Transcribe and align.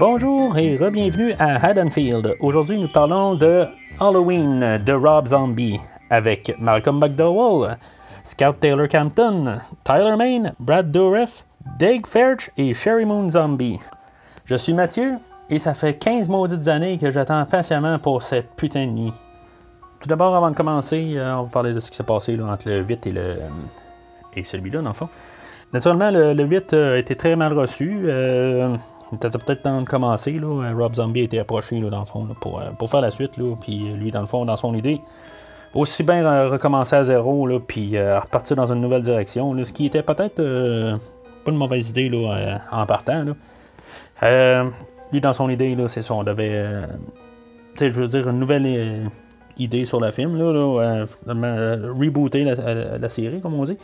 Bonjour 0.00 0.56
et 0.56 0.78
re-bienvenue 0.78 1.34
à 1.38 1.62
Haddonfield. 1.62 2.34
Aujourd'hui, 2.40 2.80
nous 2.80 2.88
parlons 2.88 3.34
de 3.34 3.66
Halloween 4.00 4.78
de 4.82 4.92
Rob 4.94 5.28
Zombie 5.28 5.78
avec 6.08 6.54
Malcolm 6.58 6.98
McDowell, 6.98 7.76
Scout 8.22 8.58
Taylor 8.60 8.88
Campton, 8.88 9.58
Tyler 9.84 10.16
Main, 10.16 10.52
Brad 10.58 10.90
Dourif, 10.90 11.44
Dave 11.78 12.06
Fairch 12.06 12.50
et 12.56 12.72
Sherry 12.72 13.04
Moon 13.04 13.28
Zombie. 13.28 13.78
Je 14.46 14.54
suis 14.54 14.72
Mathieu 14.72 15.18
et 15.50 15.58
ça 15.58 15.74
fait 15.74 15.98
15 15.98 16.30
maudites 16.30 16.66
années 16.68 16.96
que 16.96 17.10
j'attends 17.10 17.44
patiemment 17.44 17.98
pour 17.98 18.22
cette 18.22 18.56
putain 18.56 18.86
de 18.86 18.92
nuit. 18.92 19.12
Tout 20.00 20.08
d'abord, 20.08 20.34
avant 20.34 20.50
de 20.50 20.56
commencer, 20.56 21.12
euh, 21.16 21.34
on 21.34 21.42
va 21.42 21.48
parler 21.50 21.74
de 21.74 21.78
ce 21.78 21.90
qui 21.90 21.98
s'est 21.98 22.04
passé 22.04 22.40
entre 22.40 22.70
le 22.70 22.80
8 22.80 23.06
et 23.06 23.10
le 23.10 23.36
et 24.34 24.44
celui-là, 24.44 24.80
dans 24.80 24.88
le 24.88 24.94
fond. 24.94 25.10
Naturellement, 25.74 26.10
le, 26.10 26.32
le 26.32 26.44
8 26.44 26.72
a 26.72 26.96
été 26.96 27.16
très 27.16 27.36
mal 27.36 27.52
reçu. 27.52 28.04
Euh, 28.06 28.74
il 29.12 29.16
était 29.16 29.30
peut-être 29.30 29.62
temps 29.62 29.80
de 29.80 29.86
commencer. 29.88 30.32
Là. 30.32 30.72
Rob 30.74 30.94
Zombie 30.94 31.20
a 31.20 31.24
été 31.24 31.38
approché 31.38 31.80
là, 31.80 31.90
dans 31.90 32.00
le 32.00 32.04
fond 32.06 32.26
pour, 32.40 32.60
euh, 32.60 32.70
pour 32.78 32.88
faire 32.90 33.00
la 33.00 33.10
suite. 33.10 33.36
Là. 33.36 33.54
Puis 33.60 33.78
lui, 33.92 34.10
dans 34.10 34.20
le 34.20 34.26
fond, 34.26 34.44
dans 34.44 34.56
son 34.56 34.74
idée, 34.74 35.00
aussi 35.74 36.02
bien 36.02 36.24
euh, 36.24 36.48
recommencer 36.48 36.96
à 36.96 37.04
zéro, 37.04 37.46
là, 37.46 37.58
puis 37.60 37.96
euh, 37.96 38.18
repartir 38.20 38.56
dans 38.56 38.72
une 38.72 38.80
nouvelle 38.80 39.02
direction. 39.02 39.54
Là, 39.54 39.64
ce 39.64 39.72
qui 39.72 39.86
était 39.86 40.02
peut-être 40.02 40.40
euh, 40.40 40.96
pas 41.44 41.50
une 41.50 41.56
mauvaise 41.56 41.90
idée 41.90 42.08
là, 42.08 42.34
euh, 42.36 42.56
en 42.72 42.86
partant. 42.86 43.24
Là. 43.24 43.32
Euh, 44.22 44.64
lui, 45.12 45.20
dans 45.20 45.32
son 45.32 45.48
idée, 45.48 45.76
c'est 45.88 46.02
ça, 46.02 46.14
on 46.14 46.22
devait, 46.24 46.50
euh, 46.52 46.80
je 47.78 47.88
veux 47.88 48.08
dire, 48.08 48.28
une 48.28 48.38
nouvelle 48.38 48.64
euh, 48.66 49.04
idée 49.58 49.84
sur 49.84 50.00
le 50.00 50.10
film, 50.10 50.36
là, 50.36 50.52
là, 50.52 50.82
euh, 50.82 51.06
euh, 51.28 51.92
rebooter 51.98 52.44
la, 52.44 52.98
la- 52.98 53.08
série, 53.08 53.40
comme 53.40 53.54
on 53.54 53.64
dit. 53.64 53.78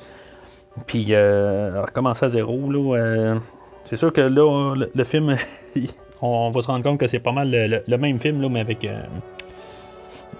Puis 0.86 1.06
euh, 1.10 1.82
recommencer 1.86 2.26
à 2.26 2.28
zéro. 2.28 2.70
Là, 2.70 2.96
euh, 2.98 3.38
c'est 3.86 3.96
sûr 3.96 4.12
que 4.12 4.20
là, 4.20 4.74
le, 4.94 5.04
film, 5.04 5.36
on 6.22 6.50
va 6.50 6.60
se 6.60 6.66
rendre 6.66 6.82
compte 6.82 6.98
que 6.98 7.06
c'est 7.06 7.20
pas 7.20 7.30
mal 7.30 7.50
le, 7.86 7.96
même 7.98 8.18
film, 8.18 8.42
là, 8.42 8.48
mais 8.48 8.60
avec 8.60 8.84
euh, 8.84 9.00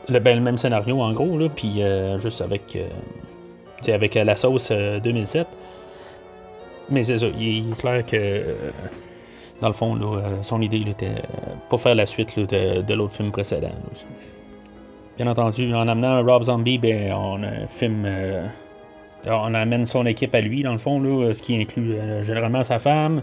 le, 0.08 0.19
ben, 0.19 0.36
le 0.36 0.44
même 0.44 0.58
scénario 0.58 1.00
en 1.00 1.12
gros, 1.12 1.38
là, 1.38 1.48
puis 1.48 1.80
euh, 1.80 2.19
juste 2.19 2.41
avec, 2.41 2.75
euh, 2.75 3.94
avec 3.94 4.16
euh, 4.16 4.25
la 4.25 4.34
sauce 4.34 4.70
euh, 4.72 4.98
2007. 4.98 5.47
Mais 6.91 7.05
c'est 7.05 7.19
ça, 7.19 7.27
il 7.38 7.70
est 7.70 7.77
clair 7.77 8.05
que 8.05 8.56
dans 9.60 9.69
le 9.69 9.75
fond, 9.75 9.94
là, 9.94 10.22
son 10.42 10.60
idée 10.60 10.84
était 10.88 11.22
pas 11.70 11.78
faire 11.78 11.94
la 11.94 12.06
suite 12.06 12.38
de, 12.38 12.83
de 12.83 12.94
l'autre 12.94 13.14
film 13.14 13.31
précédent. 13.31 13.72
Bien 15.16 15.28
entendu, 15.28 15.72
en 15.72 15.86
amenant 15.86 16.22
Rob 16.25 16.42
Zombie, 16.42 16.78
ben, 16.78 17.12
on 17.12 17.42
a 17.44 17.47
un 17.47 17.66
film. 17.69 18.06
Euh, 19.27 19.30
on 19.32 19.55
amène 19.55 19.86
son 19.86 20.06
équipe 20.06 20.34
à 20.34 20.41
lui, 20.41 20.62
dans 20.62 20.72
le 20.72 20.78
fond, 20.78 21.00
là, 21.00 21.32
ce 21.32 21.42
qui 21.42 21.56
inclut 21.60 21.94
euh, 21.94 22.22
généralement 22.22 22.62
sa 22.62 22.78
femme. 22.78 23.22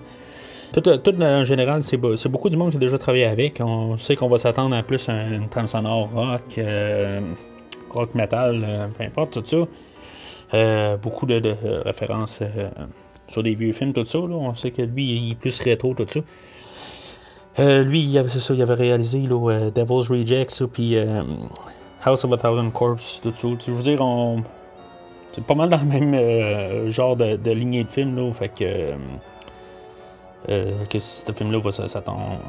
Tout, 0.74 0.88
euh, 0.90 1.42
en 1.42 1.44
général, 1.44 1.84
c'est 1.84 1.98
be- 1.98 2.16
c'est 2.16 2.30
beaucoup 2.30 2.50
du 2.50 2.58
monde 2.58 2.72
qui 2.72 2.78
a 2.78 2.80
déjà 2.80 2.98
travaillé 2.98 3.26
avec. 3.26 3.62
On 3.62 3.98
sait 3.98 4.16
qu'on 4.16 4.28
va 4.28 4.40
s'attendre 4.40 4.76
à 4.76 4.82
plus 4.84 5.08
à 5.08 5.14
une 5.28 5.48
trame 5.48 5.68
sonore 5.68 6.10
rock, 6.12 6.58
euh, 6.58 7.22
rock 7.92 8.16
metal, 8.16 8.64
euh, 8.68 8.88
peu 8.98 9.04
importe, 9.04 9.34
tout 9.34 9.46
ça. 9.46 9.68
Euh, 10.56 10.98
beaucoup 10.98 11.26
de, 11.26 11.56
références 11.86 12.40
euh, 12.42 12.70
sur 13.28 13.44
des 13.44 13.56
vieux 13.56 13.72
films, 13.74 13.94
tout 13.94 14.06
ça. 14.06 14.18
là. 14.18 14.36
On 14.36 14.56
sait 14.56 14.72
que 14.72 14.82
lui, 14.82 15.12
il 15.12 15.32
est 15.32 15.36
plus 15.36 15.60
rétro, 15.60 15.94
tout 15.94 16.06
ça. 16.08 16.20
Euh, 17.60 17.84
lui, 17.84 18.02
il 18.02 18.18
avait, 18.18 18.30
c'est 18.30 18.40
ça, 18.40 18.54
il 18.56 18.62
avait 18.62 18.74
réalisé 18.74 19.24
euh, 19.30 19.70
Devil's 19.70 20.10
Rejects, 20.10 20.64
puis 20.74 20.98
euh, 20.98 21.22
House 22.04 22.26
of 22.26 22.34
a 22.34 22.38
Thousand 22.38 22.72
Corpses, 22.72 23.22
tout 23.22 23.32
ça. 23.36 23.48
Je 23.66 23.72
veux 23.72 23.84
dire, 23.84 24.02
on, 24.02 24.42
c'est 25.34 25.44
pas 25.44 25.56
mal 25.56 25.70
dans 25.70 25.80
le 25.80 25.86
même 25.86 26.14
euh, 26.14 26.92
genre 26.92 27.16
de, 27.16 27.52
lignée 27.52 27.84
de 27.84 27.90
film, 27.90 28.16
là. 28.16 28.32
Fait 28.34 28.50
que, 28.50 28.64
euh, 28.64 28.96
euh, 30.50 30.86
que 30.90 31.00
ce 31.00 31.32
film-là 31.32 31.58
va, 31.58 31.72
s'attend- 31.72 32.40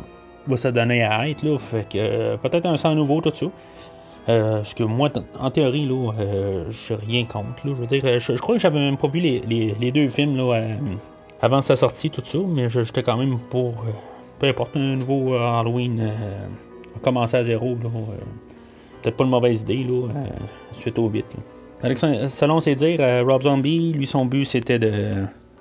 va 0.46 0.56
se 0.56 0.68
donner 0.68 1.02
à 1.02 1.28
être, 1.28 1.42
là. 1.42 1.58
Fait 1.58 1.88
que 1.88 2.36
peut-être 2.36 2.66
un 2.66 2.76
sang 2.76 2.94
nouveau, 2.94 3.20
tout 3.22 3.32
ça. 3.32 3.46
Euh, 4.28 4.58
parce 4.58 4.74
que 4.74 4.84
moi, 4.84 5.10
en 5.38 5.50
théorie, 5.50 5.86
là, 5.86 6.12
euh, 6.18 6.70
je 6.70 6.94
rien 6.94 7.24
contre. 7.24 7.66
Là. 7.66 7.72
Je 7.74 7.80
veux 7.80 7.86
dire, 7.86 8.18
je, 8.18 8.32
crois 8.34 8.56
que 8.56 8.60
j'avais 8.60 8.78
même 8.80 8.98
pas 8.98 9.08
vu 9.08 9.20
les, 9.20 9.90
deux 9.92 10.08
films 10.10 10.36
là, 10.36 10.62
avant 11.40 11.60
sa 11.62 11.76
sortie, 11.76 12.10
tout 12.10 12.22
ça, 12.24 12.38
mais 12.46 12.68
j'étais 12.68 13.02
quand 13.02 13.16
même 13.16 13.38
pour. 13.50 13.74
peu 14.38 14.46
importe, 14.46 14.76
un 14.76 14.96
nouveau 14.96 15.34
Halloween, 15.34 16.10
commencer 17.02 17.38
à 17.38 17.42
zéro, 17.42 17.76
Peut-être 19.02 19.16
pas 19.16 19.24
une 19.24 19.30
mauvaise 19.30 19.62
idée, 19.62 19.84
là, 19.84 20.08
suite 20.72 20.98
au 20.98 21.08
8. 21.08 21.26
là. 21.36 21.53
Selon 22.28 22.60
ses 22.60 22.74
dires, 22.74 23.00
euh, 23.00 23.22
Rob 23.22 23.42
Zombie, 23.42 23.92
lui, 23.92 24.06
son 24.06 24.24
but, 24.24 24.46
c'était 24.46 24.78
de 24.78 25.12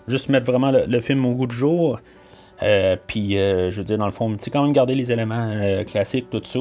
juste 0.08 0.30
mettre 0.30 0.46
vraiment 0.46 0.72
le, 0.72 1.00
film 1.02 1.26
au 1.26 1.34
goût 1.34 1.48
du 1.48 1.56
jour. 1.56 2.00
Euh, 2.62 2.96
Puis, 3.08 3.38
euh, 3.38 3.72
je 3.72 3.78
veux 3.78 3.84
dire, 3.84 3.98
dans 3.98 4.06
le 4.06 4.12
fond, 4.12 4.34
tu 4.38 4.50
quand 4.50 4.64
même 4.64 4.72
garder 4.72 4.96
les 4.96 5.12
éléments 5.12 5.52
classiques, 5.86 6.30
tout 6.30 6.42
ça. 6.44 6.60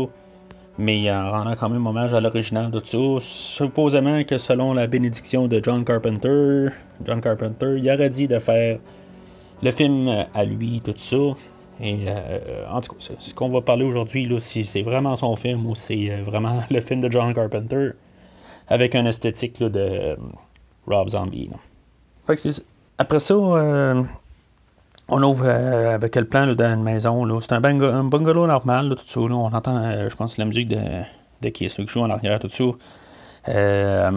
Mais 0.79 1.11
en 1.13 1.31
rendant 1.31 1.55
quand 1.55 1.69
même 1.69 1.87
hommage 1.87 2.15
à 2.15 2.21
l'original, 2.21 2.71
tout 2.73 2.83
ça. 2.85 3.21
Supposément 3.21 4.25
que 4.25 4.39
selon 4.39 4.73
la 4.73 4.87
bénédiction 4.87 5.47
de 5.47 5.61
John 5.63 5.85
Carpenter, 5.85 6.69
John 7.05 7.21
Carpenter, 7.21 7.75
il 7.77 7.91
aurait 7.91 8.09
dit 8.09 8.27
de 8.27 8.39
faire 8.39 8.79
le 9.63 9.71
film 9.71 10.09
à 10.35 10.45
lui, 10.45 10.81
tout 10.83 10.95
ça. 10.97 11.37
Et 11.81 12.07
en 12.71 12.81
tout 12.81 12.95
cas, 12.95 13.15
ce 13.19 13.35
qu'on 13.35 13.51
va 13.51 13.61
parler 13.61 13.85
aujourd'hui, 13.85 14.25
là, 14.25 14.41
si 14.41 14.65
c'est 14.65 14.83
vraiment 14.83 15.15
son 15.15 15.37
film 15.37 15.67
ou 15.67 15.75
c'est 15.75 16.09
vraiment 16.25 16.63
le 16.71 16.81
film 16.81 17.03
de 17.03 17.13
John 17.13 17.35
Carpenter 17.35 17.91
avec 18.69 18.95
un 18.95 19.07
esthétique 19.07 19.61
là, 19.61 19.69
de 19.69 19.81
euh, 19.81 20.17
Rob 20.87 21.09
Zombie. 21.09 21.51
Après 22.99 23.19
ça, 23.19 23.35
euh, 23.35 24.03
on 25.09 25.23
ouvre 25.23 25.45
euh, 25.47 25.95
avec 25.95 26.15
le 26.17 26.25
plan 26.25 26.53
dans 26.55 26.73
une 26.73 26.83
maison. 26.83 27.41
C'est 27.41 27.53
un, 27.53 27.61
bungalow, 27.61 27.93
un 27.93 28.05
bungalow 28.05 28.47
normal, 28.47 28.89
là, 28.89 28.97
tout 28.97 29.07
ça. 29.07 29.21
On 29.21 29.53
entend, 29.53 30.09
je 30.09 30.15
pense, 30.15 30.39
la 30.39 30.45
musique 30.45 30.69
de, 30.69 30.81
de 31.41 31.49
qui 31.49 31.69
joue 31.69 32.01
en 32.01 32.11
arrière, 32.11 32.39
tout 32.41 32.49
ça. 32.49 34.11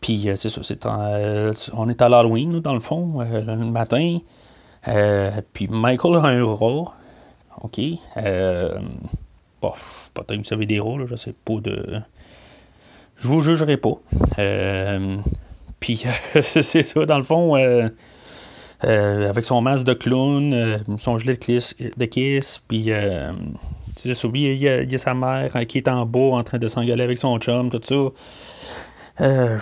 Puis 0.00 0.28
c'est 0.36 0.48
ça, 0.48 0.60
on 1.72 1.88
est 1.88 2.02
à 2.02 2.08
l'Halloween, 2.08 2.60
dans 2.60 2.74
le 2.74 2.80
fond, 2.80 3.20
le 3.20 3.56
matin. 3.56 4.18
Puis 5.52 5.68
Michael 5.68 6.16
a 6.16 6.26
un 6.26 6.44
rat. 6.44 6.94
OK. 7.62 7.80
Bon, 9.60 9.72
peut-être 10.14 10.28
que 10.28 10.36
vous 10.36 10.44
savez 10.44 10.66
des 10.66 10.78
rats, 10.78 11.04
je 11.06 11.16
sais 11.16 11.34
pas 11.44 11.56
de. 11.60 12.00
Je 13.18 13.28
vous 13.28 13.40
jugerai 13.40 13.76
pas. 13.76 13.94
Euh, 14.38 15.16
puis 15.80 16.04
c'est 16.40 16.82
ça, 16.82 17.06
dans 17.06 17.18
le 17.18 17.24
fond, 17.24 17.56
euh, 17.56 17.88
euh, 18.84 19.28
avec 19.28 19.44
son 19.44 19.60
masque 19.60 19.84
de 19.84 19.94
clown, 19.94 20.82
son 20.98 21.18
gilet 21.18 21.34
de 21.34 21.96
de 21.96 22.04
kiss 22.04 22.60
puis 22.66 22.90
tu 24.00 24.28
lui, 24.28 24.42
il 24.44 24.62
y, 24.62 24.68
a, 24.68 24.82
il 24.82 24.92
y 24.92 24.94
a 24.94 24.98
sa 24.98 25.12
mère 25.12 25.50
euh, 25.56 25.64
qui 25.64 25.78
est 25.78 25.88
en 25.88 26.06
bas 26.06 26.36
en 26.36 26.44
train 26.44 26.58
de 26.58 26.68
s'engueuler 26.68 27.02
avec 27.02 27.18
son 27.18 27.36
chum, 27.38 27.68
tout 27.68 27.80
ça. 27.82 29.58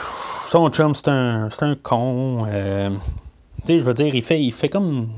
Son 0.49 0.69
chum, 0.69 0.95
c'est 0.95 1.09
un, 1.09 1.49
un 1.61 1.75
con. 1.77 2.45
tu 2.45 3.67
sais, 3.67 3.79
je 3.79 3.85
veux 3.85 3.95
dire, 3.95 4.15
il 4.15 4.23
fait, 4.23 4.43
il 4.43 4.53
fait 4.53 4.69
comme 4.69 5.09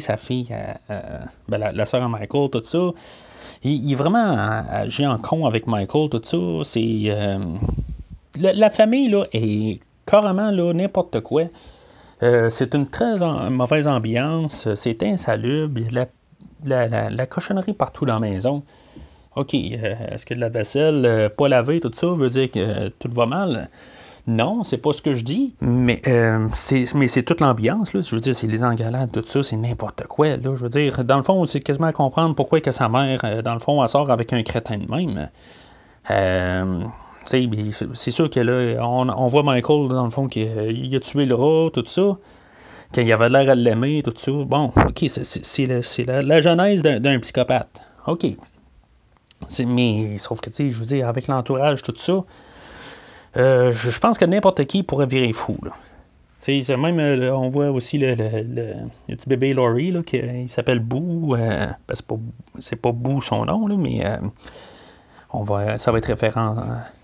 sa 0.00 0.16
fille, 0.16 0.48
ben, 0.88 1.58
la, 1.58 1.72
la 1.72 1.84
soeur 1.84 2.02
à 2.02 2.08
Michael, 2.08 2.48
tout 2.50 2.62
ça. 2.64 2.78
Il, 3.62 3.92
est 3.92 3.94
vraiment 3.94 4.36
agi 4.70 5.06
en 5.06 5.18
con 5.18 5.46
avec 5.46 5.66
Michael, 5.66 6.08
tout 6.08 6.20
ça. 6.22 6.36
C'est. 6.64 7.02
euh, 7.06 7.38
la, 8.40 8.70
famille, 8.70 9.08
là, 9.10 9.24
est 9.32 9.80
carrément, 10.06 10.50
là, 10.50 10.72
n'importe 10.72 11.20
quoi. 11.20 11.42
Euh, 12.22 12.48
c'est 12.50 12.74
une 12.74 12.86
très 12.88 13.16
mauvaise 13.50 13.86
ambiance. 13.86 14.72
C'est 14.74 15.02
insalubre. 15.02 15.80
La, 15.90 16.06
la, 16.64 16.88
la- 16.88 17.10
la 17.10 17.26
cochonnerie 17.26 17.72
partout 17.74 18.06
dans 18.06 18.14
la 18.18 18.20
maison. 18.20 18.62
OK, 19.36 19.54
euh, 19.54 19.94
est-ce 20.10 20.26
que 20.26 20.34
de 20.34 20.40
la 20.40 20.48
vaisselle? 20.48 21.30
Pas 21.36 21.48
lavée, 21.48 21.80
tout 21.80 21.92
ça, 21.94 22.08
veut 22.08 22.30
dire 22.30 22.50
que 22.50 22.88
tout 22.88 23.10
va 23.12 23.26
mal? 23.26 23.68
Non, 24.26 24.64
c'est 24.64 24.78
pas 24.78 24.92
ce 24.92 25.02
que 25.02 25.14
je 25.14 25.24
dis. 25.24 25.54
Mais, 25.60 26.00
euh, 26.06 26.46
c'est, 26.54 26.94
mais 26.94 27.08
c'est 27.08 27.22
toute 27.22 27.40
l'ambiance, 27.40 27.94
là. 27.94 28.00
Je 28.00 28.14
veux 28.14 28.20
dire, 28.20 28.34
c'est 28.34 28.46
les 28.46 28.62
engalades, 28.62 29.10
tout 29.12 29.24
ça, 29.24 29.42
c'est 29.42 29.56
n'importe 29.56 30.06
quoi. 30.06 30.28
Je 30.42 30.48
veux 30.48 30.68
dire, 30.68 31.04
dans 31.04 31.16
le 31.16 31.22
fond, 31.22 31.44
c'est 31.46 31.60
quasiment 31.60 31.88
à 31.88 31.92
comprendre 31.92 32.34
pourquoi 32.34 32.60
que 32.60 32.70
sa 32.70 32.88
mère, 32.88 33.20
euh, 33.24 33.42
dans 33.42 33.54
le 33.54 33.60
fond, 33.60 33.82
elle 33.82 33.88
sort 33.88 34.10
avec 34.10 34.32
un 34.32 34.42
crétin 34.42 34.78
de 34.78 34.90
même. 34.90 35.28
Euh, 36.10 36.84
c'est- 37.24 38.10
sûr 38.10 38.30
que 38.30 38.40
là, 38.40 38.86
on, 38.86 39.26
voit 39.28 39.42
Michael, 39.42 39.88
dans 39.88 40.04
le 40.04 40.10
fond, 40.10 40.28
qu'il 40.28 40.48
il 40.70 40.94
a 40.94 41.00
tué 41.00 41.26
le 41.26 41.34
rat, 41.34 41.70
tout 41.72 41.84
ça. 41.86 42.16
quand 42.94 43.02
il 43.02 43.12
avait 43.12 43.28
l'air 43.28 43.50
à 43.50 43.54
l'aimer, 43.54 44.02
tout 44.02 44.14
ça. 44.16 44.32
Bon, 44.32 44.72
ok, 44.76 45.04
c'est 45.06 45.66
la, 46.06 46.22
la, 46.22 46.40
genèse 46.40 46.82
d'un 46.82 47.18
psychopathe. 47.20 47.80
Ok. 48.06 48.26
Mais, 49.66 50.18
sauf 50.18 50.40
que, 50.40 50.50
tu 50.50 50.56
sais, 50.56 50.70
je 50.70 50.78
veux 50.78 50.86
dire, 50.86 51.08
avec 51.08 51.26
l'entourage, 51.26 51.82
tout 51.82 51.94
ça, 51.96 52.24
euh, 53.36 53.72
je, 53.72 53.98
pense 53.98 54.18
que 54.18 54.24
n'importe 54.24 54.64
qui 54.66 54.82
pourrait 54.82 55.06
virer 55.06 55.32
fou. 55.32 55.56
C'est 56.38 56.68
même, 56.70 56.98
euh, 56.98 57.34
on 57.34 57.50
voit 57.50 57.70
aussi 57.70 57.98
le, 57.98 58.14
petit 59.06 59.28
bébé 59.28 59.52
Laurie, 59.52 59.94
qui 60.04 60.16
il 60.16 60.48
s'appelle 60.48 60.80
Boo. 60.80 61.36
Euh, 61.36 61.66
ben, 61.66 61.94
c'est 62.58 62.76
pas, 62.76 62.92
Boo 62.92 63.20
son 63.20 63.44
nom, 63.44 63.68
mais 63.76 64.04
on 65.32 65.42
va, 65.42 65.78
ça 65.78 65.92
va 65.92 65.98
être 65.98 66.06
référent. 66.06 66.56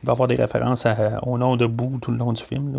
il 0.03 0.07
va 0.07 0.13
avoir 0.13 0.27
des 0.27 0.37
références 0.37 0.87
au 1.23 1.39
nom 1.39 1.57
de 1.57 1.67
Boo 1.67 1.99
tout 2.01 2.11
le 2.11 2.19
long 2.19 2.33
du 2.33 2.43
film. 2.43 2.73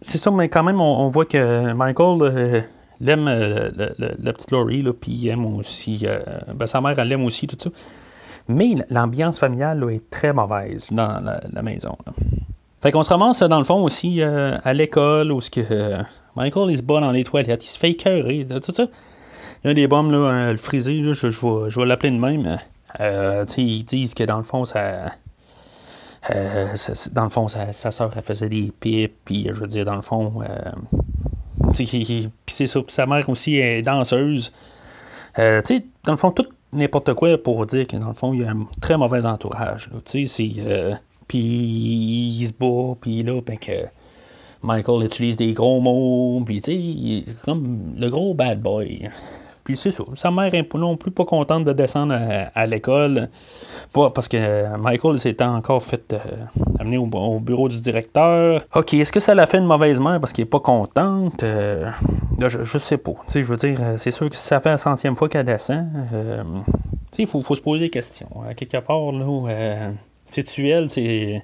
C'est 0.00 0.18
ça, 0.18 0.30
mais 0.30 0.48
quand 0.48 0.62
même, 0.62 0.80
on, 0.80 1.08
voit 1.08 1.24
que 1.24 1.72
Michael 1.72 2.22
euh, 2.22 2.60
l'aime, 3.00 3.28
euh, 3.28 3.70
la 3.98 4.32
petite 4.32 4.50
Laurie, 4.50 4.84
puis 5.00 5.12
il 5.12 5.28
aime 5.28 5.46
aussi. 5.46 6.02
Euh, 6.04 6.20
ben, 6.54 6.66
sa 6.66 6.80
mère, 6.80 6.98
elle 6.98 7.08
l'aime 7.08 7.24
aussi, 7.24 7.46
tout 7.46 7.56
ça. 7.58 7.70
Mais 8.48 8.76
l'ambiance 8.90 9.38
familiale 9.38 9.84
est 9.90 10.08
très 10.10 10.32
mauvaise 10.32 10.88
dans 10.90 11.20
la, 11.20 11.62
maison. 11.62 11.96
Fait 12.80 12.92
qu'on 12.92 13.02
se 13.02 13.10
ramasse, 13.10 13.42
dans 13.42 13.58
le 13.58 13.64
fond, 13.64 13.82
aussi 13.82 14.22
à 14.22 14.72
l'école, 14.72 15.32
où 15.32 15.40
ce 15.40 15.50
que, 15.50 15.96
Michael, 16.36 16.70
il 16.70 16.78
se 16.78 16.82
bat 16.82 17.00
dans 17.00 17.10
les 17.10 17.24
toilettes, 17.24 17.64
il 17.64 17.68
se 17.68 17.78
fait 17.78 17.90
écœurer, 17.90 18.46
tout 18.64 18.72
ça. 18.72 18.86
Il 19.64 19.68
y 19.68 19.70
a 19.70 19.74
des 19.74 19.88
bombes, 19.88 20.12
là, 20.12 20.52
le 20.52 20.58
frisé, 20.58 21.00
là, 21.00 21.12
je, 21.12 21.30
je, 21.30 21.80
vais, 21.80 21.86
l'appeler 21.86 22.12
de 22.12 22.18
même. 22.18 22.58
ils 23.56 23.84
disent 23.84 24.14
que 24.14 24.22
dans 24.22 24.38
le 24.38 24.44
fond, 24.44 24.64
ça 24.64 25.06
euh, 26.34 26.74
dans 27.12 27.24
le 27.24 27.30
fond, 27.30 27.48
sa, 27.48 27.72
soeur, 27.72 28.12
faisait 28.24 28.48
des 28.48 28.72
pipes, 28.80 29.16
puis 29.24 29.48
je 29.48 29.60
veux 29.60 29.66
dire, 29.66 29.84
dans 29.84 29.94
le 29.94 30.02
fond, 30.02 30.42
euh, 30.42 30.70
puis 31.72 32.30
c'est 32.46 32.66
ça. 32.66 32.80
sa 32.88 33.06
mère 33.06 33.28
aussi 33.28 33.56
est 33.56 33.82
danseuse. 33.82 34.52
Euh, 35.38 35.60
dans 36.04 36.12
le 36.12 36.18
fond, 36.18 36.32
tout 36.32 36.46
n'importe 36.72 37.14
quoi 37.14 37.36
pour 37.38 37.64
dire 37.66 37.86
que 37.86 37.96
dans 37.96 38.08
le 38.08 38.14
fond, 38.14 38.32
il 38.32 38.40
y 38.40 38.44
a 38.44 38.50
un 38.50 38.66
très 38.80 38.96
mauvais 38.96 39.24
entourage. 39.26 39.90
Tu 40.04 40.26
sais, 40.26 40.52
c'est. 40.54 41.00
puis 41.28 41.38
il 41.38 42.46
se 42.46 42.52
bat, 42.52 42.96
puis 43.00 43.22
là, 43.22 43.40
ben 43.40 43.58
que. 43.58 43.86
Michael 44.62 45.04
utilise 45.04 45.36
des 45.36 45.52
gros 45.52 45.80
mots, 45.80 46.42
puis 46.44 46.60
tu 46.60 47.24
sais, 47.24 47.34
comme 47.44 47.94
le 47.96 48.08
gros 48.10 48.34
bad 48.34 48.60
boy. 48.60 49.08
Puis 49.66 49.74
c'est 49.74 49.90
ça. 49.90 50.04
Sa 50.14 50.30
mère 50.30 50.54
est 50.54 50.74
non 50.74 50.96
plus 50.96 51.10
pas 51.10 51.24
contente 51.24 51.64
de 51.64 51.72
descendre 51.72 52.16
à, 52.54 52.66
l'école. 52.68 53.28
Parce 53.92 54.28
que 54.28 54.76
Michael 54.76 55.18
s'était 55.18 55.42
encore 55.42 55.82
fait 55.82 56.12
euh, 56.12 56.18
amener 56.78 56.98
au, 56.98 57.40
bureau 57.40 57.68
du 57.68 57.80
directeur. 57.80 58.62
OK, 58.76 58.94
est-ce 58.94 59.10
que 59.10 59.18
ça 59.18 59.34
l'a 59.34 59.44
fait 59.46 59.58
une 59.58 59.66
mauvaise 59.66 59.98
mère 59.98 60.20
parce 60.20 60.32
qu'il 60.32 60.42
est 60.42 60.48
pas 60.48 60.60
contente? 60.60 61.42
Euh, 61.42 61.90
je, 62.38 62.62
je, 62.62 62.78
sais 62.78 62.96
pas. 62.96 63.14
je 63.28 63.40
veux 63.40 63.56
dire, 63.56 63.78
euh, 63.82 63.96
c'est 63.96 64.12
sûr 64.12 64.30
que 64.30 64.36
ça 64.36 64.60
fait 64.60 64.68
la 64.68 64.78
centième 64.78 65.16
fois 65.16 65.28
qu'elle 65.28 65.46
descend. 65.46 65.84
il 67.18 67.26
faut, 67.26 67.42
faut, 67.42 67.56
se 67.56 67.60
poser 67.60 67.80
des 67.80 67.90
questions. 67.90 68.28
Quelque 68.56 68.76
part, 68.76 69.10
là, 69.10 69.90
c'est 70.26 70.58
elle, 70.60 70.88
c'est. 70.90 71.42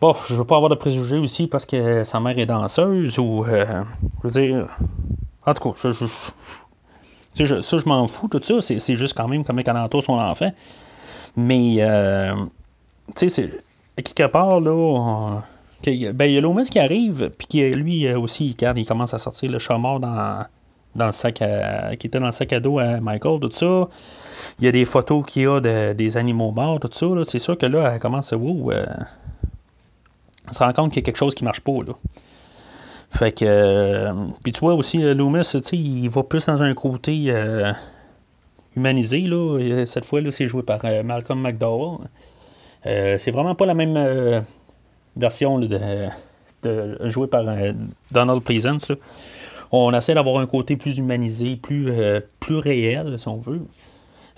Bon, 0.00 0.14
je 0.26 0.34
veux 0.36 0.44
pas 0.44 0.56
avoir 0.56 0.70
de 0.70 0.74
préjugés 0.74 1.18
aussi 1.18 1.48
parce 1.48 1.66
que 1.66 2.02
sa 2.02 2.18
mère 2.18 2.38
est 2.38 2.46
danseuse 2.46 3.18
ou. 3.18 3.44
je 3.44 3.82
veux 4.22 4.30
dire. 4.30 4.68
En 5.44 5.54
tout 5.54 5.74
cas, 5.74 5.90
je, 5.92 6.06
ça, 7.44 7.78
je 7.78 7.88
m'en 7.88 8.06
fous, 8.06 8.28
tout 8.28 8.40
ça. 8.42 8.60
C'est 8.60 8.96
juste 8.96 9.16
quand 9.16 9.28
même 9.28 9.44
comme 9.44 9.58
entoure 9.58 10.02
son 10.02 10.14
enfant. 10.14 10.52
Mais, 11.36 11.76
euh, 11.80 12.34
tu 13.14 13.28
sais. 13.28 13.50
Quelque 13.96 14.26
part, 14.26 14.60
là. 14.60 15.42
ben, 15.84 16.24
il 16.24 16.32
y 16.32 16.38
a 16.38 16.40
Loomis 16.40 16.68
qui 16.68 16.78
arrive, 16.78 17.30
puis 17.36 17.46
qui, 17.46 17.70
lui 17.70 18.06
euh, 18.06 18.18
aussi, 18.18 18.54
il, 18.60 18.86
commence 18.86 19.14
à 19.14 19.18
sortir 19.18 19.50
le 19.50 19.58
chat 19.58 19.78
mort 19.78 20.00
dans, 20.00 20.44
dans 20.94 21.06
le 21.06 21.12
sac 21.12 21.40
à, 21.40 21.96
qui 21.96 22.06
était 22.06 22.18
dans 22.18 22.26
le 22.26 22.32
sac 22.32 22.52
à 22.52 22.60
dos 22.60 22.78
à 22.78 23.00
Michael, 23.00 23.40
tout 23.40 23.50
ça. 23.52 23.88
Il 24.58 24.64
y 24.64 24.68
a 24.68 24.72
des 24.72 24.84
photos 24.84 25.24
qu'il 25.26 25.42
y 25.42 25.46
a 25.46 25.60
de, 25.60 25.94
des 25.94 26.16
animaux 26.16 26.50
morts, 26.50 26.80
tout 26.80 26.90
ça. 26.92 27.06
C'est 27.24 27.38
sûr 27.38 27.56
que 27.56 27.66
là, 27.66 27.90
elle 27.92 28.00
commence 28.00 28.32
à. 28.32 28.36
Wow, 28.36 28.72
euh, 28.72 28.86
se 30.50 30.58
rend 30.58 30.72
compte 30.72 30.92
qu'il 30.92 31.02
y 31.02 31.04
a 31.04 31.06
quelque 31.06 31.16
chose 31.16 31.34
qui 31.34 31.44
marche 31.44 31.60
pas, 31.60 31.72
là. 31.86 31.94
Fait 33.10 33.32
que. 33.32 33.44
Euh, 33.46 34.12
puis 34.42 34.52
tu 34.52 34.60
vois 34.60 34.74
aussi, 34.74 35.02
euh, 35.02 35.14
Loomis, 35.14 35.46
il 35.72 36.08
va 36.10 36.22
plus 36.22 36.46
dans 36.46 36.62
un 36.62 36.74
côté 36.74 37.24
euh, 37.28 37.72
humanisé, 38.76 39.20
là. 39.20 39.84
Cette 39.86 40.04
fois, 40.04 40.20
là, 40.20 40.30
c'est 40.30 40.48
joué 40.48 40.62
par 40.62 40.80
Malcolm 41.04 41.40
McDowell. 41.40 42.08
c'est 42.84 43.30
vraiment 43.30 43.54
pas 43.54 43.66
la 43.66 43.74
même 43.74 44.44
version 45.16 45.58
de, 45.58 46.08
de, 46.62 47.08
jouée 47.08 47.26
par 47.26 47.44
Donald 48.10 48.42
Pleasance. 48.42 48.92
On 49.72 49.92
essaie 49.92 50.14
d'avoir 50.14 50.38
un 50.38 50.46
côté 50.46 50.76
plus 50.76 50.98
humanisé, 50.98 51.56
plus, 51.56 51.90
plus 52.38 52.56
réel, 52.56 53.18
si 53.18 53.28
on 53.28 53.38
veut. 53.38 53.62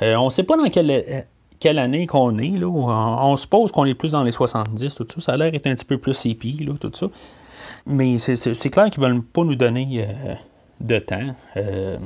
on 0.01 0.31
sait 0.31 0.45
pas 0.45 0.57
dans 0.57 0.71
quelle, 0.71 1.27
quelle 1.61 1.79
année 1.79 2.07
qu'on 2.07 2.39
est. 2.39 2.59
Là. 2.59 2.67
On, 2.69 3.37
suppose 3.37 3.73
qu'on 3.73 3.85
est 3.85 3.95
plus 3.95 4.13
dans 4.13 4.23
les 4.23 4.33
70, 4.33 4.95
tout 4.95 5.07
ça. 5.15 5.21
Ça 5.21 5.33
a 5.33 5.37
l'air 5.37 5.51
d'être 5.51 5.67
un 5.67 5.75
petit 5.75 5.85
peu 5.85 5.99
plus 5.99 6.27
épi, 6.27 6.53
là, 6.65 6.75
tout 6.81 6.93
ça. 6.95 7.09
Mais 7.89 8.19
c'est 8.19 8.71
clair 8.71 8.91
qu'ils 8.91 9.03
ne 9.03 9.09
veulent 9.09 9.23
pas 9.23 9.45
nous 9.45 9.55
donner 9.55 10.07
euh, 10.07 10.35
de 10.79 10.99
temps. 10.99 11.35
Euh, 11.57 11.97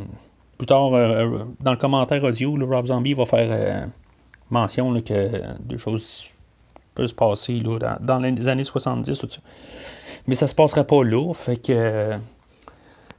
plus 0.57 0.67
tard, 0.67 0.95
euh, 0.95 1.41
dans 1.59 1.73
le 1.73 1.77
commentaire 1.77 2.23
audio, 2.23 2.57
le 2.57 2.65
Rob 2.65 2.87
Zombie 2.87 3.15
va 3.15 3.27
faire 3.27 3.89
mention 4.49 5.01
que 5.01 5.59
des 5.61 5.79
choses 5.79 6.29
peuvent 6.95 7.07
se 7.07 7.15
passer 7.15 7.61
dans, 8.01 8.21
les 8.21 8.49
années 8.49 8.63
70, 8.63 9.19
tout 9.19 9.29
ça. 9.29 9.41
Mais 10.29 10.37
ça 10.37 10.47
se 10.47 10.55
passera 10.55 10.85
pas 10.85 11.03
là. 11.03 11.33
Fait 11.35 11.57
que. 11.57 12.17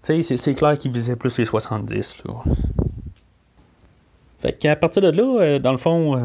C'est 0.02 0.56
clair 0.56 0.78
qu'ils 0.78 0.92
visaient 0.92 1.16
plus 1.16 1.38
les 1.38 1.46
70. 1.46 2.24
Là. 2.26 2.34
Fait 4.40 4.54
qu'à 4.54 4.76
partir 4.76 5.02
de 5.02 5.10
là, 5.10 5.60
dans 5.60 5.72
le 5.72 5.78
fond, 5.78 6.16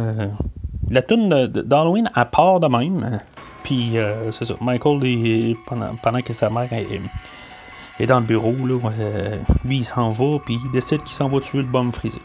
la 0.89 1.03
tune 1.03 1.29
d'Halloween, 1.49 2.11
à 2.15 2.25
part 2.27 2.61
de 2.61 2.69
même, 2.69 3.21
puis, 3.69 3.99
euh, 3.99 4.31
c'est 4.31 4.47
ça. 4.47 4.55
Michael, 4.63 5.55
pendant, 5.67 6.23
que 6.23 6.33
sa 6.33 6.49
mère 6.49 6.71
est, 6.73 8.07
dans 8.07 8.19
le 8.19 8.25
bureau, 8.25 8.55
euh, 8.99 9.37
lui, 9.63 9.79
il 9.81 9.85
s'en 9.85 10.09
va, 10.09 10.39
puis 10.39 10.59
il 10.65 10.71
décide 10.71 11.03
qu'il 11.03 11.15
s'en 11.15 11.29
va 11.29 11.39
tuer 11.41 11.59
le 11.59 11.65
bombe 11.65 11.93
frisé. 11.93 12.19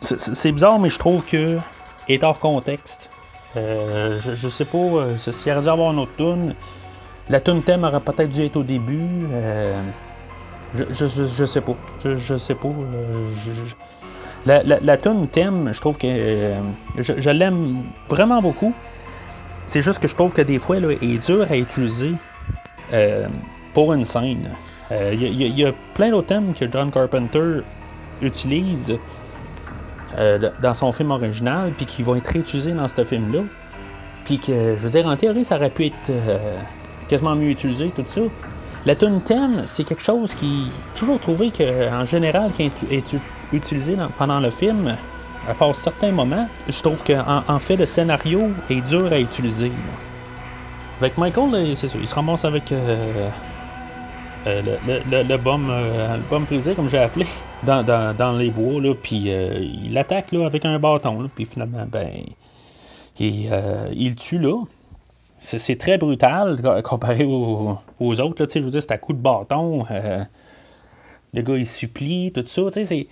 C'est 0.00 0.50
bizarre, 0.52 0.78
mais 0.78 0.88
je 0.88 0.98
trouve 0.98 1.22
que 1.26 1.58
est 2.08 2.24
hors 2.24 2.38
contexte. 2.38 3.10
Euh, 3.58 4.18
je, 4.22 4.48
sais 4.48 4.64
pas 4.64 5.18
s'il 5.18 5.52
aurait 5.52 5.60
dû 5.60 5.68
avoir 5.68 5.92
une 5.92 5.98
autre 5.98 6.16
tune. 6.16 6.54
La 7.28 7.40
tune 7.40 7.62
thème 7.62 7.84
aurait 7.84 8.00
peut-être 8.00 8.30
dû 8.30 8.42
être 8.42 8.56
au 8.56 8.62
début. 8.62 9.26
Je, 10.74 10.84
je, 10.92 11.44
sais 11.44 11.60
pas. 11.60 11.76
Je, 12.02 12.36
sais 12.38 12.54
pas. 12.54 12.70
la, 14.46 14.62
la, 14.62 14.80
la 14.80 14.96
tune 14.96 15.28
thème, 15.28 15.68
je 15.72 15.80
trouve 15.80 15.98
que 15.98 16.54
je, 16.96 17.30
l'aime 17.30 17.82
vraiment 18.08 18.40
beaucoup. 18.40 18.72
C'est 19.66 19.82
juste 19.82 20.00
que 20.00 20.08
je 20.08 20.14
trouve 20.14 20.32
que 20.32 20.42
des 20.42 20.58
fois, 20.58 20.78
là, 20.80 20.88
il 21.00 21.14
est 21.14 21.26
dur 21.26 21.46
à 21.50 21.56
utiliser 21.56 22.12
euh, 22.92 23.26
pour 23.74 23.92
une 23.92 24.04
scène. 24.04 24.50
Il 24.90 24.96
euh, 24.96 25.14
y, 25.14 25.64
a 25.64 25.72
plein 25.94 26.10
d'autres 26.10 26.26
thèmes 26.26 26.52
que 26.52 26.70
John 26.70 26.90
Carpenter 26.90 27.60
utilise 28.20 28.98
euh, 30.18 30.50
dans 30.60 30.74
son 30.74 30.92
film 30.92 31.10
original, 31.10 31.72
puis 31.76 31.86
qui 31.86 32.02
vont 32.02 32.16
être 32.16 32.28
réutilisés 32.28 32.72
dans 32.72 32.88
ce 32.88 33.02
film-là. 33.02 33.40
Puis 34.24 34.38
que, 34.38 34.76
je 34.76 34.82
veux 34.82 34.90
dire, 34.90 35.06
en 35.06 35.16
théorie, 35.16 35.44
ça 35.44 35.56
aurait 35.56 35.70
pu 35.70 35.86
être 35.86 36.12
quasiment 37.08 37.34
mieux 37.34 37.50
utilisé, 37.50 37.90
tout 37.94 38.04
ça. 38.06 38.20
La 38.84 38.94
tune 38.94 39.22
thème, 39.22 39.62
c'est 39.64 39.84
quelque 39.84 40.02
chose 40.02 40.34
qui. 40.34 40.70
toujours 40.94 41.18
trouvé 41.20 41.50
qu'en 41.50 42.04
général, 42.04 42.52
qui 42.52 42.70
est 42.90 43.16
utilisé 43.52 43.96
pendant 44.18 44.40
le 44.40 44.50
film, 44.50 44.96
à 45.48 45.54
part 45.54 45.74
certains 45.74 46.12
moments, 46.12 46.48
je 46.68 46.80
trouve 46.80 47.02
qu'en 47.02 47.42
en 47.46 47.58
fait, 47.58 47.76
le 47.76 47.86
scénario 47.86 48.50
est 48.70 48.80
dur 48.80 49.12
à 49.12 49.18
utiliser. 49.18 49.72
Avec 51.00 51.18
Michael, 51.18 51.76
c'est 51.76 51.88
sûr, 51.88 52.00
il 52.00 52.06
se 52.06 52.14
ramasse 52.14 52.44
avec 52.44 52.70
euh, 52.70 53.28
euh, 54.46 54.62
le, 54.86 55.00
le, 55.10 55.22
le, 55.24 55.36
bum, 55.36 55.68
euh, 55.68 56.16
frisé, 56.46 56.74
comme 56.74 56.88
j'ai 56.88 56.98
appelé, 56.98 57.26
dans, 57.64 58.38
les 58.38 58.50
bois, 58.50 58.80
là, 58.80 58.94
puis 58.94 59.28
il 59.84 59.98
attaque 59.98 60.30
là, 60.30 60.46
avec 60.46 60.64
un 60.64 60.78
bâton, 60.78 61.28
puis 61.34 61.44
finalement, 61.44 61.86
ben, 61.90 62.08
il, 63.18 63.50
il 63.92 64.16
tue 64.16 64.38
là. 64.38 64.62
C'est 65.40 65.76
très 65.76 65.98
brutal 65.98 66.62
comparé 66.84 67.24
aux, 67.24 68.20
autres. 68.20 68.46
Je 68.54 68.60
veux 68.60 68.70
dire, 68.70 68.80
c'est 68.80 68.92
à 68.92 68.98
coup 68.98 69.12
de 69.12 69.18
bâton. 69.18 69.84
le 71.34 71.42
gars, 71.42 71.56
il 71.56 71.66
supplie, 71.66 72.30
tout 72.32 72.44
ça. 72.46 72.62
C'est 72.70 73.08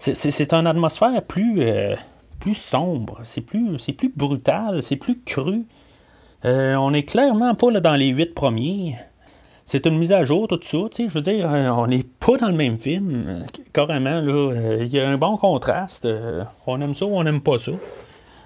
c'est 0.00 0.54
une 0.54 0.66
atmosphère 0.66 1.22
plus, 1.22 1.56
euh, 1.60 1.94
plus 2.40 2.54
sombre, 2.54 3.20
c'est 3.22 3.42
plus, 3.42 3.76
plus 3.92 4.12
brutal, 4.14 4.82
c'est 4.82 4.96
plus 4.96 5.20
cru. 5.22 5.66
Euh, 6.46 6.74
on 6.76 6.94
est 6.94 7.02
clairement 7.02 7.54
pas 7.54 7.70
là, 7.70 7.80
dans 7.80 7.96
les 7.96 8.08
huit 8.08 8.34
premiers. 8.34 8.96
C'est 9.66 9.84
une 9.86 9.98
mise 9.98 10.12
à 10.12 10.24
jour, 10.24 10.48
tout 10.48 10.58
ça. 10.62 10.78
Je 10.98 11.12
veux 11.12 11.20
dire, 11.20 11.52
euh, 11.52 11.68
on 11.68 11.86
n'est 11.86 12.02
pas 12.18 12.38
dans 12.38 12.48
le 12.48 12.56
même 12.56 12.78
film. 12.78 13.44
Carrément. 13.74 14.22
Il 14.80 14.88
y 14.88 14.98
a 14.98 15.08
un 15.08 15.18
bon 15.18 15.36
contraste. 15.36 16.08
on 16.66 16.80
aime 16.80 16.94
ça 16.94 17.04
ou 17.04 17.16
on 17.16 17.22
n'aime 17.22 17.42
pas 17.42 17.58
ça. 17.58 17.72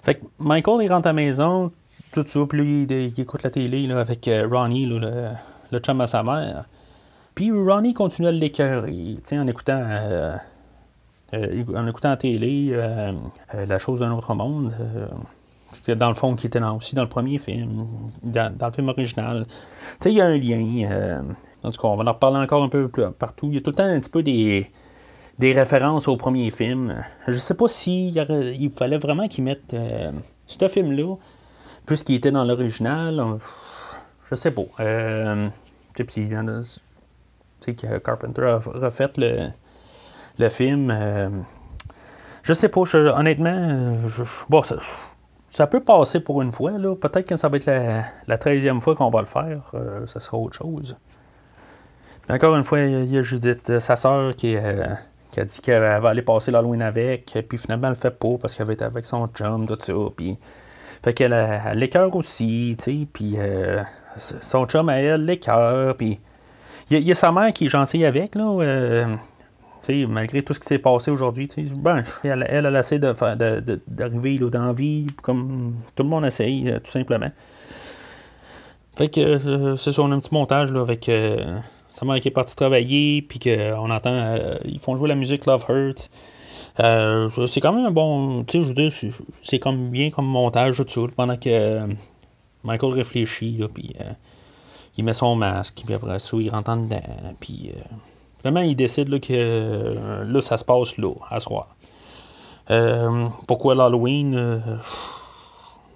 Fait 0.03 0.17
que 0.17 0.25
Michael, 0.39 0.83
il 0.83 0.93
rentre 0.93 1.07
à 1.07 1.11
la 1.11 1.15
maison, 1.15 1.71
tout 2.13 2.25
ça, 2.27 2.41
puis 2.47 2.83
il, 2.83 3.21
écoute 3.21 3.45
la 3.45 3.51
télé 3.51 3.91
avec 3.91 4.29
Ronnie, 4.51 4.87
le, 4.87 5.31
le 5.71 5.79
chum 5.79 6.01
à 6.01 6.07
sa 6.07 6.23
mère. 6.25 6.65
Puis 7.35 7.53
Ronnie 7.53 7.95
continue 7.95 8.29
à 8.29 8.33
l'écœurer, 8.33 9.17
en 9.33 9.47
écoutant. 9.47 9.83
En 11.33 11.87
écoutant 11.87 12.11
la 12.11 12.17
télé, 12.17 12.77
La 13.53 13.79
chose 13.79 14.01
d'un 14.01 14.13
autre 14.13 14.35
monde, 14.35 14.73
dans 15.89 16.09
le 16.09 16.15
fond, 16.15 16.35
qui 16.35 16.47
était 16.47 16.63
aussi 16.63 16.95
dans 16.95 17.03
le 17.03 17.09
premier 17.09 17.39
film, 17.39 17.87
dans, 18.23 18.55
le 18.61 18.73
film 18.73 18.89
original. 18.89 19.47
Tu 19.47 19.55
sais, 20.01 20.13
il 20.13 20.17
y 20.17 20.21
a 20.21 20.27
un 20.27 20.37
lien. 20.37 21.23
en 21.63 21.71
tout 21.71 21.81
cas, 21.81 21.89
on 21.89 21.97
va 21.97 22.05
en 22.05 22.13
reparler 22.13 22.39
encore 22.39 22.63
un 22.63 22.69
peu 22.69 22.89
plus 22.89 23.11
partout. 23.19 23.49
Il 23.49 23.55
y 23.55 23.59
a 23.59 23.61
tout 23.61 23.71
le 23.71 23.77
temps 23.77 23.85
un 23.85 23.99
petit 23.99 24.11
peu 24.11 24.23
des, 24.23 24.67
des 25.39 25.53
références 25.53 26.09
au 26.09 26.17
premier 26.17 26.51
film. 26.51 26.95
Je 27.27 27.37
sais 27.37 27.55
pas 27.55 27.69
s'il 27.69 28.17
il 28.17 28.71
fallait 28.71 28.99
vraiment 28.99 29.29
qu'ils 29.29 29.45
mettent 29.45 29.75
ce 30.47 30.69
film-là, 30.69 31.17
puisqu'il 31.87 32.17
était 32.17 32.31
dans 32.31 32.45
l'original. 32.45 33.39
Je 34.31 34.35
sais 34.35 34.51
pas. 34.51 34.63
Euh, 34.81 35.49
tu 35.95 36.05
sais, 36.09 37.75
que 37.75 37.99
Carpenter 37.99 38.43
a 38.43 38.59
refait 38.59 39.11
le, 39.17 39.49
le 40.39 40.49
film. 40.49 40.91
Euh, 40.91 41.29
je 42.43 42.53
sais 42.53 42.69
pas, 42.69 42.83
honnêtement, 42.95 43.97
bon, 44.49 44.63
ça, 45.49 45.67
peut 45.67 45.81
passer 45.81 46.21
pour 46.21 46.43
une 46.43 46.53
fois. 46.53 46.73
Là. 46.73 46.95
Peut-être 46.95 47.27
que 47.27 47.37
ça 47.37 47.49
va 47.49 47.57
être 47.57 47.67
la, 47.67 48.05
la 48.27 48.37
13e 48.37 48.81
fois 48.81 48.95
qu'on 48.95 49.11
va 49.11 49.21
le 49.21 49.27
faire. 49.27 49.71
Euh, 49.75 50.07
ça 50.07 50.21
sera 50.21 50.37
autre 50.37 50.57
chose. 50.57 50.97
Mais 52.29 52.35
encore 52.35 52.57
une 52.57 52.65
fois, 52.65 52.81
il 52.81 53.13
y 53.13 53.19
a 53.19 53.23
Judith, 53.23 53.79
sa 53.79 53.97
soeur, 53.97 54.35
qui, 54.35 54.57
qui, 55.31 55.41
a 55.41 55.45
dit 55.45 55.61
qu'elle 55.61 55.81
va 55.81 56.09
aller 56.09 56.23
passer 56.23 56.51
l'Halloween 56.51 56.83
avec. 56.83 57.37
Puis 57.49 57.59
finalement, 57.59 57.89
elle 57.89 57.95
le 57.95 57.99
fait 57.99 58.11
pas 58.11 58.37
parce 58.41 58.55
qu'elle 58.55 58.67
va 58.67 58.73
être 58.73 58.83
avec 58.83 59.05
son 59.05 59.27
chum, 59.29 59.67
tout 59.67 59.79
ça. 59.81 59.93
Puis, 60.17 60.39
fait 61.03 61.13
qu'elle 61.13 61.35
a 61.35 61.75
l'écœur 61.75 62.15
aussi, 62.17 62.77
tu 62.79 62.85
sais. 62.85 63.07
Puis 63.13 63.37
son 64.17 64.67
chum 64.67 64.89
à 64.89 65.01
elle, 65.01 65.25
l'écœur, 65.25 65.97
puis 65.97 66.19
il 66.91 66.99
y, 66.99 67.11
a 67.11 67.15
sa 67.15 67.33
mère 67.33 67.53
qui 67.53 67.67
est 67.67 67.69
gentille 67.69 68.05
avec, 68.05 68.35
là. 68.35 68.45
Euh, 68.45 69.17
malgré 70.09 70.43
tout 70.43 70.53
ce 70.55 70.61
qui 70.61 70.67
s'est 70.67 70.79
passé 70.79 71.11
aujourd'hui, 71.11 71.49
ben, 71.77 72.03
elle, 72.25 72.47
elle, 72.49 72.67
a 72.67 72.79
essayé 72.79 72.99
d'arriver 72.99 74.39
de, 74.39 74.49
dans 74.49 74.67
la 74.67 74.73
vie 74.73 75.07
comme 75.23 75.75
tout 75.95 76.03
le 76.03 76.09
monde 76.09 76.25
essaye, 76.25 76.69
euh, 76.69 76.81
tout 76.81 76.91
simplement. 76.91 77.31
Fait 78.97 79.09
que 79.09 79.21
euh, 79.21 79.77
c'est 79.77 79.99
a 79.99 80.03
un 80.03 80.21
petit 80.21 80.33
montage 80.33 80.73
là, 80.73 80.81
avec 80.81 81.11
sa 81.91 82.05
mère 82.05 82.21
qui 82.21 82.29
est 82.29 82.33
partie 82.33 82.57
travailler, 82.57 83.23
puis 83.23 83.39
qu'on 83.39 83.91
entend, 83.91 84.37
ils 84.65 84.79
font 84.79 84.97
jouer 84.97 85.09
la 85.09 85.17
musique 85.17 85.47
Love 85.47 85.65
Hurts. 85.69 86.11
c'est 86.77 87.61
quand 87.61 87.73
même 87.73 87.87
un 87.87 87.91
bon, 87.91 88.45
tu 88.45 88.59
sais, 88.59 88.63
je 88.63 88.69
veux 88.69 88.75
dire, 88.75 88.93
c'est 89.43 89.59
comme 89.59 89.91
bien 89.91 90.11
comme 90.11 90.27
montage, 90.27 90.83
tout 90.87 91.09
pendant 91.17 91.37
que 91.37 91.87
Michael 92.65 92.93
réfléchit, 92.95 93.61
puis 93.73 93.95
euh, 94.01 94.13
il 94.97 95.05
met 95.05 95.15
son 95.15 95.37
masque, 95.37 95.83
puis 95.85 95.95
après 95.95 96.19
ça, 96.19 96.37
il 96.39 96.51
rentre 96.51 96.71
en 96.71 96.79
dedans, 96.79 97.03
puis 97.39 97.73
euh, 98.45 98.51
vraiment, 98.51 98.61
il 98.61 98.77
décide 98.77 99.09
là, 99.09 99.19
que 99.19 99.33
euh, 99.33 100.25
là, 100.25 100.41
ça 100.41 100.57
se 100.57 100.65
passe 100.65 100.97
là, 100.99 101.13
à 101.31 101.41
soir. 101.41 101.75
pourquoi 103.47 103.75
l'Halloween 103.75 104.61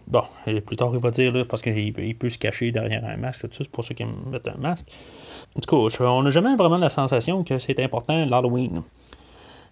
Bon, 0.07 0.23
plus 0.65 0.77
tard, 0.77 0.91
il 0.95 1.01
va 1.01 1.11
dire, 1.11 1.33
là, 1.33 1.45
parce 1.45 1.61
qu'il 1.61 1.93
peut, 1.93 2.31
se 2.31 2.39
cacher 2.39 2.71
derrière 2.71 3.05
un 3.05 3.19
masque, 3.19 3.43
tout 3.43 3.49
ça, 3.53 3.65
c'est 3.65 3.71
pour 3.71 3.85
ça 3.85 3.93
qu'il 3.93 4.07
met 4.07 4.41
un 4.49 4.59
masque. 4.59 4.87
Tout 5.61 5.89
cas, 5.89 6.05
on 6.05 6.23
n'a 6.23 6.31
jamais 6.31 6.57
vraiment 6.57 6.79
la 6.79 6.89
sensation 6.89 7.45
que 7.45 7.59
c'est 7.59 7.79
important 7.81 8.25
l'Halloween. 8.25 8.83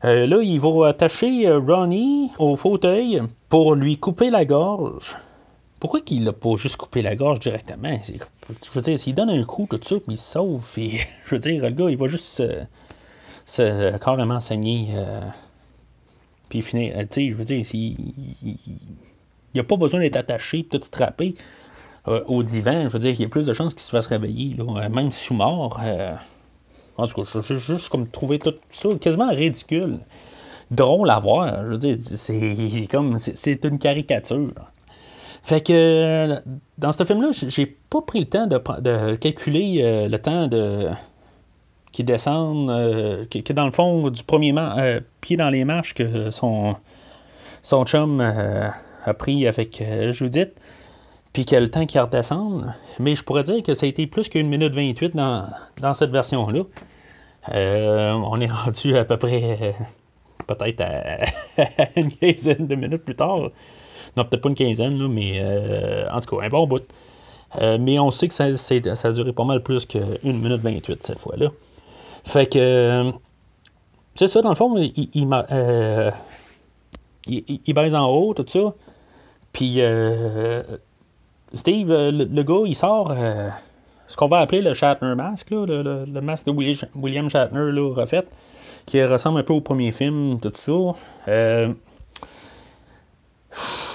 là, 0.02 0.38
il 0.42 0.61
va 0.61 0.88
attacher 0.88 1.50
Ronnie 1.50 2.33
au 2.38 2.56
fauteuil 2.56 3.23
pour 3.49 3.75
lui 3.75 3.97
couper 3.97 4.28
la 4.28 4.45
gorge. 4.45 5.16
Pourquoi 5.87 6.00
qu'il 6.00 6.25
l'a 6.25 6.33
pas 6.33 6.57
juste 6.57 6.78
coupé 6.78 7.00
la 7.00 7.14
gorge 7.14 7.38
directement? 7.38 7.97
Je 8.05 8.71
veux 8.75 8.83
dire, 8.83 8.99
s'il 8.99 9.14
donne 9.14 9.31
un 9.31 9.45
coup, 9.45 9.69
tout 9.71 9.78
ça, 9.81 9.95
puis 9.95 10.14
il 10.14 10.16
se 10.16 10.33
sauve, 10.33 10.69
et, 10.78 10.99
je 11.25 11.31
veux 11.31 11.38
dire, 11.38 11.62
le 11.62 11.71
gars, 11.71 11.88
il 11.88 11.97
va 11.97 12.09
juste 12.09 12.43
se, 13.47 13.97
carrément 13.99 14.40
saigner, 14.40 14.88
euh, 14.95 15.21
puis 16.49 16.61
finir. 16.61 16.93
Euh, 16.97 17.02
tu 17.02 17.07
sais, 17.11 17.31
je 17.31 17.37
veux 17.37 17.45
dire, 17.45 17.64
il 17.73 17.97
n'y 19.55 19.61
a 19.61 19.62
pas 19.62 19.76
besoin 19.76 20.00
d'être 20.00 20.16
attaché, 20.16 20.64
tout 20.64 20.81
strappé 20.83 21.37
euh, 22.09 22.25
au 22.26 22.43
divan. 22.43 22.88
Je 22.88 22.95
veux 22.95 22.99
dire, 22.99 23.12
il 23.12 23.21
y 23.21 23.25
a 23.25 23.28
plus 23.28 23.47
de 23.47 23.52
chances 23.52 23.73
qu'il 23.73 23.83
se 23.83 23.90
fasse 23.90 24.09
réveiller, 24.09 24.57
là, 24.57 24.88
même 24.88 25.12
sous 25.12 25.35
mort. 25.35 25.81
en 26.97 27.07
tout 27.07 27.23
cas, 27.23 27.40
j'ai 27.43 27.61
juste 27.61 27.90
comme 27.90 28.09
trouvé 28.09 28.40
tout 28.40 28.55
ça 28.73 28.88
quasiment 29.00 29.31
ridicule. 29.31 30.00
Drôle 30.69 31.11
à 31.11 31.21
voir. 31.21 31.62
Je 31.62 31.69
veux 31.69 31.78
dire, 31.78 31.97
c'est 32.00 32.88
comme. 32.90 33.19
C'est 33.19 33.64
une 33.64 33.78
caricature. 33.78 34.50
Fait 35.46 35.60
que 35.60 36.42
dans 36.76 36.90
ce 36.90 37.04
film-là, 37.04 37.28
j'ai 37.30 37.66
pas 37.66 38.02
pris 38.02 38.18
le 38.18 38.26
temps 38.26 38.48
de, 38.48 39.14
calculer 39.14 39.78
euh, 39.80 40.08
le 40.08 40.18
temps 40.18 40.48
de 40.48 40.88
qui 41.92 42.02
descendent, 42.02 42.68
euh, 42.68 43.24
qui, 43.26 43.38
est 43.38 43.52
dans 43.52 43.66
le 43.66 43.70
fond 43.70 44.10
du 44.10 44.24
premier 44.24 44.52
euh, 44.58 44.98
pied 45.20 45.36
dans 45.36 45.48
les 45.48 45.64
marches 45.64 45.94
que 45.94 46.32
son, 46.32 46.74
son 47.62 47.84
chum 47.84 48.20
a 48.20 49.14
pris 49.14 49.46
avec 49.46 49.84
Judith, 50.10 50.50
puis 51.32 51.46
le 51.52 51.68
temps 51.68 51.86
qu'il 51.86 52.00
redescende. 52.00 52.74
Mais 52.98 53.14
je 53.14 53.22
pourrais 53.22 53.44
dire 53.44 53.62
que 53.62 53.74
ça 53.74 53.86
a 53.86 53.88
été 53.88 54.08
plus 54.08 54.28
qu'une 54.28 54.48
minute 54.48 54.74
28 54.74 55.14
dans, 55.14 55.44
dans 55.80 55.94
cette 55.94 56.10
version-là. 56.10 56.64
on 57.52 58.40
est 58.40 58.50
rendu 58.50 58.96
à 58.96 59.04
peu 59.04 59.16
près 59.16 59.76
peut-être 60.48 60.80
à 61.58 61.88
une 61.94 62.10
quinzaine 62.10 62.66
de 62.66 62.74
minutes 62.74 63.04
plus 63.04 63.14
tard. 63.14 63.50
Non, 64.16 64.25
peut-être 64.25 64.42
pas 64.42 64.49
une 64.49 64.54
quinzaine, 64.54 64.99
là, 64.99 65.08
mais 65.08 65.35
euh, 65.37 66.08
en 66.11 66.20
tout 66.20 66.37
cas, 66.37 66.46
un 66.46 66.49
bon 66.49 66.66
bout. 66.66 66.82
Euh, 67.61 67.76
mais 67.78 67.99
on 67.99 68.11
sait 68.11 68.28
que 68.28 68.35
ça, 68.35 68.44
a 68.46 69.12
duré 69.12 69.32
pas 69.32 69.44
mal 69.44 69.62
plus 69.62 69.85
qu'une 69.85 70.08
minute 70.23 70.61
28 70.62 71.04
cette 71.04 71.18
fois-là. 71.18 71.49
Fait 72.25 72.46
que. 72.46 72.58
Euh, 72.58 73.12
c'est 74.14 74.26
ça, 74.26 74.40
dans 74.40 74.49
le 74.49 74.54
fond, 74.54 74.75
il, 74.78 75.11
il, 77.26 77.75
baise 77.75 77.94
en 77.94 78.08
haut, 78.08 78.32
tout 78.32 78.46
ça. 78.49 78.73
Puis, 79.52 79.78
Steve, 81.52 81.88
le, 81.88 82.42
gars, 82.42 82.62
il 82.64 82.75
sort 82.75 83.14
ce 84.06 84.16
qu'on 84.16 84.28
va 84.28 84.38
appeler 84.38 84.62
le 84.62 84.73
Shatner 84.73 85.14
Mask, 85.14 85.50
là, 85.50 85.66
le, 85.66 86.20
masque 86.23 86.46
de 86.46 86.52
William 86.94 87.28
Shatner 87.28 87.70
là, 87.73 87.92
refait, 87.94 88.26
qui 88.87 89.04
ressemble 89.04 89.40
un 89.40 89.42
peu 89.42 89.52
au 89.52 89.61
premier 89.61 89.92
film, 89.92 90.40
tout 90.40 90.52
ça. 90.54 90.94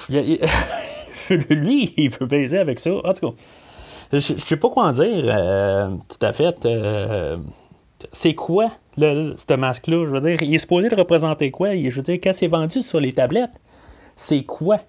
lui, 1.49 1.93
il 1.97 2.09
veut 2.09 2.25
baiser 2.25 2.59
avec 2.59 2.79
ça. 2.79 2.91
En 2.91 3.13
tout 3.13 3.31
cas, 3.31 3.35
je, 4.13 4.19
sais 4.19 4.57
pas 4.57 4.69
quoi 4.69 4.85
en 4.85 4.91
dire 4.91 5.23
euh, 5.25 5.89
tout 6.09 6.25
à 6.25 6.33
fait. 6.33 6.65
Euh, 6.65 7.37
c'est 8.11 8.35
quoi 8.35 8.71
ce 8.97 9.55
masque-là? 9.55 10.05
Je 10.05 10.11
veux 10.11 10.21
dire, 10.21 10.41
il 10.41 10.53
est 10.53 10.57
supposé 10.57 10.89
de 10.89 10.95
représenter 10.95 11.51
quoi? 11.51 11.75
Je 11.75 11.89
veux 11.89 12.01
dire, 12.01 12.19
quand 12.21 12.33
c'est 12.33 12.47
vendu 12.47 12.81
sur 12.81 12.99
les 12.99 13.13
tablettes, 13.13 13.61
c'est 14.15 14.43
quoi? 14.43 14.79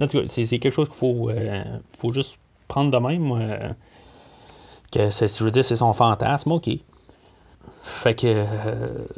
En 0.00 0.06
tout 0.06 0.20
cas, 0.20 0.24
c'est, 0.26 0.44
quelque 0.58 0.70
chose 0.70 0.88
qu'il 0.88 0.96
faut, 0.96 1.30
euh, 1.30 1.62
faut 1.98 2.12
juste 2.12 2.38
prendre 2.68 2.90
de 2.90 2.98
même. 2.98 3.74
que 4.92 5.10
c'est, 5.10 5.38
je 5.38 5.44
veux 5.44 5.50
dire, 5.50 5.64
c'est 5.64 5.76
son 5.76 5.92
fantasme, 5.92 6.52
ok. 6.52 6.68
Fait 7.82 8.14
que 8.14 8.44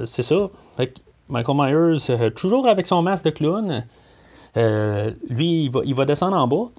c'est 0.05 0.23
ça. 0.23 0.49
Fait 0.77 0.89
que 0.89 1.01
Michael 1.29 1.57
Myers, 1.57 2.31
toujours 2.37 2.69
avec 2.69 2.87
son 2.87 3.03
masque 3.03 3.25
de 3.25 3.31
clown, 3.31 3.85
euh, 4.57 5.13
lui, 5.29 5.71
il 5.85 5.95
va, 5.95 6.05
descendre 6.05 6.37
en 6.37 6.47
bas. 6.47 6.71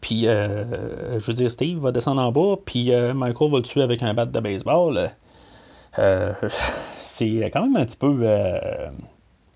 Puis, 0.00 0.26
euh, 0.26 1.18
je 1.18 1.26
veux 1.26 1.32
dire, 1.32 1.50
Steve 1.50 1.78
va 1.78 1.92
descendre 1.92 2.22
en 2.22 2.32
bas. 2.32 2.56
Puis, 2.64 2.92
euh, 2.92 3.14
Michael 3.14 3.50
va 3.50 3.56
le 3.58 3.62
tuer 3.62 3.82
avec 3.82 4.02
un 4.02 4.14
bat 4.14 4.26
de 4.26 4.40
baseball. 4.40 5.10
c'est 6.96 7.50
quand 7.52 7.62
même 7.62 7.76
un 7.76 7.84
petit 7.84 7.96
peu. 7.96 8.26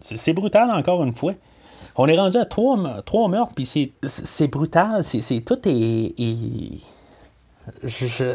c'est 0.01 0.33
brutal, 0.33 0.71
encore 0.71 1.03
une 1.03 1.13
fois. 1.13 1.35
On 1.97 2.07
est 2.07 2.17
rendu 2.17 2.37
à 2.37 2.45
trois, 2.45 3.03
trois 3.03 3.29
meurtres, 3.29 3.55
puis 3.55 3.67
c'est 3.67 4.49
brutal. 4.49 5.03
C'est 5.03 5.41
tout 5.41 5.59
est. 5.67 6.15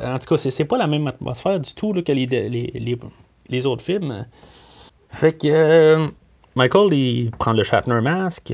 en 0.03 0.19
tout 0.19 0.27
cas, 0.27 0.37
c'est 0.37 0.65
pas 0.65 0.77
la 0.77 0.87
même 0.87 1.07
atmosphère 1.07 1.61
du 1.61 1.73
tout 1.73 1.93
que 1.93 2.11
les, 2.11 2.25
les, 2.25 2.99
les, 3.47 3.65
autres 3.65 3.83
films. 3.83 4.25
Fait 5.09 5.31
que 5.31 6.09
Michael, 6.55 6.93
il 6.93 7.31
prend 7.31 7.53
le 7.53 7.63
Shatner 7.63 8.01
Mask, 8.01 8.53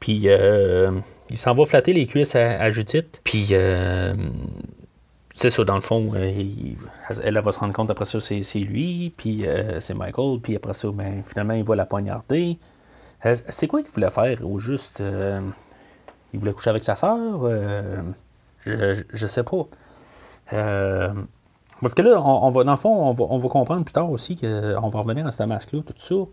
puis 0.00 0.22
euh, 0.24 0.90
il 1.28 1.38
s'en 1.38 1.54
va 1.54 1.66
flatter 1.66 1.92
les 1.92 2.06
cuisses 2.06 2.34
à, 2.34 2.70
Judith. 2.70 3.20
Puis 3.22 3.48
euh, 3.52 4.14
c'est 5.34 5.50
ça, 5.50 5.62
dans 5.62 5.74
le 5.74 5.82
fond, 5.82 6.12
euh, 6.16 6.32
elle, 7.22 7.38
va 7.38 7.52
se 7.52 7.58
rendre 7.58 7.74
compte 7.74 7.90
après 7.90 8.06
ça, 8.06 8.18
c'est, 8.20 8.58
lui, 8.58 9.12
puis 9.16 9.44
c'est 9.80 9.94
Michael, 9.94 10.40
puis 10.42 10.56
après 10.56 10.72
ça, 10.72 10.88
ben, 10.90 11.22
finalement, 11.24 11.54
il 11.54 11.64
va 11.64 11.76
la 11.76 11.86
poignarder. 11.86 12.58
c'est 13.22 13.68
quoi 13.68 13.82
qu'il 13.82 13.92
voulait 13.92 14.10
faire 14.10 14.44
au 14.44 14.58
juste 14.58 15.02
Il 16.32 16.40
voulait 16.40 16.52
coucher 16.52 16.70
avec 16.70 16.82
sa 16.82 16.96
soeur 16.96 17.48
je, 18.66 19.02
je 19.14 19.26
sais 19.26 19.42
pas. 19.42 19.66
parce 20.50 21.94
que 21.94 22.02
là, 22.02 22.20
on, 22.22 22.50
va, 22.50 22.64
dans 22.64 22.72
le 22.72 22.78
fond, 22.78 23.08
on 23.08 23.12
va, 23.12 23.24
on 23.28 23.38
va 23.38 23.48
comprendre 23.48 23.84
plus 23.84 23.92
tard 23.92 24.10
aussi 24.10 24.36
qu'on 24.36 24.88
va 24.88 25.00
revenir 25.00 25.26
à 25.26 25.30
ce 25.30 25.42
masque-là, 25.42 25.80
tout 25.82 26.26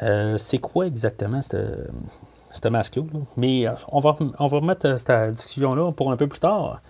ça. 0.00 0.36
c'est 0.38 0.58
quoi 0.58 0.86
exactement 0.86 1.42
cette, 1.42 1.64
ce 2.52 2.68
masque-là. 2.68 3.02
Mais 3.36 3.66
euh, 3.66 3.72
on 3.88 3.98
va, 4.00 4.16
on 4.38 4.46
va 4.46 4.56
remettre 4.58 4.86
euh, 4.86 4.96
cette 4.96 5.34
discussion-là 5.34 5.92
pour 5.92 6.10
un 6.10 6.16
peu 6.16 6.26
plus 6.26 6.40
tard. 6.40 6.80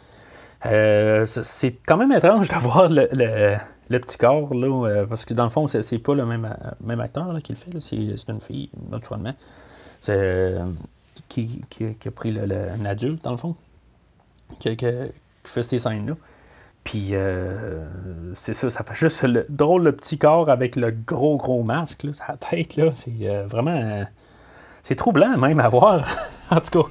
Euh, 0.66 1.26
c'est 1.26 1.72
quand 1.86 1.96
même 1.96 2.12
étrange 2.12 2.48
d'avoir 2.50 2.88
le, 2.88 3.08
le 3.88 3.98
petit 3.98 4.18
corps, 4.18 4.54
là, 4.54 5.06
parce 5.08 5.24
que 5.24 5.34
dans 5.34 5.44
le 5.44 5.50
fond, 5.50 5.66
c'est, 5.66 5.98
pas 5.98 6.14
le 6.14 6.24
même, 6.24 6.54
même 6.80 7.00
acteur 7.00 7.36
qui 7.42 7.52
le 7.52 7.58
fait, 7.58 7.80
c'est, 7.80 8.30
une 8.30 8.40
fille, 8.40 8.70
naturellement. 8.90 9.34
C'est 10.00 10.56
qui, 11.28 11.62
qui, 11.68 11.84
a 11.84 12.10
pris 12.10 12.32
le, 12.32 12.42
un 12.70 12.84
adulte, 12.84 13.22
dans 13.24 13.32
le 13.32 13.36
fond, 13.36 13.56
qui, 14.58 14.76
qui 14.76 14.86
fait 15.44 15.62
ces 15.62 15.78
scènes-là. 15.78 16.14
Puis 16.84 17.10
euh, 17.12 17.84
c'est 18.34 18.54
ça, 18.54 18.68
ça 18.68 18.82
fait 18.82 18.94
juste 18.94 19.22
le 19.22 19.46
drôle 19.48 19.84
le 19.84 19.92
petit 19.92 20.18
corps 20.18 20.50
avec 20.50 20.74
le 20.76 20.90
gros 20.90 21.36
gros 21.36 21.62
masque, 21.62 22.02
là, 22.04 22.12
sa 22.12 22.36
tête, 22.36 22.76
là. 22.76 22.90
C'est 22.94 23.12
euh, 23.22 23.46
vraiment. 23.46 24.04
Euh, 24.82 24.88
c'est 24.88 24.96
troublant 24.96 25.36
même 25.36 25.60
à 25.60 25.68
voir, 25.68 26.04
en 26.50 26.60
tout 26.60 26.82
cas. 26.82 26.88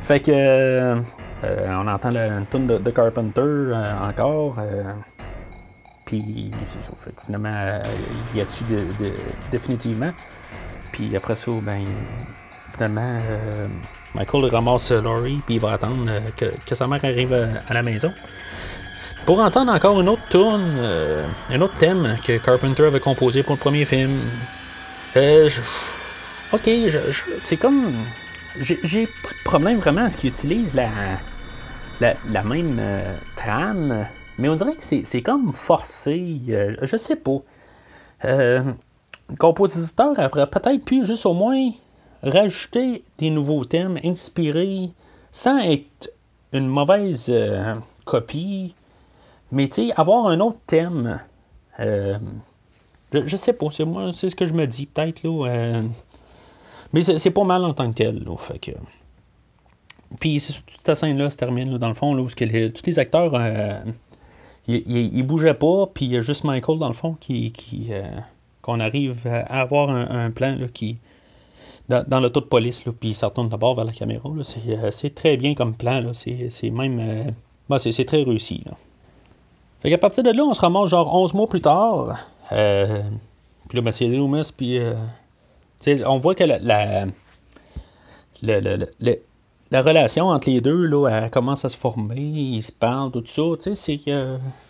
Fait 0.00 0.20
que 0.20 0.96
on 1.42 1.88
entend 1.88 2.10
la 2.10 2.40
tune 2.50 2.66
de, 2.66 2.90
Carpenter 2.90 3.72
encore. 4.02 4.56
Puis. 6.04 6.50
Fait 6.96 7.14
que 7.14 7.22
finalement, 7.22 7.80
il 8.32 8.38
y 8.38 8.42
a 8.42 8.46
tu 8.46 8.64
de, 8.64 9.12
définitivement? 9.50 10.12
Puis 10.92 11.14
après 11.16 11.34
ça, 11.34 11.50
ben 11.62 11.82
finalement, 12.72 13.18
Michael 14.14 14.44
ramasse 14.46 14.92
Laurie, 14.92 15.40
puis 15.44 15.56
il 15.56 15.60
va 15.60 15.72
attendre 15.72 16.10
que, 16.36 16.46
que, 16.66 16.74
sa 16.74 16.86
mère 16.86 17.04
arrive 17.04 17.34
à 17.68 17.74
la 17.74 17.82
maison. 17.82 18.12
Pour 19.26 19.38
entendre 19.38 19.72
encore 19.72 19.98
une 20.00 20.08
autre 20.10 20.22
tune, 20.28 20.76
euh, 20.76 21.24
un 21.50 21.60
autre 21.62 21.74
thème 21.78 22.18
que 22.26 22.36
Carpenter 22.36 22.84
avait 22.84 23.00
composé 23.00 23.42
pour 23.42 23.54
le 23.54 23.58
premier 23.58 23.86
film. 23.86 24.20
Euh, 25.16 25.48
ok, 26.52 26.70
c'est 27.40 27.56
comme. 27.56 27.92
J'ai 28.60 29.08
problème 29.44 29.78
vraiment 29.78 30.02
à 30.02 30.10
ce 30.10 30.16
qu'il 30.16 30.30
utilise 30.30 30.74
la, 30.74 30.88
la, 32.00 32.44
même 32.44 32.78
euh, 32.80 33.16
trame, 33.34 34.06
mais 34.38 34.48
on 34.48 34.54
dirait 34.54 34.76
que 34.76 34.84
c'est 34.84 35.22
comme 35.22 35.52
forcé. 35.52 36.40
je 36.48 36.96
sais 36.96 37.16
pas. 37.16 37.38
le 38.22 38.74
compositeur 39.38 40.12
aurait 40.12 40.46
peut-être 40.46 40.84
pu 40.84 41.04
juste 41.04 41.26
au 41.26 41.34
moins 41.34 41.70
rajouter 42.22 43.02
des 43.18 43.30
nouveaux 43.30 43.64
thèmes 43.64 43.98
inspirés 44.04 44.90
sans 45.32 45.58
être 45.58 46.10
une 46.52 46.68
mauvaise 46.68 47.32
copie 48.04 48.76
mais 49.54 49.68
tu 49.68 49.86
sais, 49.86 49.92
avoir 49.96 50.26
un 50.26 50.40
autre 50.40 50.58
thème, 50.66 51.20
euh, 51.78 52.18
je, 53.12 53.36
sais 53.36 53.52
pas, 53.52 53.66
c'est 53.70 53.84
moi, 53.84 54.10
c'est 54.12 54.28
ce 54.28 54.34
que 54.34 54.46
je 54.46 54.52
me 54.52 54.66
dis 54.66 54.86
peut-être 54.86 55.22
là. 55.22 55.82
Euh, 56.94 57.02
mais 57.12 57.18
c'est 57.18 57.30
pas 57.30 57.44
mal 57.44 57.64
en 57.64 57.74
tant 57.74 57.90
que 57.90 57.96
tel, 57.96 58.22
là. 58.24 58.34
Puis 60.20 60.40
toute 60.40 60.80
cette 60.84 60.94
scène-là 60.94 61.28
se 61.28 61.36
termine 61.36 61.76
dans 61.76 61.88
le 61.88 61.94
fond, 61.94 62.16
où 62.16 62.28
tous 62.28 62.86
les 62.86 62.98
acteurs, 62.98 63.32
euh, 63.34 63.80
ils, 64.68 65.22
bougeaient 65.24 65.54
pas, 65.54 65.86
puis 65.92 66.04
il 66.04 66.12
y 66.12 66.16
a 66.16 66.20
juste 66.20 66.44
Michael 66.44 66.78
dans 66.78 66.88
le 66.88 66.94
fond 66.94 67.16
qui, 67.18 67.50
qui 67.52 67.90
qu'on 68.62 68.80
arrive 68.80 69.26
à 69.26 69.60
avoir 69.60 69.90
un, 69.90 70.30
plan 70.30 70.56
qui 70.72 70.98
dans, 71.88 72.02
dans 72.06 72.20
l'auto 72.20 72.40
de 72.40 72.46
police, 72.46 72.80
puis 72.80 73.10
il 73.10 73.14
se 73.14 73.26
retourne 73.26 73.48
d'abord 73.48 73.74
vers 73.74 73.84
la 73.84 73.92
caméra. 73.92 74.30
C'est, 74.90 75.14
très 75.14 75.36
bien 75.36 75.54
comme 75.54 75.74
plan, 75.74 76.02
c'est, 76.14 76.70
même, 76.70 77.34
c'est, 77.78 78.04
très 78.04 78.22
réussi. 78.22 78.62
Là. 78.64 78.72
Fait 79.82 79.90
qu'à 79.90 79.98
partir 79.98 80.22
de 80.22 80.30
là, 80.30 80.44
on 80.44 80.54
se 80.54 80.60
ramasse 80.60 80.90
genre 80.90 81.14
11 81.14 81.34
mois 81.34 81.46
plus 81.48 81.60
tard. 81.60 82.16
Euh, 82.52 83.02
puis 83.68 83.76
là, 83.76 83.82
ben, 83.82 83.90
c'est 83.90 84.06
Loomis, 84.06 84.50
puis. 84.56 84.78
Euh, 85.88 86.02
on 86.06 86.18
voit 86.18 86.34
que 86.34 86.44
la, 86.44 86.58
la, 86.58 87.06
la, 89.70 89.82
relation 89.82 90.28
entre 90.28 90.50
les 90.50 90.60
deux, 90.60 90.84
là, 90.86 91.08
elle 91.08 91.30
commence 91.30 91.64
à 91.64 91.68
se 91.68 91.76
former, 91.76 92.20
ils 92.20 92.62
se 92.62 92.72
parlent, 92.72 93.10
tout 93.10 93.24
ça. 93.26 93.42
C'est 93.74 93.98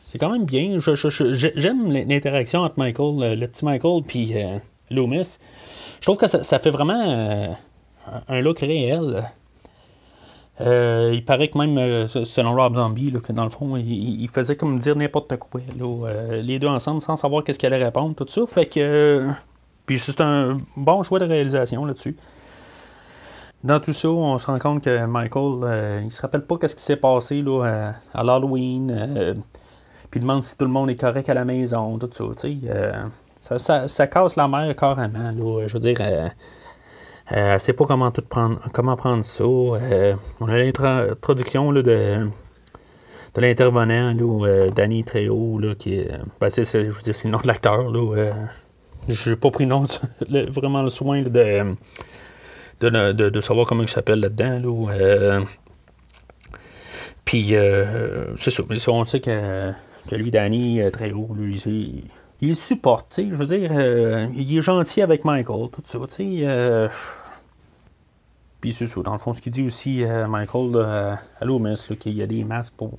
c'est 0.06 0.18
quand 0.18 0.30
même 0.30 0.44
bien. 0.44 0.78
J'aime 0.78 1.90
l'interaction 1.90 2.60
entre 2.60 2.78
Michael, 2.78 3.38
le, 3.38 3.46
petit 3.46 3.64
Michael, 3.64 4.02
puis 4.06 4.32
euh, 4.34 4.58
Loomis. 4.90 5.38
Je 5.96 6.02
trouve 6.02 6.16
que 6.16 6.26
ça, 6.26 6.42
ça 6.42 6.58
fait 6.58 6.70
vraiment 6.70 7.56
un 8.28 8.40
look 8.40 8.60
réel. 8.60 9.24
Euh, 10.60 11.10
il 11.12 11.24
paraît 11.24 11.48
que 11.48 11.58
même, 11.58 11.76
euh, 11.78 12.06
selon 12.06 12.54
Rob 12.54 12.76
Zombie, 12.76 13.12
que 13.22 13.32
dans 13.32 13.44
le 13.44 13.50
fond, 13.50 13.76
il, 13.76 14.28
faisait 14.28 14.56
comme 14.56 14.78
dire 14.78 14.94
n'importe 14.94 15.36
quoi. 15.36 15.60
Euh, 15.80 16.42
les 16.42 16.58
deux 16.58 16.68
ensemble, 16.68 17.02
sans 17.02 17.16
savoir 17.16 17.42
qu'est-ce 17.42 17.58
qu'il 17.58 17.72
allait 17.72 17.84
répondre, 17.84 18.14
tout 18.14 18.26
ça. 18.28 18.46
Fait 18.46 18.66
que. 18.66 19.28
Puis 19.86 19.98
c'est 19.98 20.20
un 20.20 20.56
bon 20.76 21.02
choix 21.02 21.18
de 21.18 21.26
réalisation 21.26 21.84
là-dessus. 21.84 22.16
Dans 23.62 23.80
tout 23.80 23.92
ça, 23.92 24.08
on 24.08 24.36
se 24.38 24.46
rend 24.46 24.58
compte 24.58 24.84
que 24.84 25.06
Michael, 25.06 26.02
il 26.04 26.12
se 26.12 26.20
rappelle 26.20 26.44
pas 26.44 26.58
qu'est-ce 26.58 26.76
qui 26.76 26.82
s'est 26.82 26.96
passé 26.96 27.40
là, 27.40 27.94
à, 28.12 28.22
l'Halloween. 28.22 29.42
puis 30.10 30.20
il 30.20 30.22
demande 30.22 30.44
si 30.44 30.56
tout 30.58 30.66
le 30.66 30.70
monde 30.70 30.90
est 30.90 31.00
correct 31.00 31.30
à 31.30 31.34
la 31.34 31.46
maison, 31.46 31.98
tout 31.98 32.10
ça. 32.12 32.24
Ça, 33.40 33.58
ça, 33.58 33.88
ça, 33.88 34.06
casse 34.06 34.36
la 34.36 34.48
mer 34.48 34.74
carrément. 34.76 35.30
Là, 35.30 35.66
je 35.66 35.72
veux 35.72 35.80
dire 35.80 35.96
euh, 37.32 37.54
elle 37.54 37.60
sait 37.60 37.72
pas 37.72 37.86
comment 37.86 38.10
tout 38.10 38.22
prendre, 38.22 38.60
comment 38.72 38.96
prendre 38.96 39.24
ça. 39.24 39.44
Euh, 39.44 40.14
on 40.40 40.48
a 40.48 40.58
l'introduction 40.58 41.72
de, 41.72 41.82
de 41.82 43.40
l'intervenant, 43.40 44.14
euh, 44.44 44.68
Danny 44.70 45.04
Trejo, 45.04 45.58
là, 45.58 45.74
qui. 45.74 46.06
Ben, 46.40 46.50
c'est, 46.50 46.64
je 46.64 46.90
veux 46.90 47.02
dire, 47.02 47.14
c'est 47.14 47.24
le 47.24 47.32
nom 47.32 47.40
de 47.40 47.46
l'acteur. 47.46 47.90
Là, 47.90 48.32
j'ai 49.08 49.36
pas 49.36 49.50
pris 49.50 49.66
nom, 49.66 49.86
vraiment 50.48 50.82
le 50.82 50.90
soin 50.90 51.22
de, 51.22 51.74
de, 52.80 53.12
de, 53.12 53.40
savoir 53.40 53.66
comment 53.66 53.82
il 53.82 53.88
s'appelle 53.88 54.20
là-dedans. 54.20 54.60
Là, 54.62 55.44
puis, 57.24 57.54
c'est 58.36 58.50
ça. 58.50 58.62
Mais 58.68 58.88
on 58.88 59.04
sait 59.04 59.20
que, 59.20 59.72
que 60.08 60.14
lui, 60.16 60.30
Danny 60.30 60.80
Trejo, 60.92 61.30
lui, 61.34 61.60
il, 61.66 62.04
il 62.40 62.56
supporte, 62.56 63.18
je 63.18 63.34
veux 63.34 63.46
dire, 63.46 63.70
euh, 63.72 64.26
il 64.34 64.56
est 64.56 64.62
gentil 64.62 65.02
avec 65.02 65.24
Michael, 65.24 65.68
tout 65.70 65.82
ça, 65.84 65.98
sais. 66.08 66.26
Euh, 66.42 66.88
puis 68.60 68.72
c'est 68.72 68.86
ça, 68.86 69.00
dans 69.02 69.12
le 69.12 69.18
fond, 69.18 69.32
ce 69.32 69.40
qu'il 69.40 69.52
dit 69.52 69.62
aussi, 69.62 70.04
euh, 70.04 70.26
Michael, 70.26 70.76
à 70.76 71.44
l'OMS, 71.44 71.76
qu'il 71.98 72.14
y 72.14 72.22
a 72.22 72.26
des 72.26 72.44
masques 72.44 72.74
pour. 72.76 72.92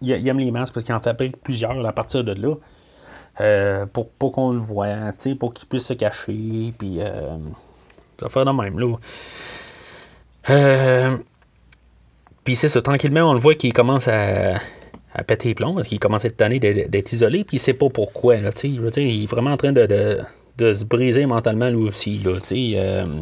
Il, 0.00 0.10
aime 0.28 0.38
les 0.38 0.50
masques 0.50 0.74
parce 0.74 0.84
qu'il 0.84 0.94
en 0.94 1.00
fabrique 1.00 1.36
plusieurs 1.42 1.84
à 1.84 1.92
partir 1.92 2.22
de 2.24 2.32
là. 2.32 2.54
Pour 3.92 4.10
pas 4.10 4.30
qu'on 4.30 4.52
le 4.52 4.62
sais, 5.18 5.34
pour 5.34 5.54
qu'il 5.54 5.68
puisse 5.68 5.86
se 5.86 5.94
cacher, 5.94 6.74
puis. 6.78 6.98
ça 8.20 8.28
faire 8.28 8.44
de 8.44 8.50
même, 8.50 8.78
là. 8.78 8.96
puis 12.44 12.56
c'est 12.56 12.68
ça, 12.68 12.82
tranquillement, 12.82 13.30
on 13.30 13.34
le 13.34 13.40
voit 13.40 13.54
qu'il 13.54 13.72
commence 13.72 14.08
à 14.08 14.60
péter 15.26 15.48
les 15.48 15.54
plombs 15.54 15.74
parce 15.74 15.88
qu'il 15.88 15.98
commence 15.98 16.24
à 16.24 16.28
être 16.28 16.36
tanné 16.36 16.58
d'être 16.58 17.12
isolé, 17.12 17.44
puis 17.44 17.56
il 17.56 17.60
sait 17.60 17.74
pas 17.74 17.88
pourquoi. 17.88 18.36
Là, 18.36 18.50
il 18.62 19.22
est 19.22 19.26
vraiment 19.26 19.52
en 19.52 19.56
train 19.56 19.72
de, 19.72 20.20
se 20.58 20.84
briser 20.84 21.26
mentalement 21.26 21.68
lui 21.68 21.88
aussi. 21.88 22.18
Là, 22.18 22.32
euh, 22.52 23.20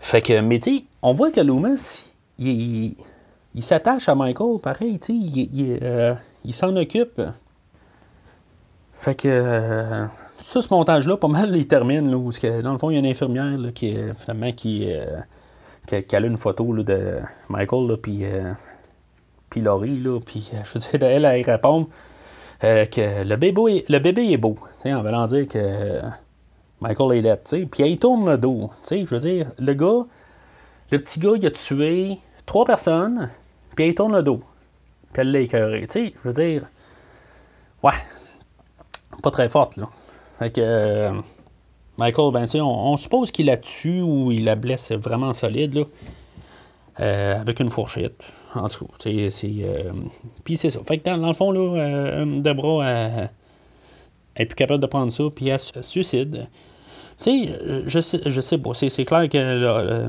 fait 0.00 0.22
que, 0.22 0.40
mais 0.40 0.60
on 1.02 1.12
voit 1.12 1.30
que 1.30 1.40
Loomis, 1.40 2.10
il, 2.38 2.94
s'attache 3.60 4.08
à 4.08 4.14
Michael, 4.14 4.60
pareil, 4.62 4.98
il, 5.08 5.38
il, 5.38 5.78
euh, 5.82 6.14
il 6.44 6.54
s'en 6.54 6.74
occupe. 6.76 7.20
Fait 9.06 9.14
que 9.14 9.28
euh, 9.28 10.04
ça, 10.40 10.60
ce 10.60 10.68
montage-là, 10.74 11.16
pas 11.16 11.28
mal, 11.28 11.56
il 11.56 11.66
termine. 11.66 12.10
Là, 12.10 12.18
où, 12.18 12.30
dans 12.62 12.72
le 12.72 12.78
fond, 12.78 12.90
il 12.90 12.94
y 12.94 12.96
a 12.96 12.98
une 12.98 13.06
infirmière 13.06 13.56
qui, 13.74 13.96
finalement, 14.16 14.52
qui, 14.52 14.88
qui, 15.86 16.16
a 16.16 16.20
une 16.20 16.36
photo 16.36 16.72
là, 16.74 16.82
de 16.82 17.20
Michael, 17.48 17.96
puis 18.02 18.24
puis 19.50 19.60
Laurie, 19.60 20.02
puis 20.24 20.50
euh, 20.54 20.58
je 20.64 20.96
elle, 20.96 21.24
elle 21.24 21.44
répond 21.44 21.88
euh, 22.64 22.84
que 22.86 23.24
le 23.24 23.36
bébé, 23.36 23.84
le 23.88 23.98
bébé 23.98 24.32
est 24.32 24.36
beau. 24.36 24.56
En 24.84 25.02
voulant 25.02 25.26
dire 25.26 25.48
que 25.48 26.00
Michael 26.80 27.18
est 27.18 27.22
là, 27.22 27.36
Puis 27.36 27.82
elle 27.82 27.98
tourne 27.98 28.28
le 28.28 28.36
dos. 28.38 28.70
Je 28.90 29.04
veux 29.04 29.18
dire, 29.18 29.46
le 29.58 29.74
gars, 29.74 30.04
le 30.90 30.98
petit 31.00 31.20
gars, 31.20 31.32
il 31.36 31.46
a 31.46 31.50
tué 31.50 32.18
trois 32.44 32.64
personnes, 32.64 33.30
puis 33.74 33.86
elle 33.86 33.94
tourne 33.94 34.16
le 34.16 34.22
dos. 34.22 34.42
Puis 35.12 35.22
elle 35.22 35.32
l'a 35.32 35.40
écœuré. 35.40 35.86
Je 35.94 36.10
veux 36.24 36.32
dire, 36.32 36.62
ouais, 37.82 37.92
pas 39.22 39.30
très 39.30 39.48
forte, 39.48 39.76
là. 39.76 39.88
Fait 40.38 40.50
que. 40.50 40.60
Euh, 40.60 41.12
Michael, 41.98 42.30
ben, 42.30 42.46
on, 42.56 42.92
on 42.92 42.96
suppose 42.98 43.30
qu'il 43.30 43.46
la 43.46 43.56
tue 43.56 44.02
ou 44.02 44.30
il 44.30 44.44
la 44.44 44.54
blesse 44.54 44.92
vraiment 44.92 45.32
solide, 45.32 45.86
là, 46.98 47.36
avec 47.40 47.58
une 47.58 47.70
fourchette. 47.70 48.22
En 48.54 48.68
tout 48.68 48.86
cas, 48.86 48.92
c'est. 48.98 49.30
Euh, 49.44 49.92
puis 50.44 50.56
c'est 50.56 50.70
ça. 50.70 50.80
Fait 50.86 50.98
que 50.98 51.04
dans, 51.04 51.26
le 51.26 51.34
fond, 51.34 51.50
là, 51.50 51.80
euh, 51.80 52.40
Debra 52.40 52.86
elle, 52.86 53.30
est 54.36 54.46
plus 54.46 54.54
capable 54.54 54.80
de 54.80 54.86
prendre 54.86 55.10
ça, 55.10 55.24
puis 55.34 55.48
elle 55.48 55.58
se 55.58 55.80
suicide. 55.82 56.48
Tu 57.20 57.46
sais, 57.46 57.82
je 57.86 58.00
sais, 58.00 58.20
je 58.26 58.40
sais 58.40 58.58
pas. 58.58 58.74
C'est 58.74 59.04
clair 59.04 59.28
que 59.28 60.08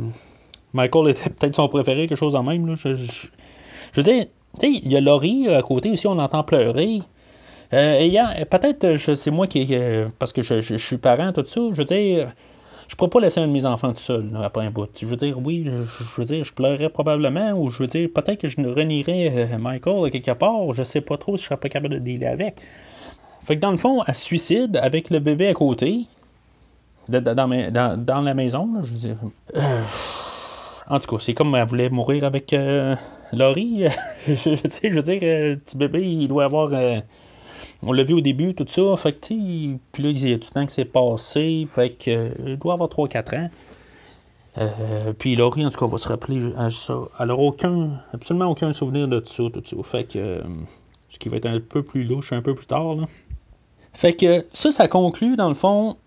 Michael 0.74 1.10
était 1.10 1.30
peut-être 1.30 1.56
son 1.56 1.70
préféré, 1.70 2.08
quelque 2.08 2.18
chose 2.18 2.36
en 2.36 2.44
même. 2.44 2.68
Là. 2.68 2.76
Je, 2.76 2.90
veux 3.96 4.04
dire, 4.04 4.26
tu 4.60 4.74
sais, 4.74 4.82
il 4.84 4.92
y 4.92 4.98
a 4.98 5.02
Laurie 5.02 5.48
à 5.48 5.62
côté 5.62 5.92
aussi, 5.92 6.08
on 6.08 6.20
entend 6.20 6.44
pleurer. 6.44 7.02
Euh, 7.74 8.46
peut-être, 8.46 8.96
c'est 8.96 9.32
moi 9.32 9.48
qui. 9.48 9.76
parce 10.20 10.34
que 10.34 10.42
je, 10.42 10.78
suis 10.78 10.98
parent, 10.98 11.32
tout 11.34 11.46
ça. 11.46 11.62
Je 11.72 11.78
veux 11.78 11.86
dire, 11.86 12.30
je 12.88 12.96
pourrais 12.96 13.10
pas 13.10 13.20
laisser 13.20 13.42
un 13.42 13.48
de 13.48 13.52
mes 13.52 13.66
enfants 13.66 13.92
tout 13.92 14.02
seul 14.02 14.30
après 14.42 14.66
un 14.66 14.72
bout. 14.72 14.90
Je 15.00 15.06
veux 15.06 15.18
dire, 15.18 15.38
oui, 15.44 15.66
je, 15.66 16.22
veux 16.22 16.26
dire, 16.26 16.44
je 16.44 16.54
pleurerais 16.54 16.90
probablement, 16.90 17.52
ou 17.52 17.70
je 17.70 17.80
veux 17.80 17.88
dire, 17.88 18.10
peut-être 18.14 18.40
que 18.40 18.48
je 18.48 18.62
ne 18.62 18.70
renierais 18.70 19.50
euh, 19.54 19.58
Michael 19.58 20.10
quelque 20.12 20.32
part. 20.32 20.74
Je 20.74 20.84
sais 20.84 21.02
pas 21.02 21.18
trop 21.18 21.36
si 21.36 21.44
je 21.44 21.48
serais 21.50 21.58
pas 21.58 21.70
capable 21.70 21.96
de 21.96 22.00
dealer 22.00 22.28
avec. 22.28 22.56
Fait 23.44 23.56
que 23.56 23.62
dans 23.62 23.72
le 23.72 23.78
fond, 23.78 24.04
elle 24.08 24.16
se 24.16 24.24
suicide 24.24 24.78
avec 24.78 25.10
le 25.10 25.20
bébé 25.20 25.48
à 25.48 25.54
côté. 25.54 26.06
Dans, 27.10 28.22
la 28.22 28.34
maison, 28.34 28.70
je 28.84 28.92
veux 28.92 29.00
dire. 29.00 29.18
Euh, 29.56 29.82
en 30.90 31.00
tout 31.00 31.16
cas, 31.16 31.22
c'est 31.22 31.34
comme 31.34 31.56
elle 31.56 31.68
voulait 31.68 31.90
mourir 31.90 32.24
avec 32.24 32.52
euh, 32.54 32.96
Laurie. 33.34 33.86
je, 34.28 34.34
je, 34.34 34.90
veux 34.90 35.02
dire, 35.02 35.20
le 35.22 35.56
petit 35.56 35.78
bébé, 35.78 36.02
il 36.10 36.28
doit 36.28 36.46
avoir. 36.46 36.72
On 37.84 37.92
l'a 37.92 38.04
vu 38.04 38.14
au 38.14 38.22
début, 38.22 38.54
tout 38.54 38.66
ça. 38.68 38.96
Fait 38.98 39.14
que, 39.14 39.20
puis 39.20 40.04
là, 40.04 40.10
il 40.10 40.28
y 40.28 40.34
a 40.34 40.36
le 40.36 40.40
temps 40.40 40.66
que 40.66 40.72
c'est 40.72 40.86
passé. 40.86 41.68
Fait 41.72 41.92
que, 41.92 42.32
il 42.46 42.58
doit 42.58 42.74
avoir 42.74 42.90
3-4 42.90 43.38
ans. 43.38 43.50
Euh, 44.58 45.14
puis 45.18 45.36
Laurie, 45.36 45.66
en 45.66 45.70
tout 45.70 45.80
cas, 45.80 45.86
va 45.86 45.98
se 45.98 46.08
rappeler 46.08 46.52
à 46.58 46.72
ça. 46.72 46.98
N'aura 47.20 47.44
aucun, 47.44 48.02
absolument 48.14 48.48
aucun 48.48 48.74
souvenir 48.74 49.08
de 49.08 49.20
tout 49.20 49.32
ça, 49.32 49.44
tout 49.54 49.64
ça. 49.64 49.76
Fait 49.84 50.04
que, 50.04 50.18
euh, 50.18 50.42
ce 51.10 51.20
qui 51.20 51.30
va 51.30 51.38
être 51.38 51.46
un 51.46 51.60
peu 51.60 51.84
plus 51.84 52.04
louche 52.04 52.34
un 52.34 52.42
peu 52.42 52.56
plus 52.56 52.66
tard. 52.66 52.96
Là. 52.96 53.06
Fait 53.94 54.14
que 54.14 54.46
ça, 54.54 54.72
ça 54.72 54.88
conclut, 54.88 55.36
dans 55.36 55.48
le 55.48 55.54
fond, 55.54 55.98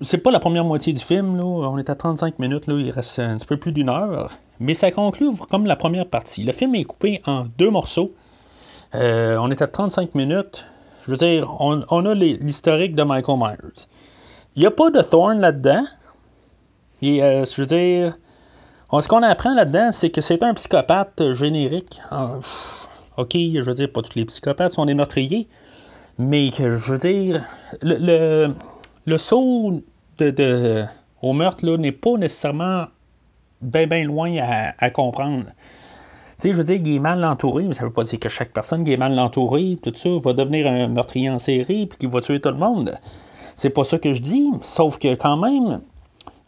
c'est 0.00 0.18
pas 0.18 0.30
la 0.30 0.40
première 0.40 0.64
moitié 0.64 0.92
du 0.92 1.00
film, 1.00 1.36
là. 1.36 1.44
on 1.44 1.78
est 1.78 1.90
à 1.90 1.94
35 1.94 2.38
minutes, 2.38 2.66
là. 2.66 2.74
il 2.74 2.90
reste 2.90 3.18
un 3.18 3.36
petit 3.36 3.46
peu 3.46 3.56
plus 3.56 3.72
d'une 3.72 3.88
heure, 3.88 4.30
mais 4.58 4.74
ça 4.74 4.90
conclut 4.90 5.30
comme 5.50 5.66
la 5.66 5.76
première 5.76 6.06
partie. 6.06 6.42
Le 6.42 6.52
film 6.52 6.74
est 6.74 6.84
coupé 6.84 7.20
en 7.26 7.46
deux 7.58 7.70
morceaux. 7.70 8.12
Euh, 8.94 9.36
on 9.38 9.50
est 9.50 9.62
à 9.62 9.66
35 9.66 10.14
minutes. 10.14 10.66
Je 11.04 11.10
veux 11.10 11.16
dire, 11.16 11.50
on, 11.60 12.06
a 12.06 12.14
l'historique 12.14 12.94
de 12.94 13.02
Michael 13.02 13.38
Myers. 13.38 13.86
Il 14.56 14.60
n'y 14.60 14.66
a 14.66 14.70
pas 14.70 14.90
de 14.90 15.00
Thorn 15.02 15.38
là-dedans. 15.38 15.84
Et 17.02 17.22
euh, 17.22 17.44
je 17.44 17.60
veux 17.62 17.66
dire, 17.66 18.18
ce 18.92 19.08
qu'on 19.08 19.22
apprend 19.22 19.54
là-dedans, 19.54 19.92
c'est 19.92 20.10
que 20.10 20.20
c'est 20.20 20.42
un 20.42 20.52
psychopathe 20.54 21.32
générique. 21.32 22.00
Ah, 22.10 22.38
ok, 23.16 23.32
je 23.32 23.62
veux 23.62 23.74
dire, 23.74 23.92
pas 23.92 24.02
tous 24.02 24.16
les 24.16 24.24
psychopathes 24.24 24.72
sont 24.72 24.84
des 24.84 24.94
meurtriers, 24.94 25.48
mais 26.18 26.50
que 26.50 26.70
je 26.70 26.92
veux 26.92 26.98
dire, 26.98 27.44
le, 27.82 28.54
saut 29.16 29.82
au 31.22 31.32
meurtre 31.32 31.76
n'est 31.76 31.92
pas 31.92 32.16
nécessairement 32.18 32.86
bien 33.62 34.02
loin 34.04 34.36
à, 34.78 34.90
comprendre. 34.90 35.46
Sais, 36.40 36.52
je 36.52 36.56
veux 36.56 36.64
dire, 36.64 36.80
il 36.82 36.96
est 36.96 36.98
mal 36.98 37.22
entouré, 37.22 37.64
mais 37.64 37.74
ça 37.74 37.84
veut 37.84 37.92
pas 37.92 38.02
dire 38.02 38.18
que 38.18 38.30
chaque 38.30 38.50
personne 38.50 38.82
qui 38.82 38.94
est 38.94 38.96
mal 38.96 39.18
entourée, 39.18 39.76
tout 39.82 39.92
ça, 39.94 40.08
va 40.24 40.32
devenir 40.32 40.66
un 40.66 40.88
meurtrier 40.88 41.28
en 41.28 41.38
série 41.38 41.84
puis 41.84 41.98
qu'il 41.98 42.08
va 42.08 42.22
tuer 42.22 42.40
tout 42.40 42.48
le 42.48 42.56
monde. 42.56 42.98
C'est 43.56 43.68
pas 43.68 43.84
ça 43.84 43.98
que 43.98 44.14
je 44.14 44.22
dis, 44.22 44.50
sauf 44.62 44.98
que 44.98 45.14
quand 45.16 45.36
même, 45.36 45.82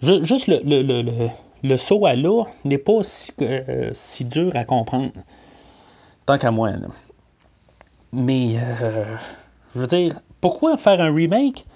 juste 0.01 0.47
le, 0.47 0.61
le, 0.65 1.29
le, 1.63 1.77
saut 1.77 2.07
à 2.07 2.15
l'eau 2.15 2.47
n'est 2.65 2.79
pas 2.79 3.03
si, 3.03 3.33
euh, 3.43 3.91
si, 3.93 4.25
dur 4.25 4.57
à 4.57 4.65
comprendre. 4.65 5.13
Tant 6.25 6.39
qu'à 6.39 6.51
moi. 6.51 6.71
Mais, 8.15 8.57
euh, 8.57 9.05
je 9.75 9.81
veux 9.81 9.87
dire, 9.87 10.21
pourquoi 10.41 10.79
faire 10.79 11.03
un 11.03 11.15
remake? 11.15 11.67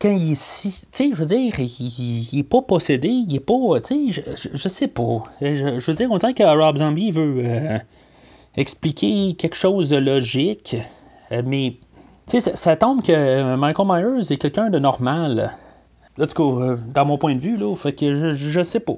Quand 0.00 0.10
il 0.10 0.32
est 0.32 0.40
si. 0.40 0.70
Tu 0.70 0.86
sais, 0.92 1.10
je 1.12 1.16
veux 1.16 1.26
dire, 1.26 1.54
il, 1.58 2.38
est 2.38 2.48
pas 2.48 2.62
possédé, 2.62 3.08
il 3.08 3.34
est 3.34 3.40
pas. 3.40 3.80
Tu 3.80 4.12
sais, 4.12 4.22
je, 4.36 4.48
je, 4.54 4.68
sais 4.68 4.88
pas. 4.88 5.24
Je, 5.40 5.84
veux 5.84 5.94
dire, 5.94 6.10
on 6.10 6.16
dirait 6.16 6.34
que 6.34 6.42
Rob 6.42 6.78
Zombie 6.78 7.10
veut 7.10 7.42
euh, 7.44 7.78
expliquer 8.56 9.34
quelque 9.34 9.56
chose 9.56 9.90
de 9.90 9.96
logique, 9.96 10.76
mais. 11.30 11.76
Tu 12.28 12.40
sais, 12.40 12.56
ça, 12.56 12.74
tombe 12.74 13.02
que 13.02 13.54
Michael 13.54 13.86
Myers 13.86 14.32
est 14.32 14.36
quelqu'un 14.36 14.68
de 14.68 14.80
normal. 14.80 15.56
En 16.20 16.26
tout 16.26 16.34
cas, 16.34 16.64
euh, 16.64 16.76
dans 16.92 17.04
mon 17.04 17.18
point 17.18 17.34
de 17.34 17.40
vue, 17.40 17.56
là, 17.56 17.74
fait 17.76 17.92
que 17.92 18.14
je, 18.14 18.34
je 18.34 18.62
sais 18.62 18.80
pas. 18.80 18.96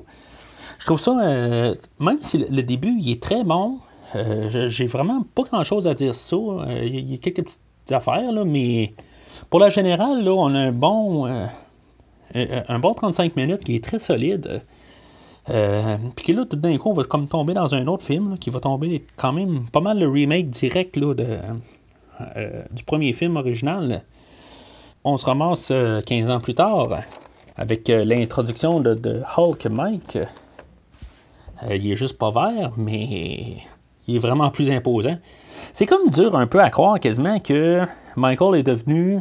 Je 0.79 0.87
trouve 0.87 1.01
ça, 1.01 1.19
euh, 1.21 1.75
même 1.99 2.19
si 2.21 2.39
le, 2.39 2.63
début 2.63 2.97
il 2.99 3.11
est 3.11 3.23
très 3.23 3.43
bon, 3.43 3.79
euh, 4.15 4.69
j'ai 4.69 4.87
vraiment 4.87 5.25
pas 5.35 5.43
grand 5.43 5.65
chose 5.65 5.87
à 5.87 5.95
dire 5.95 6.15
sur 6.15 6.65
ça. 6.65 6.73
Il 6.73 7.11
y, 7.11 7.15
a 7.15 7.19
quelques 7.19 7.43
petites 7.43 7.61
affaires, 7.91 8.31
là, 8.31 8.45
mais 8.45 8.95
pour 9.51 9.61
la 9.61 9.69
générale, 9.69 10.23
là, 10.25 10.33
on 10.33 10.55
a 10.55 10.59
un 10.59 10.73
bon, 10.73 11.27
un 12.35 12.79
bon 12.79 12.95
35 12.95 13.37
minutes 13.37 13.65
qui 13.65 13.77
est 13.77 13.85
très 13.85 13.99
solide. 13.99 14.63
Puis 15.47 16.27
que 16.27 16.33
là, 16.33 16.45
tout 16.45 16.57
d'un 16.57 16.77
coup, 16.77 16.91
on 16.91 16.95
va 16.95 17.05
comme 17.05 17.29
tomber 17.29 17.55
dans 17.55 17.75
un 17.75 17.87
autre 17.87 18.05
film 18.05 18.39
qui 18.39 18.51
va 18.51 18.61
tomber 18.61 19.05
quand 19.17 19.33
même 19.33 19.67
pas 19.73 19.81
mal 19.81 19.99
le 19.99 20.09
remake 20.09 20.51
direct 20.51 20.99
de, 20.99 21.39
du 22.71 22.85
premier 22.85 23.13
film 23.13 23.37
original 23.37 24.03
on 25.05 25.17
se 25.17 25.27
ramasse 25.27 25.69
15 25.69 25.73
euh, 25.73 26.33
ans 26.33 26.41
plus 26.41 26.55
tard 26.55 26.89
avec 27.57 27.89
euh, 27.91 28.05
l'introduction 28.05 28.81
de, 28.81 29.23
Hulk 29.37 29.67
Mike. 29.67 30.17
Euh, 30.17 31.77
il 31.77 31.91
est 31.91 31.97
juste 31.97 32.19
pas 32.19 32.31
vert, 32.31 32.73
mais 32.77 33.57
il 34.07 34.17
est 34.17 34.19
vraiment 34.19 34.51
plus 34.51 34.71
imposant. 34.71 35.17
C'est 35.73 35.87
comme 35.87 36.11
dur 36.11 36.37
un 36.37 36.47
peu 36.47 36.61
à 36.61 36.71
croire 36.71 37.01
quasiment 37.01 37.41
que 37.41 37.83
Michael 38.17 38.61
est 38.61 38.63
devenu 38.63 39.21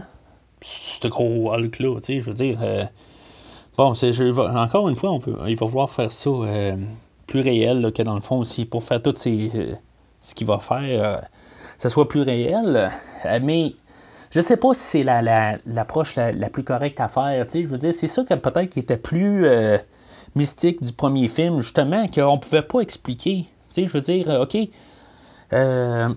ce 0.62 1.08
gros 1.08 1.54
Hulk-là. 1.54 2.00
Je 2.08 2.20
veux 2.22 2.34
dire, 2.34 2.60
bon, 3.78 3.94
encore 4.56 4.90
une 4.90 4.96
fois, 4.96 5.12
on 5.12 5.20
il 5.48 5.56
va 5.56 5.66
vouloir 5.66 5.90
faire 5.90 6.12
ça 6.12 6.30
plus 7.28 7.42
réel 7.42 7.92
que 7.94 8.04
dans 8.04 8.16
le 8.16 8.22
fond 8.22 8.40
aussi, 8.40 8.66
pour 8.66 8.84
faire 8.84 9.02
tout 9.02 9.14
ce 9.16 10.36
qu'il 10.36 10.48
va 10.48 10.60
faire, 10.60 11.28
ça 11.78 11.90
soit 11.90 12.08
plus 12.08 12.22
réel. 12.22 12.92
mais 13.42 13.74
je 14.32 14.42
sais 14.42 14.58
pas 14.58 14.74
si 14.74 14.82
c'est 14.82 15.04
l'approche 15.04 16.16
la, 16.16 16.32
la, 16.32 16.50
plus 16.50 16.64
correcte 16.64 17.00
à 17.00 17.08
faire. 17.08 17.46
Je 17.52 17.66
veux 17.66 17.78
dire, 17.78 17.94
c'est 17.94 18.08
ça 18.08 18.24
que 18.24 18.34
peut-être 18.34 18.70
qui 18.70 18.80
était 18.80 18.98
plus 18.98 19.46
euh, 19.46 19.78
mystique 20.36 20.82
du 20.82 20.92
premier 20.92 21.28
film, 21.28 21.62
justement, 21.62 22.08
qu'on 22.08 22.38
pouvait 22.38 22.62
pas 22.62 22.82
expliquer. 22.82 23.46
je 23.76 23.86
veux 23.86 24.02
dire, 24.02 24.28
OK, 24.42 24.58
euh, 25.54 26.10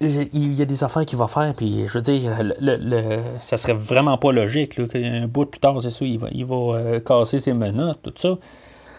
il 0.00 0.54
y 0.54 0.62
a 0.62 0.64
des 0.64 0.84
affaires 0.84 1.06
qu'il 1.06 1.18
va 1.18 1.28
faire, 1.28 1.54
puis 1.54 1.86
je 1.86 1.92
veux 1.94 2.02
dire, 2.02 2.36
le, 2.60 3.20
ça 3.40 3.56
serait 3.56 3.74
vraiment 3.74 4.18
pas 4.18 4.32
logique. 4.32 4.76
Là, 4.76 4.86
un 4.94 5.26
bout 5.26 5.46
plus 5.46 5.60
tard, 5.60 5.80
c'est 5.80 5.90
ça, 5.90 6.04
il 6.04 6.18
va, 6.18 6.28
il 6.32 6.44
va 6.44 6.56
euh, 6.56 7.00
casser 7.00 7.38
ses 7.38 7.52
menottes, 7.52 8.02
tout 8.02 8.14
ça. 8.16 8.36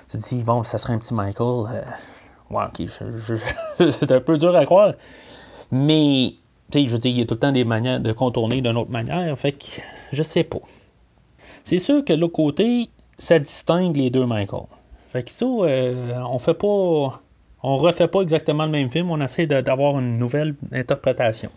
Tu 0.09 0.17
dis, 0.17 0.43
bon, 0.43 0.63
ça 0.63 0.77
serait 0.77 0.93
un 0.93 0.99
petit 0.99 1.13
Michael. 1.13 1.83
ouais, 2.49 2.63
ok, 2.63 2.89
c'est 3.91 4.11
un 4.11 4.21
peu 4.21 4.37
dur 4.37 4.55
à 4.55 4.65
croire. 4.65 4.93
Mais 5.71 6.35
je 6.73 6.89
veux 6.89 6.97
dire, 6.97 7.11
il 7.11 7.19
y 7.19 7.21
a 7.21 7.25
tout 7.25 7.35
le 7.35 7.39
temps 7.39 7.51
des 7.51 7.65
manières 7.65 7.99
de 7.99 8.11
contourner 8.11 8.61
d'une 8.61 8.77
autre 8.77 8.91
manière, 8.91 9.37
fait 9.37 9.53
que 9.53 9.65
je 10.11 10.23
sais 10.23 10.43
pas. 10.43 10.59
C'est 11.63 11.77
sûr 11.77 12.03
que 12.05 12.13
l'autre 12.13 12.33
côté, 12.33 12.89
ça 13.17 13.39
distingue 13.39 13.97
les 13.97 14.09
deux 14.09 14.25
Michael. 14.25 14.65
Fait 15.07 15.23
que 15.23 15.31
ça, 15.31 15.45
euh, 15.45 16.19
on 16.29 16.39
fait 16.39 16.53
pas. 16.53 17.21
On 17.67 17.77
refait 17.77 18.07
pas 18.07 18.21
exactement 18.21 18.65
le 18.65 18.71
même 18.71 18.91
film, 18.91 19.09
on 19.09 19.19
essaie 19.21 19.47
d'avoir 19.47 19.99
une 19.99 20.19
nouvelle 20.19 20.53
interprétation. 20.71 21.49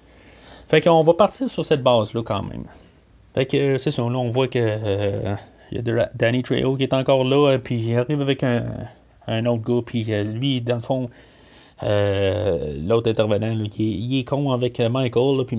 Fait 0.68 0.80
qu'on 0.80 1.02
va 1.02 1.14
partir 1.14 1.50
sur 1.50 1.64
cette 1.64 1.82
base-là 1.82 2.22
quand 2.22 2.42
même. 2.42 2.64
Fait 3.34 3.44
que 3.44 3.76
c'est 3.78 3.90
ça, 3.90 4.02
là 4.02 4.16
on 4.16 4.30
voit 4.30 4.48
que 4.48 4.58
euh, 4.58 5.34
y 5.70 5.78
a 5.78 6.10
Danny 6.14 6.42
Trejo 6.42 6.76
qui 6.76 6.84
est 6.84 6.94
encore 6.94 7.24
là, 7.24 7.58
puis 7.58 7.76
il 7.76 7.98
arrive 7.98 8.22
avec 8.22 8.42
un, 8.42 9.46
autre 9.46 9.62
gars, 9.62 9.82
puis 9.84 10.06
euh, 10.08 10.22
lui, 10.24 10.62
dans 10.62 10.76
le 10.76 10.80
fond, 10.80 11.10
euh, 11.82 12.74
l'autre 12.86 13.10
intervenant, 13.10 13.54
il, 13.78 14.18
est, 14.18 14.24
con 14.24 14.52
avec 14.52 14.80
euh, 14.80 14.88
Michael, 14.88 15.44
puis 15.46 15.58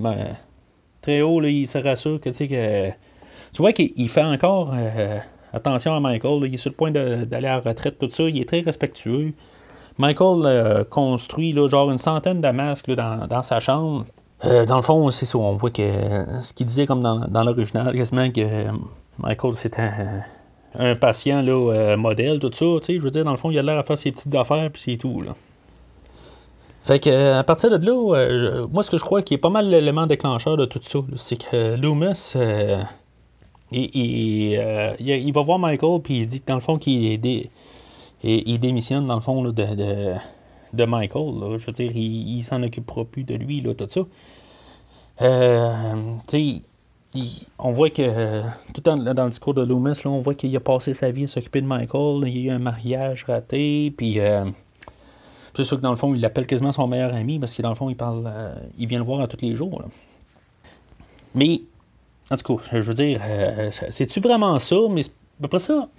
très 1.01 1.21
haut, 1.21 1.41
il 1.43 1.67
se 1.67 1.77
rassure 1.77 2.19
que 2.19 2.29
tu 2.29 2.35
sais 2.35 2.47
que. 2.47 2.89
Tu 3.53 3.61
vois 3.61 3.73
qu'il 3.73 4.09
fait 4.09 4.23
encore 4.23 4.73
euh, 4.73 5.19
attention 5.53 5.93
à 5.95 5.99
Michael, 5.99 6.47
il 6.47 6.53
est 6.53 6.57
sur 6.57 6.71
le 6.71 6.75
point 6.75 6.91
d'aller 6.91 7.27
à 7.33 7.39
la 7.39 7.59
retraite, 7.59 7.97
tout 7.99 8.09
ça, 8.09 8.23
il 8.23 8.39
est 8.39 8.47
très 8.47 8.61
respectueux. 8.61 9.33
Michael 9.99 10.85
construit 10.89 11.53
là, 11.53 11.67
genre 11.67 11.91
une 11.91 11.97
centaine 11.99 12.41
de 12.41 12.49
masques 12.49 12.89
dans, 12.91 13.43
sa 13.43 13.59
chambre. 13.59 14.05
dans 14.43 14.77
le 14.77 14.81
fond, 14.81 15.11
c'est 15.11 15.25
ça, 15.25 15.37
on 15.37 15.55
voit 15.55 15.69
que 15.69 15.83
ce 16.41 16.53
qu'il 16.53 16.65
disait 16.65 16.87
comme 16.87 17.01
dans, 17.01 17.43
l'original, 17.43 17.93
quasiment 17.93 18.31
que 18.31 18.65
Michael 19.17 19.55
c'était 19.55 19.91
un, 20.79 20.95
patient 20.95 21.43
modèle, 21.97 22.39
tout 22.39 22.51
ça, 22.53 22.65
tu 22.79 22.85
sais, 22.85 22.93
je 22.95 23.03
veux 23.03 23.11
dire, 23.11 23.25
dans 23.25 23.31
le 23.31 23.37
fond, 23.37 23.51
il 23.51 23.59
a 23.59 23.61
l'air 23.61 23.77
à 23.77 23.83
faire 23.83 23.99
ses 23.99 24.11
petites 24.11 24.33
affaires, 24.33 24.71
puis 24.71 24.81
c'est 24.81 24.97
tout, 24.97 25.21
là. 25.21 25.35
Fait 26.89 26.99
que 26.99 27.33
à 27.33 27.43
partir 27.43 27.69
de 27.69 27.85
là, 27.85 28.15
euh, 28.15 28.67
moi 28.71 28.81
ce 28.81 28.89
que 28.89 28.97
je 28.97 29.03
crois 29.03 29.21
qui 29.21 29.35
est 29.35 29.37
pas 29.37 29.51
mal 29.51 29.69
l'élément 29.69 30.07
déclencheur 30.07 30.57
de 30.57 30.65
tout 30.65 30.79
ça, 30.81 30.99
c'est 31.17 31.37
que 31.37 31.75
Loomis 31.75 32.33
euh, 32.35 32.81
euh, 33.71 34.95
il, 34.99 35.31
va 35.31 35.41
voir 35.41 35.59
Michael 35.59 36.01
puis 36.01 36.21
il 36.21 36.25
dit 36.25 36.41
que 36.41 36.47
dans 36.47 36.55
le 36.55 36.61
fond 36.61 36.79
qu'il 36.79 37.19
il 38.23 38.59
démissionne 38.59 39.07
dans 39.07 39.15
le 39.15 39.21
fond 39.21 39.43
de, 39.43 39.51
de, 40.73 40.85
Michael. 40.85 41.57
Je 41.57 41.65
veux 41.65 41.73
dire, 41.73 41.91
il, 41.95 42.43
s'en 42.43 42.61
occupera 42.63 43.05
plus 43.05 43.23
de 43.23 43.35
lui, 43.35 43.63
tout 43.63 43.87
ça. 43.87 44.01
on 47.59 47.71
voit 47.71 47.89
que 47.89 48.41
tout 48.73 48.81
dans, 48.81 48.95
le 48.95 49.29
discours 49.29 49.53
de 49.53 49.63
Loomis, 49.63 50.01
là, 50.03 50.11
on 50.11 50.21
voit 50.21 50.35
qu'il 50.35 50.55
a 50.55 50.59
passé 50.59 50.93
sa 50.93 51.11
vie 51.11 51.23
à 51.25 51.27
s'occuper 51.27 51.61
de 51.61 51.67
Michael. 51.67 52.27
Il 52.27 52.37
y 52.37 52.49
a 52.49 52.51
eu 52.51 52.55
un 52.55 52.59
mariage 52.59 53.25
raté, 53.25 53.93
puis 53.95 54.19
c'est 55.59 55.63
sûr 55.63 55.77
que 55.77 55.81
dans 55.81 55.89
le 55.89 55.95
fond, 55.95 56.13
il 56.13 56.21
l'appelle 56.21 56.45
quasiment 56.45 56.71
son 56.71 56.87
meilleur 56.87 57.13
ami 57.13 57.39
parce 57.39 57.53
que 57.53 57.61
dans 57.61 57.69
le 57.69 57.75
fond, 57.75 57.89
il 57.89 57.95
parle, 57.95 58.23
euh, 58.27 58.53
il 58.77 58.87
vient 58.87 58.99
le 58.99 59.03
voir 59.03 59.19
à 59.21 59.27
tous 59.27 59.41
les 59.41 59.55
jours. 59.55 59.83
Mais, 61.35 61.61
en 62.31 62.37
tout 62.37 62.57
cas, 62.57 62.63
je 62.79 62.79
veux 62.79 62.93
dire, 62.93 63.21
euh, 63.23 63.69
c'est-tu 63.89 64.19
vraiment 64.19 64.57
ça? 64.59 64.77
Mais 64.89 65.01
après 65.43 65.59
ça, 65.59 65.89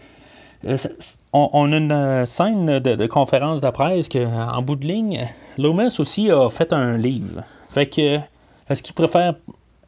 euh, 0.66 0.76
on, 1.32 1.72
a 1.72 1.76
une 1.76 2.26
scène 2.26 2.78
de, 2.78 3.06
conférence 3.06 3.60
de 3.60 3.70
presse 3.70 4.08
qu'en 4.08 4.62
bout 4.62 4.76
de 4.76 4.86
ligne, 4.86 5.26
Lomas 5.58 5.96
aussi 5.98 6.30
a 6.30 6.50
fait 6.50 6.72
un 6.72 6.96
livre. 6.96 7.42
Fait 7.70 7.86
que 7.86 8.20
est-ce 8.70 8.84
qu'il 8.84 8.94
préfère 8.94 9.34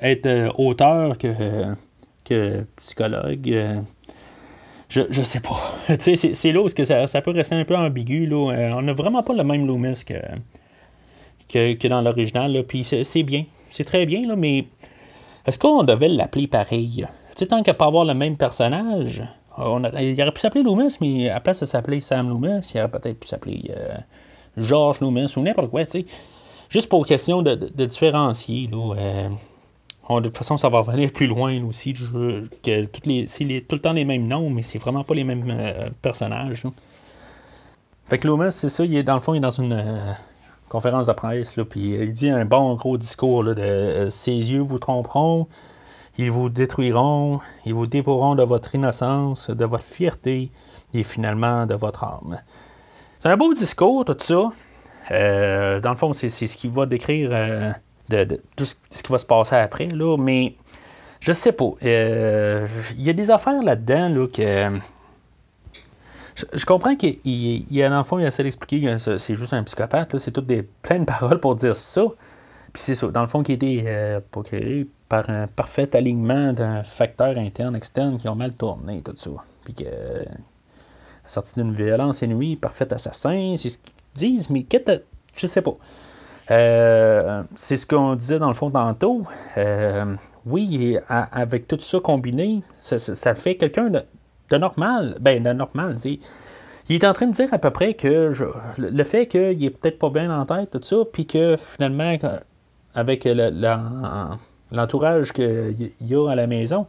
être 0.01 0.27
euh, 0.27 0.51
auteur 0.59 1.17
que, 1.17 2.65
psychologue? 2.81 3.49
Euh, 3.49 3.81
je, 4.89 5.03
je 5.09 5.23
sais 5.23 5.41
pas. 5.41 5.61
c'est, 6.01 6.17
c'est 6.17 6.53
là 6.53 6.61
où 6.61 6.69
ça, 6.69 7.23
peut 7.23 7.31
rester 7.31 7.55
un 7.55 7.65
peu 7.65 7.77
ambigu. 7.77 8.27
Là. 8.27 8.53
Euh, 8.53 8.73
on 8.73 8.83
n'a 8.83 8.93
vraiment 8.93 9.23
pas 9.23 9.35
le 9.35 9.45
même 9.45 9.67
Loomis 9.67 10.05
que, 11.49 11.89
dans 11.89 12.03
l'original. 12.03 12.65
Puis 12.67 12.83
c'est, 12.83 13.23
bien. 13.23 13.45
C'est 13.71 13.85
très 13.85 14.05
bien, 14.05 14.27
là, 14.27 14.35
mais 14.35 14.67
est-ce 15.47 15.61
qu'on 15.61 15.85
devait 15.85 16.09
l'appeler 16.09 16.49
pareil? 16.49 17.07
sais, 17.37 17.47
tant 17.47 17.63
qu'à 17.63 17.75
pas 17.75 17.87
avoir 17.87 18.05
le 18.05 18.15
même 18.15 18.37
personnage, 18.37 19.23
on 19.57 19.83
il 19.85 20.21
aurait 20.21 20.33
pu 20.33 20.41
s'appeler 20.41 20.63
Loomis, 20.63 20.97
mais 21.01 21.29
à 21.29 21.41
place 21.41 21.61
de 21.61 21.67
s'appeler 21.67 22.01
Sam 22.01 22.29
Loomis, 22.29 22.71
il 22.75 22.81
aurait 22.81 22.91
peut-être 22.91 23.21
pu 23.21 23.29
s'appeler 23.29 23.71
euh, 23.77 23.97
George 24.57 25.01
Loomis 25.01 25.33
ou 25.37 25.41
n'importe 25.41 25.71
quoi. 25.71 25.83
Juste 26.69 26.89
pour 26.89 27.07
question 27.07 27.43
de, 27.43 27.55
différencier, 27.85 28.69
là. 28.69 28.95
Euh, 28.97 29.29
de 30.11 30.29
toute 30.29 30.37
façon, 30.37 30.59
ça 30.59 30.69
va 30.69 30.81
revenir 30.81 31.11
plus 31.11 31.27
loin 31.27 31.65
aussi. 31.65 31.95
Je 31.95 32.05
veux 32.05 32.51
que 32.63 32.87
les, 33.07 33.27
c'est 33.29 33.45
tout 33.67 33.77
le 33.77 33.81
temps 33.81 33.95
les 33.95 34.05
mêmes 34.05 34.27
noms, 34.27 34.51
mais 34.51 34.63
c'est 34.63 34.79
vraiment 34.79 35.05
pas 35.05 35.15
les 35.15 35.25
mêmes 35.25 35.45
euh, 35.49 35.89
personnages. 36.03 36.65
Fait 38.07 38.19
que 38.19 38.27
Loomis, 38.27 38.53
c'est 38.53 38.69
ça, 38.69 38.85
il 38.85 38.95
est 38.95 39.03
dans 39.03 39.15
le 39.15 39.21
fond, 39.21 39.33
il 39.33 39.39
est 39.39 39.41
dans 39.41 39.51
une 39.51 40.15
conférence 40.69 41.07
de 41.07 41.13
presse, 41.13 41.59
puis 41.69 41.95
il 41.95 42.13
dit 42.13 42.29
un 42.29 42.45
bon 42.45 42.75
gros 42.75 42.99
discours 42.99 43.45
de 43.45 44.09
Ses 44.11 44.33
yeux 44.33 44.61
vous 44.61 44.79
tromperont, 44.79 45.47
ils 46.19 46.31
vous 46.31 46.49
détruiront, 46.49 47.41
ils 47.65 47.75
vous 47.75 47.87
dévoreront 47.87 48.35
de 48.35 48.43
votre 48.43 48.75
innocence, 48.75 49.51
de 49.51 49.65
votre 49.65 49.85
fierté 49.85 50.51
et 50.95 51.03
finalement 51.03 51.67
de 51.67 51.75
votre 51.75 52.05
âme. 52.05 52.41
C'est 53.23 53.29
un 53.29 53.37
beau 53.37 53.53
discours, 53.55 54.05
tout 54.05 54.17
ça. 54.19 54.53
Euh, 55.11 55.81
dans 55.81 55.91
le 55.91 55.97
fond, 55.97 56.13
c'est, 56.13 56.29
ce 56.29 56.57
qui 56.57 56.69
va 56.69 56.87
décrire 56.87 57.31
euh, 57.33 57.73
de, 58.09 58.41
tout 58.57 58.65
ce, 58.65 59.03
qui 59.03 59.13
va 59.13 59.19
se 59.19 59.27
passer 59.27 59.57
après, 59.57 59.89
là, 59.89 60.17
mais 60.17 60.55
je 61.21 61.33
sais 61.33 61.53
pas. 61.53 61.71
Euh, 61.85 62.67
il 62.97 63.03
y 63.03 63.11
a 63.11 63.13
des 63.13 63.31
affaires 63.31 63.63
là-dedans 63.63 64.09
là, 64.09 64.27
que. 64.27 64.79
Je, 66.55 66.65
comprends 66.65 66.97
qu'il 66.97 67.19
y 67.25 67.83
a, 67.83 67.89
dans 67.89 67.99
le 67.99 68.05
fond, 68.05 68.19
il 68.19 68.25
essaie 68.25 68.43
d'expliquer 68.43 68.81
que 68.81 69.19
c'est 69.19 69.37
juste 69.37 69.53
un 69.53 69.63
psychopathe. 69.63 70.19
C'est 70.19 70.33
toutes 70.33 70.47
des 70.47 70.63
pleines 70.63 71.05
paroles 71.07 71.41
pour 71.41 71.55
dire 71.55 71.77
ça. 71.77 72.03
Puis 72.73 72.83
c'est 72.83 72.95
ça. 72.95 73.09
Dans 73.09 73.21
le 73.21 73.27
fond, 73.27 73.43
qui 73.43 73.53
été 73.53 73.85
pas 74.31 74.43
créé 74.43 74.87
par 75.09 75.29
un 75.29 75.47
parfait 75.47 75.95
alignement 75.95 76.53
d'un 76.53 76.83
facteur 76.85 77.37
interne, 77.37 77.77
externe 77.77 78.17
qui 78.19 78.29
ont 78.29 78.35
mal 78.35 78.53
tourné, 78.55 79.03
tout 79.03 79.15
ça. 79.17 79.31
Puis 79.65 79.75
que 79.75 79.85
sorti 81.27 81.55
d'une 81.55 81.75
violence 81.75 82.23
inouïe, 82.23 82.57
parfait 82.57 82.93
assassin, 82.93 83.55
c'est 83.59 83.69
ce 83.69 83.79
qu'ils 83.79 83.93
disent, 84.15 84.51
mais 84.51 84.63
qu'est-ce 84.63 85.03
je 85.35 85.47
sais 85.47 85.63
pas. 85.63 85.77
Euh, 86.51 87.43
c'est 87.55 87.77
ce 87.77 87.87
qu'on 87.87 88.15
disait 88.15 88.39
dans 88.39 88.49
le 88.49 88.55
fond 88.55 88.71
tantôt. 88.71 89.23
Euh, 89.57 90.15
oui, 90.45 90.99
avec 91.09 91.69
tout 91.69 91.79
ça 91.81 92.01
combiné, 92.01 92.63
ça, 92.79 93.35
fait 93.35 93.57
quelqu'un 93.57 93.89
de, 93.89 94.57
normal. 94.57 95.17
Ben, 95.21 95.43
de 95.43 95.53
normal. 95.53 95.97
Il 96.89 96.97
est 96.97 97.05
en 97.07 97.13
train 97.15 97.27
de 97.27 97.33
dire 97.33 97.49
à 97.53 97.59
peu 97.59 97.71
près 97.71 97.95
que 97.95 98.35
le 98.77 99.05
fait 99.05 99.27
qu'il 99.27 99.65
est 99.65 99.71
peut-être 99.71 99.99
pas 99.99 100.11
bien 100.11 100.37
en 100.37 100.45
tête, 100.45 100.71
tout 100.71 100.83
ça, 100.83 100.97
puis 101.11 101.27
que 101.27 101.57
finalement, 101.57 102.17
avec 102.95 103.25
le, 103.25 103.51
l'entourage 104.71 105.33
qu'il 105.33 105.93
y 106.01 106.15
a 106.15 106.29
à 106.29 106.35
la 106.35 106.47
maison, 106.47 106.87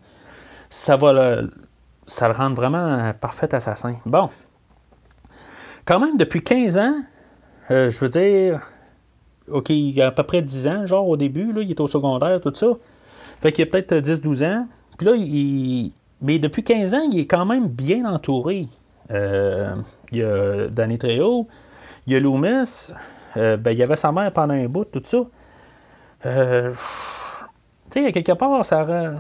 ça 0.70 0.96
va 0.98 1.14
le, 1.14 1.52
ça 2.08 2.28
le 2.28 2.34
rendre 2.34 2.56
vraiment 2.56 2.78
un 2.78 3.14
parfait 3.14 3.54
assassin. 3.54 3.96
Bon. 4.06 4.30
Quand 5.86 6.00
même, 6.00 6.18
depuis 6.18 6.42
15 6.42 6.78
ans, 6.78 6.96
euh, 7.72 7.90
je 7.90 8.00
veux 8.00 8.10
dire, 8.10 8.62
OK, 9.52 9.70
il 9.70 9.92
y 9.92 10.02
a 10.02 10.08
à 10.08 10.12
peu 10.12 10.24
près 10.24 10.42
10 10.42 10.68
ans, 10.68 10.86
genre 10.86 11.08
au 11.08 11.18
début, 11.18 11.52
là, 11.52 11.62
il 11.62 11.72
est 11.72 11.80
au 11.80 11.88
secondaire, 11.88 12.40
tout 12.42 12.54
ça. 12.56 12.68
Fait 13.42 13.52
qu'il 13.52 13.64
a 13.64 13.68
peut-être 13.68 13.96
10-12 13.96 14.46
ans. 14.46 14.68
Puis 14.98 15.08
là, 15.08 15.14
il... 15.16 15.92
Mais 16.22 16.40
depuis 16.40 16.64
15 16.64 16.94
ans, 16.94 17.02
il 17.12 17.20
est 17.20 17.26
quand 17.26 17.46
même 17.46 17.68
bien 17.68 18.06
entouré. 18.06 18.68
Euh, 19.12 19.76
il 20.12 20.20
y 20.20 20.24
a 20.24 20.68
Danny 20.70 20.98
Trejo, 20.98 21.48
il 22.08 22.14
y 22.14 22.16
a 22.16 22.20
Loomis, 22.22 22.94
euh, 23.36 23.58
ben, 23.58 23.72
il 23.72 23.78
y 23.78 23.84
avait 23.84 23.98
sa 23.98 24.14
mère 24.14 24.32
pendant 24.32 24.54
un 24.54 24.68
bout, 24.68 24.86
tout 24.86 25.02
ça. 25.04 25.26
Euh, 26.26 26.74
tu 27.92 28.04
sais, 28.04 28.12
quelque 28.12 28.32
part, 28.34 28.66
ça. 28.66 29.16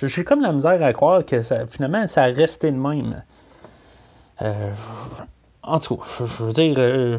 J'ai 0.00 0.24
comme 0.24 0.42
la 0.42 0.52
misère 0.52 0.82
à 0.82 0.92
croire 0.92 1.24
que 1.24 1.40
ça, 1.42 1.66
finalement, 1.66 2.06
ça 2.06 2.24
a 2.24 2.26
resté 2.26 2.70
de 2.70 2.76
même. 2.76 3.22
Euh, 4.42 4.72
en 5.62 5.78
tout 5.78 5.96
cas, 5.96 6.04
je, 6.18 6.44
veux 6.44 6.52
dire. 6.52 6.74
Euh, 6.78 7.18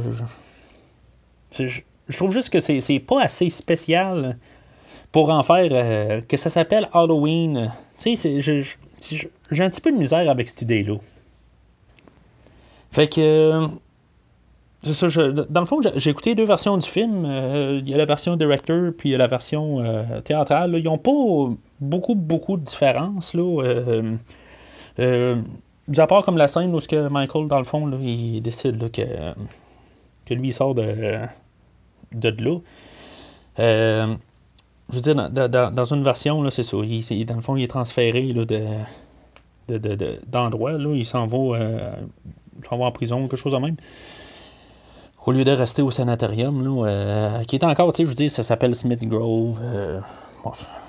je, 1.51 1.81
trouve 2.15 2.31
juste 2.31 2.49
que 2.51 2.59
c'est 2.59 2.99
pas 2.99 3.21
assez 3.23 3.49
spécial 3.49 4.37
pour 5.11 5.29
en 5.29 5.43
faire. 5.43 5.69
Euh, 5.71 6.21
que 6.21 6.37
ça 6.37 6.49
s'appelle 6.49 6.87
Halloween. 6.93 7.71
Tu 7.97 8.15
sais, 8.15 8.41
j'ai 8.41 9.63
un 9.63 9.69
petit 9.69 9.81
peu 9.81 9.91
de 9.91 9.97
misère 9.97 10.29
avec 10.29 10.47
cette 10.47 10.61
idée-là. 10.61 10.97
Fait 12.91 13.07
que 13.07 13.67
dans 14.83 15.59
le 15.59 15.65
fond, 15.65 15.79
j'ai 15.95 16.09
écouté 16.09 16.35
deux 16.35 16.45
versions 16.45 16.77
du 16.77 16.87
film. 16.87 17.25
Euh, 17.25 17.79
il 17.81 17.89
y 17.89 17.93
a 17.93 17.97
la 17.97 18.05
version 18.05 18.35
director, 18.35 18.91
puis 18.97 19.09
il 19.09 19.11
y 19.13 19.15
a 19.15 19.17
la 19.17 19.27
version 19.27 19.83
euh, 19.83 20.21
théâtrale. 20.21 20.75
Ils 20.77 20.83
n'ont 20.83 20.97
pas 20.97 21.55
beaucoup, 21.79 22.15
beaucoup 22.15 22.57
de 22.57 22.63
différences. 22.63 23.33
Là. 23.33 24.15
Euh, 24.99 25.35
à 25.95 26.07
part 26.07 26.23
comme 26.23 26.37
la 26.37 26.47
scène 26.47 26.75
où 26.75 26.79
que 26.79 27.07
Michael, 27.07 27.47
dans 27.47 27.59
le 27.59 27.63
fond, 27.63 27.91
il 27.99 28.41
décide 28.41 28.91
que, 28.91 30.33
lui, 30.33 30.49
il 30.49 30.53
sort 30.53 30.75
de, 30.75 31.19
de, 32.11 32.29
là. 32.43 32.59
je 33.57 34.95
veux 34.95 35.01
dire, 35.01 35.15
dans, 35.29 35.85
une 35.85 36.03
version, 36.03 36.47
c'est 36.49 36.63
ça. 36.63 36.77
Il, 36.83 37.25
dans 37.25 37.35
le 37.35 37.41
fond, 37.41 37.55
il 37.55 37.63
est 37.63 37.67
transféré 37.67 38.33
là, 38.33 38.45
de, 38.45 40.19
d'endroit. 40.27 40.73
il 40.73 41.05
s'en 41.05 41.25
va, 41.25 41.57
va 41.57 42.85
en 42.85 42.91
prison, 42.91 43.27
quelque 43.27 43.37
chose 43.37 43.53
de 43.53 43.57
même 43.57 43.75
au 45.27 45.33
lieu 45.33 45.43
de 45.43 45.51
rester 45.51 45.81
au 45.81 45.91
sanatorium, 45.91 46.63
là, 46.63 46.87
euh, 46.87 47.43
qui 47.43 47.57
est 47.57 47.63
encore, 47.65 47.91
tu 47.91 47.97
sais, 47.97 48.03
je 48.05 48.07
veux 48.09 48.15
dire, 48.15 48.31
ça 48.31 48.43
s'appelle 48.43 48.73
Smith 48.75 49.05
Grove. 49.05 49.59
Euh, 49.61 49.99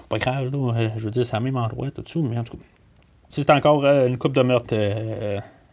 pas 0.08 0.18
grave, 0.18 0.52
là, 0.52 0.74
euh, 0.76 0.88
je 0.96 1.04
veux 1.04 1.10
dire, 1.10 1.24
c'est 1.24 1.34
à 1.34 1.40
même 1.40 1.56
endroit, 1.56 1.90
tout 1.90 2.04
ça, 2.06 2.20
mais 2.20 2.38
en 2.38 2.44
tout 2.44 2.56
cas. 2.56 2.62
C'est 3.28 3.50
encore 3.50 3.84
une 3.84 4.16
coupe 4.16 4.34
de 4.34 4.42
meurtre 4.42 4.74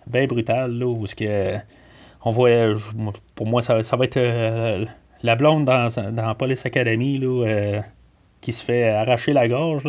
bien 0.08 0.25
brutale, 0.25 0.71
là, 0.78 0.88
où 0.88 1.06
ce 1.06 1.15
que. 1.15 1.58
On 2.28 2.32
voit, 2.32 2.49
pour 3.36 3.45
moi, 3.45 3.62
ça, 3.62 3.84
ça 3.84 3.95
va 3.97 4.06
être 4.06 4.19
la 5.21 5.36
blonde 5.36 5.65
dans, 5.65 5.89
dans 6.12 6.34
Police 6.34 6.65
Academy, 6.65 7.19
là, 7.19 7.84
qui 8.45 8.51
se 8.51 8.63
fait 8.63 8.89
arracher 8.89 9.34
la 9.34 9.47
gorge, 9.47 9.88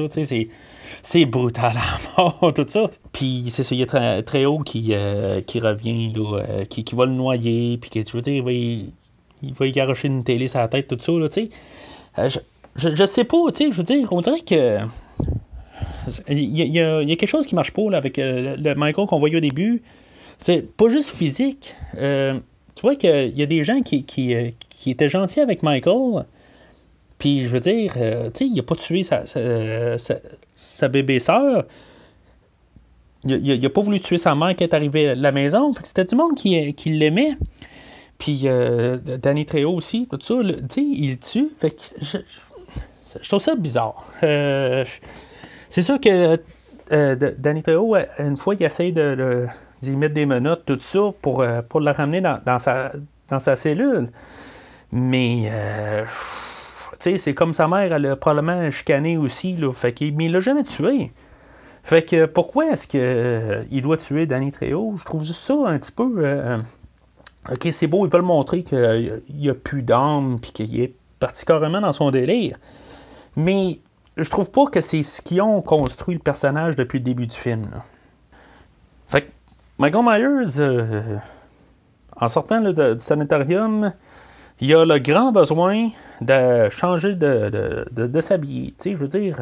c'est 1.03 1.27
brutal 1.27 1.75
à 1.77 2.21
mort, 2.23 2.55
tout 2.55 2.64
ça. 2.66 2.90
Puis 3.12 3.45
c'est 3.51 3.62
ça, 3.62 3.75
il 3.75 3.81
y 3.81 3.83
a 3.83 3.87
très, 3.87 4.23
très 4.23 4.47
haut 4.47 4.61
qui, 4.61 4.88
euh, 4.92 5.42
qui 5.42 5.61
revient, 5.61 6.11
là, 6.14 6.38
euh, 6.38 6.64
qui, 6.64 6.83
qui, 6.83 6.95
va 6.95 7.05
le 7.05 7.12
noyer, 7.12 7.77
puis 7.77 7.90
je 7.95 8.12
veux 8.16 8.23
dire, 8.23 8.37
il 8.37 8.42
va, 8.42 8.53
y, 8.53 8.90
il 9.42 9.53
va 9.53 9.69
garocher 9.69 10.09
une 10.09 10.25
télé 10.25 10.49
sur 10.49 10.61
la 10.61 10.69
tête, 10.69 10.88
tout 10.88 10.97
ça, 10.99 11.12
là, 11.12 11.29
tu 11.29 11.35
sais. 11.42 11.51
Euh, 12.19 12.31
je, 12.77 12.88
je, 12.97 13.05
sais 13.05 13.25
pas, 13.25 13.37
tu 13.49 13.66
sais, 13.66 13.71
je 13.71 13.77
veux 13.77 13.83
dire, 13.83 14.11
on 14.11 14.23
dirait 14.23 14.40
que. 14.40 14.79
Il 16.31 16.38
y, 16.38 16.79
y 16.79 16.81
a 16.81 17.05
quelque 17.05 17.27
chose 17.27 17.47
qui 17.47 17.55
marche 17.55 17.73
pas 17.73 17.90
là, 17.90 17.99
avec 17.99 18.16
le 18.16 18.75
Michael 18.75 19.07
qu'on 19.07 19.19
voyait 19.19 19.37
au 19.37 19.40
début. 19.40 19.83
C'est 20.38 20.62
pas 20.62 20.88
juste 20.88 21.11
physique. 21.11 21.75
tu 21.95 22.83
vois 22.83 22.95
qu'il 22.97 23.37
y 23.37 23.42
a 23.42 23.47
des 23.47 23.64
gens 23.64 23.83
qui, 23.83 24.05
qui, 24.05 24.35
qui 24.71 24.90
étaient 24.90 25.09
gentils 25.09 25.40
avec 25.40 25.62
Michael, 25.62 26.25
puis, 27.18 27.44
je 27.44 27.48
veux 27.48 27.61
dire, 27.61 27.94
euh, 27.96 28.31
tu 28.31 28.38
sais, 28.38 28.46
il 28.46 28.57
n'a 28.57 28.62
pas 28.62 28.74
tué 28.74 29.02
sa, 29.02 29.24
sa, 29.26 30.88
bébé 30.88 31.18
sœur. 31.18 31.64
Il 33.24 33.61
n'a 33.61 33.70
pas 33.70 33.81
voulu 33.81 34.00
tuer 34.00 34.18
sa 34.18 34.35
mère 34.35 34.55
qui 34.55 34.64
est 34.64 34.74
arrivée 34.74 35.11
à 35.11 35.14
la 35.14 35.33
maison. 35.33 35.72
Fait 35.72 35.83
que 35.83 35.88
c'était 35.88 36.05
du 36.05 36.14
monde 36.14 36.35
qui, 36.35 36.74
qui 36.74 36.90
l'aimait. 36.90 37.37
Puis, 38.18 38.42
euh, 38.44 38.98
Danny 39.20 39.46
Trejo 39.46 39.72
aussi, 39.72 40.07
tout 40.11 40.18
ça, 40.20 40.35
tu 40.42 40.64
sais, 40.68 40.83
il 40.83 41.18
tue. 41.18 41.48
Fait 41.59 41.70
que 41.70 41.83
je, 42.00 42.18
je, 43.22 43.29
trouve 43.29 43.42
ça 43.42 43.55
bizarre. 43.55 44.07
Euh, 44.22 44.85
c'est 45.70 45.83
sûr 45.83 45.98
que 45.98 46.38
Danny 46.90 47.62
Trejo, 47.62 47.96
une 48.18 48.37
fois, 48.37 48.55
il 48.55 48.62
essaie 48.62 48.92
de, 48.92 49.46
d'y 49.81 49.96
mettre 49.96 50.14
des 50.14 50.26
menottes, 50.26 50.66
tout 50.66 50.79
ça, 50.81 51.12
pour, 51.22 51.44
pour 51.68 51.81
la 51.81 51.92
ramener 51.94 52.20
dans, 52.20 52.40
dans, 52.44 52.59
sa, 52.59 52.92
dans 53.29 53.38
sa 53.38 53.57
cellule. 53.57 54.11
Mais 54.92 55.50
c'est 56.98 57.35
comme 57.35 57.54
sa 57.54 57.68
mère, 57.68 57.92
elle 57.92 58.06
a 58.06 58.16
probablement 58.16 58.70
chicané 58.70 59.16
aussi, 59.16 59.56
là, 59.56 59.72
fait 59.72 60.00
mais 60.00 60.26
il 60.26 60.32
l'a 60.32 60.40
jamais 60.40 60.64
tué. 60.64 61.12
Fait 61.82 62.02
que 62.02 62.26
pourquoi 62.26 62.66
est-ce 62.72 62.88
qu'il 62.88 63.00
euh, 63.00 63.62
doit 63.80 63.96
tuer 63.96 64.26
Danny 64.26 64.50
Trejo? 64.50 64.96
Je 64.98 65.04
trouve 65.04 65.22
juste 65.22 65.42
ça 65.42 65.54
un 65.66 65.78
petit 65.78 65.92
peu. 65.92 66.14
Euh, 66.18 66.59
ok, 67.48 67.68
c'est 67.70 67.87
beau, 67.87 68.06
ils 68.06 68.12
veulent 68.12 68.22
montrer 68.22 68.64
qu'il 68.64 69.22
n'y 69.32 69.48
a 69.48 69.54
plus 69.54 69.82
d'âme 69.82 70.38
puis 70.40 70.50
qu'il 70.50 70.80
est 70.80 70.94
parti 71.20 71.44
carrément 71.44 71.80
dans 71.80 71.92
son 71.92 72.11
délire. 72.11 72.59
Mais 73.37 73.78
je 74.16 74.28
trouve 74.28 74.50
pas 74.50 74.66
que 74.66 74.80
c'est 74.80 75.02
ce 75.02 75.22
qui 75.22 75.40
ont 75.40 75.61
construit 75.61 76.14
le 76.14 76.20
personnage 76.20 76.74
depuis 76.74 76.98
le 76.98 77.04
début 77.04 77.28
du 77.28 77.37
film. 77.37 77.68
Fait 79.06 79.22
que 79.22 79.30
Michael 79.78 80.04
Myers, 80.04 80.59
euh, 80.59 81.16
en 82.20 82.28
sortant 82.28 82.61
du 82.61 82.98
sanatorium, 82.98 83.92
il 84.61 84.74
a 84.74 84.85
le 84.85 84.98
grand 84.98 85.30
besoin 85.30 85.90
de 86.20 86.68
changer 86.70 87.14
de, 87.14 87.87
de, 87.90 88.20
s'habiller. 88.20 88.74
Tu 88.79 88.90
sais, 88.90 88.90
je 88.92 88.96
veux 88.96 89.09
dire, 89.09 89.38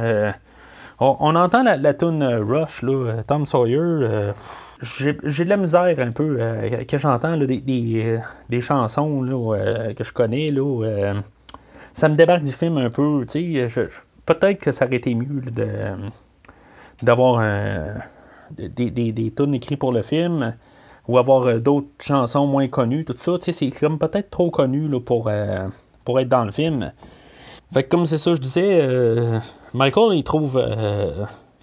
on, 1.01 1.35
entend 1.37 1.63
la, 1.63 1.77
la 1.77 1.95
tune 1.95 2.23
Rush, 2.23 2.83
là, 2.83 3.23
Tom 3.27 3.47
Sawyer. 3.47 4.33
j'ai 4.83 5.13
de 5.13 5.49
la 5.49 5.57
misère 5.57 5.99
un 5.99 6.13
peu 6.13 6.39
quand 6.89 6.99
j'entends 6.99 7.37
des, 7.37 7.61
des, 7.61 8.19
des, 8.49 8.61
chansons 8.61 9.23
là, 9.23 9.93
que 9.95 10.05
je 10.05 10.13
connais. 10.13 10.49
Là, 10.49 11.15
ça 11.93 12.09
me 12.09 12.17
débarque 12.17 12.45
du 12.45 12.53
film 12.53 12.79
un 12.79 12.91
peu. 12.91 13.25
Tu 13.29 13.69
sais, 13.69 13.89
peut-être 14.27 14.61
que 14.61 14.73
ça 14.73 14.87
aurait 14.87 14.97
été 14.97 15.15
mieux 15.15 15.43
de 15.51 15.67
d'avoir 17.03 17.43
des, 18.51 18.91
des, 18.91 19.13
des 19.13 19.31
tunes 19.33 19.55
écrites 19.55 19.79
pour 19.79 19.93
le 19.93 20.03
film 20.03 20.55
ou 21.09 21.19
avoir 21.19 21.47
euh, 21.47 21.59
d'autres 21.59 21.89
chansons 22.01 22.47
moins 22.47 22.69
connues, 22.69 23.05
tout 23.05 23.15
ça. 23.17 23.33
C'est 23.41 23.71
comme 23.71 23.99
peut-être 23.99 24.31
trop 24.31 24.51
connu 24.51 24.89
là, 24.89 25.01
pour, 25.01 25.29
euh, 25.29 25.69
pour 26.05 26.21
être 26.21 26.29
dans 26.29 26.45
le 26.45 26.53
film. 26.53 26.93
Fait 27.73 27.83
que 27.83 27.89
comme 27.89 28.07
c'est 28.07 28.19
ça, 28.19 28.35
je 28.35 28.41
disais, 28.41 28.81
euh, 28.83 29.39
Michael, 29.73 30.17
il 30.17 30.25
trouve, 30.25 30.63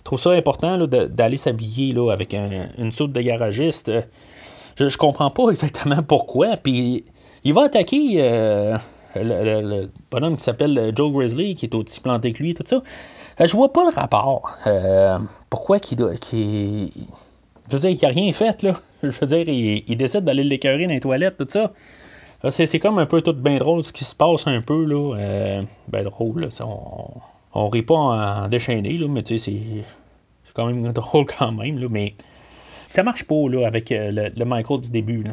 trouve 0.03 0.19
ça 0.19 0.31
important 0.31 0.77
d'aller 0.87 1.37
s'habiller 1.37 1.95
avec 2.11 2.33
une 2.33 2.91
soupe 2.91 3.13
de 3.13 3.21
garagiste. 3.21 3.91
Je, 4.75 4.89
je 4.89 4.97
comprends 4.97 5.29
pas 5.29 5.49
exactement 5.49 6.01
pourquoi. 6.03 6.57
Puis 6.57 7.05
il 7.43 7.53
va 7.53 7.63
attaquer 7.63 8.17
le, 9.15 9.89
bonhomme 10.09 10.35
qui 10.35 10.43
s'appelle 10.43 10.91
Joe 10.95 11.11
Grizzly, 11.13 11.55
qui 11.55 11.67
est 11.67 11.75
aussi 11.75 12.01
planté 12.01 12.33
que 12.33 12.43
lui, 12.43 12.53
tout 12.53 12.63
ça. 12.65 12.81
je 13.39 13.55
vois 13.55 13.71
pas 13.71 13.83
le 13.83 13.93
rapport. 13.95 14.57
pourquoi 15.49 15.79
qu'il 15.79 15.97
doit. 15.97 16.13
Je 17.71 17.77
veux 17.77 17.81
dire, 17.81 17.89
il 17.91 18.05
n'a 18.05 18.09
rien 18.09 18.33
fait, 18.33 18.63
là. 18.63 18.73
Je 19.01 19.09
veux 19.11 19.27
dire, 19.27 19.47
il, 19.47 19.95
décide 19.95 20.25
d'aller 20.25 20.43
l'écœurer 20.43 20.87
dans 20.87 20.93
les 20.93 20.99
toilettes, 20.99 21.37
tout 21.37 21.47
ça. 21.47 21.71
C'est, 22.49 22.79
comme 22.79 22.97
un 22.97 23.05
peu 23.05 23.21
tout 23.21 23.33
bien 23.33 23.59
drôle 23.59 23.83
ce 23.83 23.93
qui 23.93 24.03
se 24.03 24.15
passe 24.15 24.47
un 24.47 24.61
peu, 24.61 24.83
là. 24.83 25.15
Euh, 25.15 25.61
ben 25.87 26.03
drôle, 26.03 26.41
là. 26.41 26.47
On, 26.61 27.07
on 27.53 27.67
rit 27.67 27.83
pas 27.83 27.93
en, 27.93 28.47
déchaîné, 28.47 28.97
là, 28.97 29.07
mais 29.07 29.21
c'est, 29.25 29.61
quand 30.53 30.65
même 30.65 30.91
drôle 30.93 31.25
quand 31.27 31.51
même, 31.51 31.77
là. 31.77 31.87
Mais 31.89 32.15
ça 32.87 33.03
marche 33.03 33.25
pas, 33.25 33.47
là, 33.47 33.67
avec 33.67 33.91
euh, 33.91 34.29
le, 34.35 34.45
Michael 34.45 34.81
du 34.81 34.89
début, 34.89 35.23
là. 35.23 35.31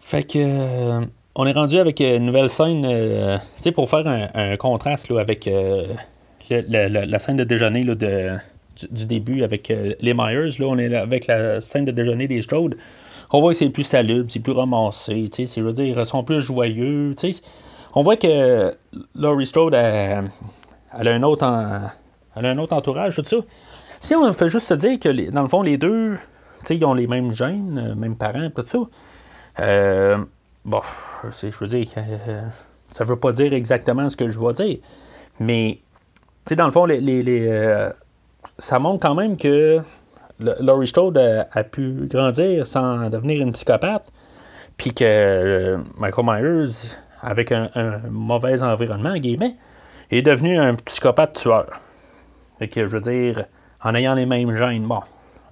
Fait 0.00 0.22
que. 0.22 0.38
Euh, 0.38 1.04
on 1.34 1.46
est 1.46 1.52
rendu 1.52 1.78
avec 1.78 2.00
une 2.00 2.24
nouvelle 2.24 2.48
scène, 2.48 3.38
sais, 3.60 3.70
pour 3.70 3.88
faire 3.88 4.08
un, 4.08 4.56
contraste, 4.56 5.08
là, 5.08 5.20
avec 5.20 5.48
la 6.50 7.18
scène 7.20 7.36
de 7.36 7.44
déjeuner, 7.44 7.84
là, 7.84 7.94
de 7.94 8.32
du, 8.90 9.06
début 9.06 9.44
avec 9.44 9.72
les 10.00 10.14
Myers. 10.14 10.58
Là, 10.58 10.66
on 10.66 10.78
est 10.78 10.92
avec 10.96 11.28
la 11.28 11.60
scène 11.60 11.84
de 11.84 11.92
déjeuner 11.92 12.26
des 12.26 12.42
Strode. 12.42 12.76
On 13.30 13.40
voit 13.40 13.52
que 13.52 13.58
c'est 13.58 13.68
plus 13.70 13.84
salubre, 13.84 14.30
c'est 14.30 14.40
plus 14.40 14.52
ramassé, 14.52 15.30
je 15.36 15.60
veux 15.60 15.72
dire, 15.72 15.98
ils 15.98 16.06
sont 16.06 16.24
plus 16.24 16.40
joyeux. 16.40 17.14
On 17.94 18.02
voit 18.02 18.16
que 18.16 18.74
Laurie 19.14 19.46
Strode 19.46 19.74
a, 19.74 20.22
un 20.92 21.22
autre 21.22 21.44
un 22.36 22.58
autre 22.58 22.72
entourage, 22.72 23.16
tout 23.16 23.24
ça. 23.24 23.36
Si 24.00 24.14
on 24.14 24.32
fait 24.32 24.48
juste 24.48 24.66
se 24.66 24.74
dire 24.74 24.98
que, 24.98 25.30
dans 25.30 25.42
le 25.42 25.48
fond, 25.48 25.62
les 25.62 25.76
deux, 25.76 26.16
ils 26.70 26.84
ont 26.84 26.94
les 26.94 27.06
mêmes 27.06 27.34
gènes, 27.34 27.78
euh, 27.78 27.94
mêmes 27.94 28.16
parents, 28.16 28.48
tout 28.54 28.64
ça, 28.64 28.78
euh, 29.60 30.18
bon, 30.64 30.80
je 31.24 31.58
veux 31.58 31.66
dire, 31.66 31.88
euh, 31.96 32.42
ça 32.90 33.04
veut 33.04 33.16
pas 33.16 33.32
dire 33.32 33.52
exactement 33.52 34.08
ce 34.08 34.16
que 34.16 34.28
je 34.28 34.38
vais 34.38 34.52
dire, 34.52 34.78
mais, 35.40 35.80
dans 36.50 36.66
le 36.66 36.70
fond, 36.70 36.84
les, 36.84 37.90
ça 38.58 38.78
montre 38.78 39.00
quand 39.00 39.14
même 39.14 39.36
que 39.36 39.80
Laurie 40.40 40.86
Strode 40.86 41.18
a, 41.18 41.64
pu 41.64 42.06
grandir 42.08 42.66
sans 42.66 43.10
devenir 43.10 43.42
une 43.42 43.52
psychopathe, 43.52 44.10
puis 44.76 44.94
que 44.94 45.04
euh, 45.04 45.78
Michael 45.98 46.24
Myers, 46.24 46.96
avec 47.20 47.52
un, 47.52 47.68
mauvais 48.10 48.62
environnement, 48.62 49.16
guillemets, 49.16 49.56
est 50.10 50.22
devenu 50.22 50.58
un 50.58 50.74
psychopathe 50.74 51.34
tueur. 51.34 51.66
Fait 52.58 52.68
que, 52.68 52.86
je 52.86 52.96
veux 52.96 53.00
dire, 53.00 53.44
en 53.82 53.94
ayant 53.94 54.14
les 54.14 54.26
mêmes 54.26 54.52
gènes, 54.52 54.86
bon, 54.86 55.00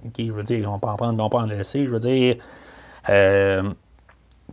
ok, 0.04 0.14
je 0.18 0.32
veux 0.32 0.42
dire, 0.42 0.72
on 0.72 0.78
peut 0.78 0.88
en 0.88 0.96
prendre, 0.96 1.22
on 1.22 1.28
peut 1.28 1.36
en 1.36 1.46
laisser, 1.46 1.86
je 1.86 1.90
veux 1.90 1.98
dire, 1.98 2.36
euh, 3.08 3.62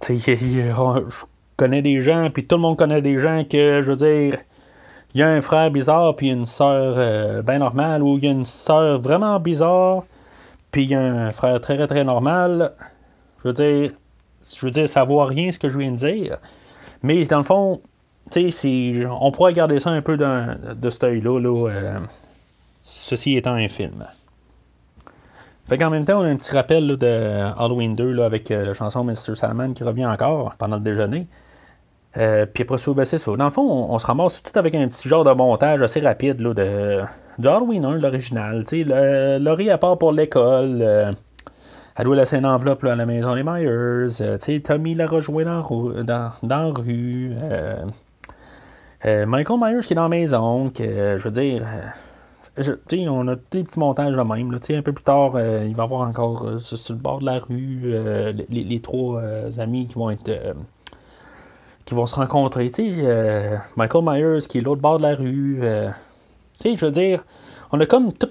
je 0.08 1.26
connais 1.58 1.82
des 1.82 2.02
gens, 2.02 2.30
puis 2.32 2.46
tout 2.46 2.56
le 2.56 2.62
monde 2.62 2.78
connaît 2.78 3.02
des 3.02 3.20
gens 3.20 3.44
que, 3.44 3.82
je 3.84 3.92
veux 3.92 3.96
dire, 3.96 4.40
il 5.14 5.20
y 5.20 5.24
a 5.24 5.30
un 5.30 5.42
frère 5.42 5.70
bizarre 5.70 6.16
puis 6.16 6.30
une 6.30 6.48
sœur 6.48 6.96
euh, 6.98 7.42
bien 7.44 7.60
normale, 7.60 8.02
ou 8.02 8.18
il 8.18 8.24
y 8.24 8.28
a 8.28 8.32
une 8.32 8.46
sœur 8.46 9.00
vraiment 9.00 9.40
bizarre, 9.40 10.04
puis 10.74 10.84
il 10.84 10.90
y 10.90 10.96
a 10.96 11.02
un 11.02 11.30
frère 11.30 11.62
très 11.62 11.86
très 11.88 12.04
normal. 12.04 12.74
Je 13.42 13.48
veux 13.48 13.54
dire, 13.54 13.92
je 14.42 14.66
veux 14.66 14.72
dire, 14.72 14.90
ça 14.90 15.04
vaut 15.04 15.24
rien 15.24 15.52
ce 15.52 15.60
que 15.60 15.70
je 15.70 15.78
viens 15.78 15.92
de 15.92 15.98
dire. 15.98 16.40
Mais 17.04 17.24
dans 17.26 17.38
le 17.38 17.44
fond, 17.44 17.80
tu 18.32 18.50
sais, 18.50 19.06
on 19.08 19.32
pourrait 19.32 19.54
garder 19.54 19.80
ça 19.80 19.92
un 19.92 20.02
peu 20.02 20.18
de, 20.18 20.74
de 20.74 20.90
cet 20.90 21.04
œil-là, 21.04 21.40
euh, 21.40 22.00
ceci 22.82 23.38
étant 23.38 23.54
un 23.54 23.68
film. 23.68 24.04
Fait 25.68 25.78
qu'en 25.78 25.92
même 25.92 26.06
temps, 26.06 26.20
on 26.20 26.24
a 26.24 26.28
un 26.28 26.38
petit 26.38 26.54
rappel 26.54 26.98
de 26.98 27.52
Halloween 27.56 27.96
2 27.96 28.12
là, 28.12 28.26
avec 28.26 28.50
euh, 28.50 28.66
la 28.66 28.74
chanson 28.74 29.04
Mr. 29.04 29.36
Salmon 29.36 29.74
qui 29.74 29.84
revient 29.84 30.08
encore 30.08 30.56
pendant 30.58 30.78
le 30.78 30.82
déjeuner. 30.82 31.28
Euh, 32.18 32.46
puis 32.46 32.64
après 32.64 32.78
ça, 32.78 32.94
ben, 32.94 33.04
c'est 33.04 33.18
ça. 33.18 33.36
Dans 33.36 33.46
le 33.46 33.52
fond, 33.52 33.88
on, 33.90 33.98
se 33.98 34.06
ramasse 34.06 34.44
tout 34.44 34.58
avec 34.58 34.76
un 34.76 34.88
petit 34.88 35.10
genre 35.10 35.24
de 35.24 35.32
montage 35.32 35.82
assez 35.82 36.00
rapide 36.00 36.40
là, 36.42 36.54
de, 36.54 37.02
de 37.40 37.48
Halloween 37.48 37.86
1, 37.86 37.98
l'original. 37.98 38.64
Laurie, 39.42 39.70
à 39.72 39.78
part 39.78 39.98
pour 39.98 40.12
l'école, 40.12 40.80
euh, 40.82 41.12
elle 41.96 42.06
doit 42.06 42.16
laisser 42.16 42.38
une 42.38 42.46
enveloppe 42.46 42.84
à 42.84 42.96
la 42.96 43.06
maison 43.06 43.34
des 43.34 43.44
Myers. 43.44 44.22
Euh, 44.22 44.60
Tommy 44.64 44.94
l'a 44.94 45.08
rejoint 45.08 45.44
dans, 45.44 45.64
dans, 46.04 46.32
dans 46.44 46.64
la 46.68 46.74
rue. 46.74 47.32
Michael 49.06 49.60
Myers 49.60 49.82
qui 49.82 49.94
est 49.94 49.96
dans 49.96 50.04
la 50.04 50.10
maison. 50.10 50.70
Que, 50.70 51.18
je 51.18 51.24
veux 51.24 51.32
dire. 51.32 51.66
on 53.10 53.28
a 53.28 53.36
des 53.36 53.64
petits 53.64 53.80
montages 53.80 54.16
de 54.16 54.22
même. 54.22 54.54
Un 54.54 54.82
peu 54.84 54.94
plus 54.94 55.04
tard, 55.04 55.32
il 55.40 55.76
va 55.76 55.84
y 55.84 55.86
avoir 55.86 56.08
encore 56.08 56.62
sur 56.62 56.94
le 56.94 57.00
bord 57.00 57.20
de 57.20 57.26
la 57.26 57.38
rue 57.38 57.96
les, 58.50 58.82
trois 58.82 59.20
amis 59.58 59.88
qui 59.88 59.96
vont 59.96 60.12
être 60.12 60.30
vont 61.94 62.06
se 62.06 62.16
rencontrer. 62.16 62.70
Tu 62.70 62.96
sais, 62.96 63.02
euh, 63.04 63.58
Michael 63.76 64.04
Myers 64.04 64.48
qui 64.48 64.60
est 64.60 64.62
l'autre 64.62 64.82
bord 64.82 64.98
de 64.98 65.04
la 65.04 65.16
rue. 65.16 65.60
Euh, 65.62 65.90
tu 66.60 66.70
sais, 66.72 66.78
je 66.78 66.86
veux 66.86 66.92
dire, 66.92 67.24
on 67.72 67.80
a 67.80 67.86
comme 67.86 68.14
tout. 68.14 68.30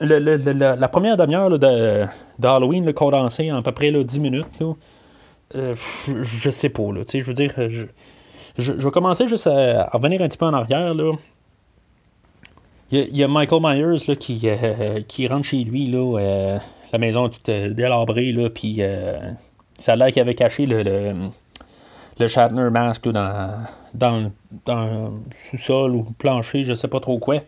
la 0.00 0.88
première 0.88 1.16
demi-heure 1.16 1.58
de, 1.58 2.06
Halloween 2.42 2.84
le 2.84 2.92
condensé 2.92 3.52
en 3.52 3.58
à 3.58 3.62
peu 3.62 3.72
près 3.72 3.90
là, 3.90 4.02
10 4.02 4.20
minutes. 4.20 4.60
Là, 4.60 4.74
euh, 5.54 5.74
je, 6.06 6.50
sais 6.50 6.70
pas. 6.70 6.92
Là, 6.92 7.02
je 7.12 7.22
veux 7.22 7.34
dire, 7.34 7.52
je, 7.56 7.86
je, 8.58 8.72
vais 8.72 8.90
commencer 8.90 9.28
juste 9.28 9.46
à, 9.46 9.88
revenir 9.92 10.22
un 10.22 10.28
petit 10.28 10.38
peu 10.38 10.46
en 10.46 10.54
arrière. 10.54 10.94
Là. 10.94 11.12
Il, 12.90 13.16
y 13.16 13.22
a, 13.22 13.28
Michael 13.28 13.60
Myers 13.62 14.04
là, 14.08 14.16
qui, 14.16 14.48
qui 15.08 15.26
rentre 15.26 15.44
chez 15.44 15.64
lui, 15.64 15.90
là, 15.90 16.58
la 16.92 16.98
maison 16.98 17.28
toute 17.28 17.50
délabrée, 17.50 18.32
là, 18.32 18.50
puis 18.50 18.82
ça 19.78 19.92
a 19.92 19.96
l'air 19.96 20.08
qu'il 20.08 20.20
avait 20.20 20.34
caché 20.34 20.66
le 20.66 21.30
le 22.18 22.26
Shatner 22.26 22.70
Mask 22.70 23.08
dans, 23.08 23.64
dans, 23.94 24.32
dans 24.66 25.12
sous-sol 25.50 25.94
ou 25.94 26.04
plancher, 26.18 26.64
je 26.64 26.74
sais 26.74 26.88
pas 26.88 27.00
trop 27.00 27.18
quoi. 27.18 27.40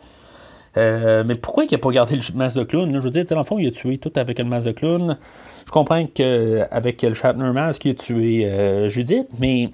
Euh, 0.77 1.23
mais 1.25 1.37
pourquoi 1.37 1.65
il 1.65 1.71
n'a 1.71 1.79
pas 1.79 1.91
gardé 1.91 2.17
le 2.17 2.23
masque 2.35 2.57
de 2.57 2.65
clown? 2.65 2.93
Je 2.93 2.99
veux 2.99 3.11
dire, 3.11 3.25
dans 3.25 3.39
le 3.39 3.45
fond, 3.45 3.59
il 3.59 3.69
a 3.69 3.71
tué 3.71 3.99
tout 3.99 4.13
avec 4.17 4.39
le 4.39 4.45
masque 4.45 4.67
de 4.67 4.73
clown. 4.73 5.19
Je 5.67 5.71
comprends 5.71 6.05
qu'avec 6.07 7.03
le 7.03 7.15
Shatner 7.15 7.53
Mask, 7.53 7.85
il 7.85 7.91
a 7.93 7.95
tué 7.95 8.47
euh, 8.47 8.89
Judith, 8.89 9.29
mais 9.39 9.71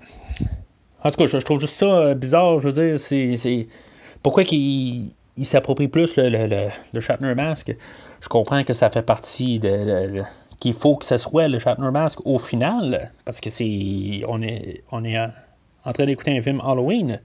en 1.03 1.11
tout 1.11 1.16
cas, 1.16 1.26
je, 1.26 1.38
trouve 1.38 1.61
juste 1.61 1.74
ça 1.74 1.87
euh, 1.87 2.14
bizarre. 2.14 2.61
Je 2.61 2.68
veux 2.68 2.88
dire, 2.88 2.98
c'est. 2.98 3.68
Pourquoi 4.22 4.44
qu'il 4.44 5.12
il, 5.37 5.46
s'approprie 5.46 5.88
plus 5.88 6.16
le, 6.16 6.29
le, 6.29 6.68
le, 6.92 7.00
Shatner 7.00 7.35
Mask? 7.35 7.74
Je 8.20 8.29
comprends 8.29 8.62
que 8.64 8.74
ça 8.74 8.90
fait 8.90 9.03
partie 9.03 9.59
de, 9.59 10.22
qu'il 10.61 10.75
faut 10.75 10.96
que 10.96 11.07
ce 11.07 11.16
soit 11.16 11.49
le 11.49 11.59
Shatner 11.59 11.90
Mask 11.90 12.25
au 12.25 12.38
final, 12.38 13.11
parce 13.25 13.40
que 13.40 13.51
c'est. 13.51 14.23
On 14.29 14.40
est, 14.42 14.85
on 14.92 15.05
est 15.05 15.18
en 15.18 15.92
train 15.92 16.07
d'écouter 16.07 16.37
un 16.37 16.42
film 16.42 16.61
Halloween. 16.64 17.18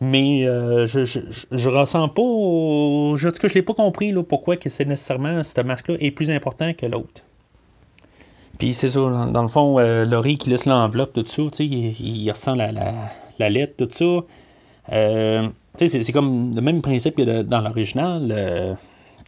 Mais 0.00 0.46
euh, 0.46 0.86
je, 0.86 1.04
je, 1.04 1.68
ressens 1.68 2.08
pas. 2.08 2.22
Je, 3.16 3.28
que 3.30 3.48
je 3.48 3.54
l'ai 3.54 3.62
pas 3.62 3.74
compris 3.74 4.12
là, 4.12 4.22
pourquoi 4.22 4.56
que 4.56 4.68
c'est 4.68 4.84
nécessairement 4.84 5.42
ce 5.42 5.60
masque-là 5.60 5.96
est 5.98 6.12
plus 6.12 6.30
important 6.30 6.72
que 6.72 6.86
l'autre. 6.86 7.22
Puis 8.58 8.74
c'est 8.74 8.88
ça, 8.88 9.00
dans, 9.00 9.42
le 9.42 9.48
fond, 9.48 9.78
euh, 9.78 10.04
Laurie 10.04 10.38
qui 10.38 10.50
laisse 10.50 10.66
l'enveloppe, 10.66 11.14
tout 11.14 11.24
ça, 11.26 11.42
il, 11.64 12.00
il, 12.00 12.30
ressent 12.30 12.54
la, 12.54 12.70
la, 13.38 13.50
lettre, 13.50 13.74
tout 13.76 13.88
ça. 13.90 14.24
Euh, 14.92 15.48
c'est, 15.76 16.12
comme 16.12 16.54
le 16.54 16.60
même 16.60 16.80
principe 16.80 17.16
que 17.16 17.42
dans 17.42 17.60
l'original. 17.60 18.76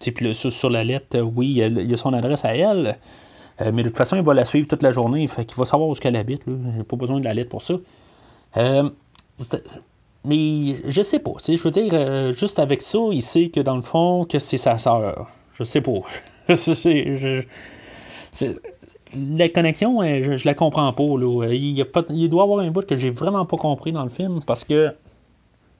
Puis 0.01 0.35
sur, 0.35 0.71
la 0.71 0.83
lettre, 0.83 1.21
oui, 1.21 1.49
il 1.57 1.91
y, 1.91 1.93
a, 1.93 1.97
son 1.97 2.13
adresse 2.13 2.45
à 2.45 2.57
elle. 2.57 2.97
Euh, 3.61 3.71
mais 3.73 3.83
de 3.83 3.89
toute 3.89 3.97
façon, 3.99 4.17
il 4.17 4.23
va 4.23 4.35
la 4.35 4.45
suivre 4.45 4.67
toute 4.67 4.83
la 4.83 4.91
journée. 4.91 5.27
Fait 5.27 5.45
qu'il 5.45 5.57
va 5.57 5.65
savoir 5.65 5.89
où 5.89 5.95
elle 6.03 6.17
habite. 6.17 6.43
Il 6.47 6.55
n'a 6.79 6.85
pas 6.85 6.97
besoin 6.97 7.21
de 7.21 7.25
la 7.25 7.35
lettre 7.35 7.51
pour 7.51 7.63
ça. 7.63 7.75
Euh, 8.57 8.89
mais 10.25 10.77
je 10.87 11.03
sais 11.03 11.19
pas. 11.19 11.33
Je 11.43 11.57
veux 11.57 11.71
dire, 11.71 11.91
euh, 11.93 12.33
juste 12.33 12.59
avec 12.59 12.83
ça, 12.83 12.99
il 13.13 13.23
sait 13.23 13.49
que 13.49 13.61
dans 13.61 13.77
le 13.77 13.83
fond, 13.83 14.25
que 14.25 14.39
c'est 14.39 14.57
sa 14.57 14.79
sœur. 14.79 15.29
Je 15.55 15.65
sais 15.65 15.81
pas. 15.81 16.01
la 19.15 19.49
connexion, 19.49 20.03
je, 20.03 20.47
la 20.47 20.55
comprends 20.55 20.93
pas, 20.93 21.03
pas. 21.03 21.53
il 21.53 22.29
doit 22.31 22.43
y 22.43 22.45
avoir 22.45 22.61
un 22.61 22.71
bout 22.71 22.87
que 22.87 22.97
j'ai 22.97 23.11
vraiment 23.11 23.45
pas 23.45 23.57
compris 23.57 23.93
dans 23.93 24.05
le 24.05 24.11
film 24.11 24.41
parce 24.47 24.65
que 24.65 24.95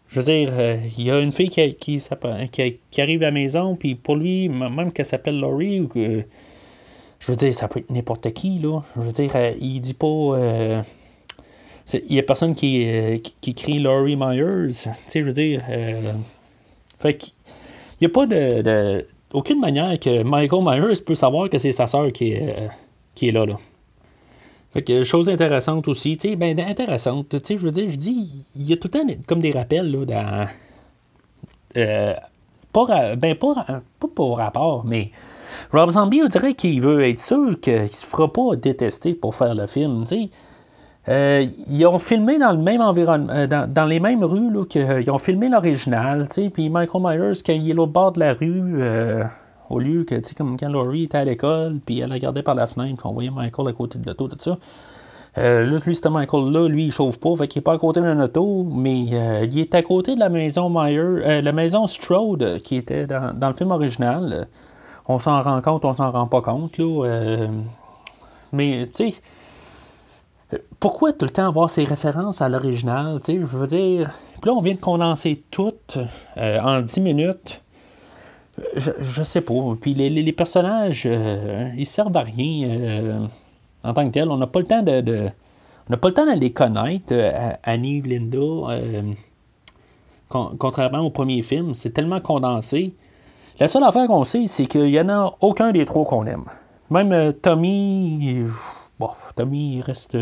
je 0.09 0.21
veux 0.21 0.27
dire, 0.27 0.53
il 0.99 1.05
y 1.05 1.11
a 1.11 1.21
une 1.21 1.33
fille 1.33 1.51
qui, 1.51 1.75
qui, 1.75 2.03
qui, 2.91 3.01
arrive 3.01 3.23
à 3.23 3.27
la 3.27 3.31
maison, 3.31 3.77
puis 3.77 3.95
pour 3.95 4.17
lui, 4.17 4.49
même 4.49 4.93
qu'elle 4.93 5.07
s'appelle 5.07 5.39
Laurie, 5.39 5.81
ou 5.81 5.87
que, 5.87 6.25
je 7.21 7.31
veux 7.31 7.37
dire, 7.37 7.55
ça 7.55 7.69
peut 7.69 7.81
être 7.81 7.91
n'importe 7.91 8.33
qui, 8.33 8.59
là. 8.59 8.81
Je 8.97 9.03
veux 9.03 9.13
dire, 9.13 9.31
il 9.61 9.81
dit 9.81 9.95
pas. 9.95 10.83
il 11.93 12.15
y 12.15 12.19
a 12.19 12.23
personne 12.23 12.55
qui, 12.55 13.23
qui, 13.41 13.51
écrit 13.51 13.79
Laurie 13.79 14.17
Myers. 14.17 14.73
Tu 14.73 14.91
sais, 15.07 15.21
je 15.21 15.27
veux 15.27 15.33
dire. 15.33 15.61
fait 16.99 17.17
qu'il 17.17 17.33
n'y 18.01 18.07
a 18.07 18.11
pas 18.11 18.27
de, 18.27 19.07
aucune 19.33 19.61
manière 19.61 19.99
que 20.01 20.23
Michael 20.23 20.65
Myers 20.65 21.01
peut 21.07 21.15
savoir 21.15 21.49
que 21.51 21.59
c'est 21.59 21.73
sa 21.73 21.87
sœur 21.87 22.11
qui 22.11 22.33
est, 22.33 22.69
qui 23.15 23.29
est 23.29 23.33
là, 23.33 23.47
là. 23.47 23.57
Fait 24.73 24.83
que, 24.83 25.03
chose 25.03 25.29
intéressante 25.29 25.89
aussi, 25.89 26.17
tu 26.17 26.29
sais, 26.29 26.37
ben, 26.37 26.59
intéressante, 26.61 27.29
tu 27.29 27.39
sais, 27.43 27.59
je 27.59 27.65
veux 27.65 27.73
dire, 27.73 27.91
je 27.91 27.97
dis, 27.97 28.47
il 28.55 28.69
y 28.69 28.73
a 28.73 28.77
tout 28.77 28.89
le 28.93 29.01
temps 29.01 29.15
comme 29.27 29.41
des 29.41 29.51
rappels, 29.51 29.91
là, 29.91 30.05
dans. 30.05 30.49
Euh, 31.77 32.15
pas, 32.73 33.17
ben, 33.17 33.35
pas, 33.35 33.55
pas 33.99 34.09
pour 34.15 34.39
rapport, 34.39 34.85
mais 34.85 35.11
Rob 35.73 35.91
Zombie, 35.91 36.23
on 36.25 36.29
dirait 36.29 36.55
qu'il 36.55 36.81
veut 36.81 37.09
être 37.09 37.21
sûr 37.21 37.59
qu'il 37.61 37.89
se 37.89 38.05
fera 38.05 38.33
pas 38.33 38.57
détester 38.57 39.15
pour 39.15 39.35
faire 39.35 39.55
le 39.55 39.67
film, 39.67 40.05
tu 40.05 40.15
sais. 40.15 40.31
Euh, 41.09 41.47
ils 41.67 41.87
ont 41.87 41.99
filmé 41.99 42.39
dans 42.39 42.53
le 42.53 42.59
même 42.59 42.83
environnement, 42.83 43.33
euh, 43.33 43.47
dans, 43.47 43.87
les 43.87 44.01
mêmes 44.01 44.23
rues 44.23 44.53
là, 44.53 44.65
qu'ils 44.67 45.11
ont 45.11 45.19
filmé 45.19 45.49
l'original, 45.49 46.29
puis 46.53 46.69
Michael 46.69 47.03
Myers, 47.03 47.43
quand 47.45 47.55
il 47.55 47.71
est 47.71 47.79
au 47.79 47.87
bord 47.87 48.13
de 48.13 48.21
la 48.21 48.35
rue, 48.35 48.83
au 49.71 49.79
lieu 49.79 50.05
que, 50.05 50.21
comme 50.35 50.59
quand 50.59 50.69
Laurie 50.69 51.05
était 51.05 51.19
à 51.19 51.25
l'école, 51.25 51.79
puis 51.85 52.01
elle 52.01 52.13
regardait 52.13 52.43
par 52.43 52.55
la 52.55 52.67
fenêtre, 52.67 53.03
qu'on 53.03 53.13
voyait 53.13 53.31
Michael 53.31 53.69
à 53.69 53.73
côté 53.73 53.99
de 53.99 54.07
l'auto, 54.07 54.29
tout 54.29 54.37
ça. 54.39 54.59
Euh, 55.39 55.65
là, 55.65 55.79
lui, 55.87 55.95
c'était 55.95 56.11
Michael-là, 56.11 56.69
lui, 56.69 56.87
il 56.87 56.93
chauffe 56.93 57.19
pas, 57.19 57.35
fait 57.37 57.47
qu'il 57.47 57.61
est 57.61 57.63
pas 57.63 57.75
à 57.75 57.79
côté 57.79 58.01
d'un 58.01 58.21
auto, 58.21 58.65
mais 58.65 59.07
euh, 59.13 59.47
il 59.51 59.61
est 59.61 59.75
à 59.77 59.83
côté 59.83 60.17
de 60.17 60.21
la 60.21 60.29
maison 60.29 60.69
Meyer, 60.69 60.99
euh, 60.99 61.41
la 61.41 61.53
maison 61.53 61.87
Strode, 61.87 62.61
qui 62.65 62.77
était 62.77 63.07
dans, 63.07 63.49
le 63.49 63.55
film 63.55 63.71
original. 63.71 64.49
On 65.13 65.19
s'en 65.19 65.43
rend 65.43 65.61
compte, 65.61 65.85
on 65.85 65.95
s'en 65.95 66.11
rend 66.11 66.27
pas 66.27 66.43
compte, 66.43 66.79
là. 66.79 67.49
mais, 68.53 68.89
tu 68.95 69.11
sais, 69.11 70.59
pourquoi 70.79 71.13
tout 71.13 71.25
le 71.25 71.31
temps 71.31 71.49
avoir 71.49 71.69
ces 71.69 71.85
références 71.85 72.43
à 72.43 72.49
l'original, 72.49 73.21
tu 73.21 73.33
sais, 73.33 73.47
je 73.47 73.57
veux 73.57 73.67
dire... 73.67 74.11
là, 74.45 74.53
on 74.53 74.61
vient 74.61 74.75
de 74.75 74.81
condenser 74.81 75.43
toutes 75.51 75.99
en 76.37 76.81
10 76.81 77.01
minutes 77.01 77.61
je, 78.77 78.91
je 79.01 79.23
sais 79.23 79.41
pas. 79.41 79.55
Puis 79.81 79.95
les, 79.95 80.33
personnages, 80.33 81.05
euh, 81.07 81.71
ils 81.77 81.87
servent 81.87 82.17
à 82.17 82.23
rien 82.23 82.69
euh, 82.69 83.27
en 83.85 83.93
tant 83.93 84.07
que 84.07 84.13
tel. 84.13 84.29
On 84.31 84.37
n'a 84.37 84.47
pas 84.47 84.61
le 84.61 84.67
temps 84.67 84.83
de. 84.83 85.29
on 85.89 85.91
n'a 85.91 85.97
pas 85.97 86.09
le 86.09 86.15
temps 86.15 86.27
de 86.27 86.39
les 86.39 86.53
connaître, 86.53 87.13
euh, 87.13 87.53
Annie, 87.63 88.03
Linda. 88.03 88.39
contrairement 90.29 91.01
au 91.01 91.11
premier 91.11 91.43
film, 91.43 91.75
c'est 91.75 91.91
tellement 91.91 92.21
condensé. 92.21 92.95
La 93.61 93.69
seule 93.69 93.85
affaire 93.85 94.07
qu'on 94.07 94.25
sait, 94.25 94.47
c'est 94.47 94.67
qu'il 94.67 94.85
n'y 94.85 95.01
en 95.01 95.09
a 95.11 95.37
aucun 95.41 95.71
des 95.71 95.85
trois 95.85 96.05
qu'on 96.05 96.27
aime. 96.27 96.45
Même 96.91 97.35
Tommy, 97.35 98.45
bon, 98.99 99.11
Tommy 99.37 99.83
reste 99.83 100.17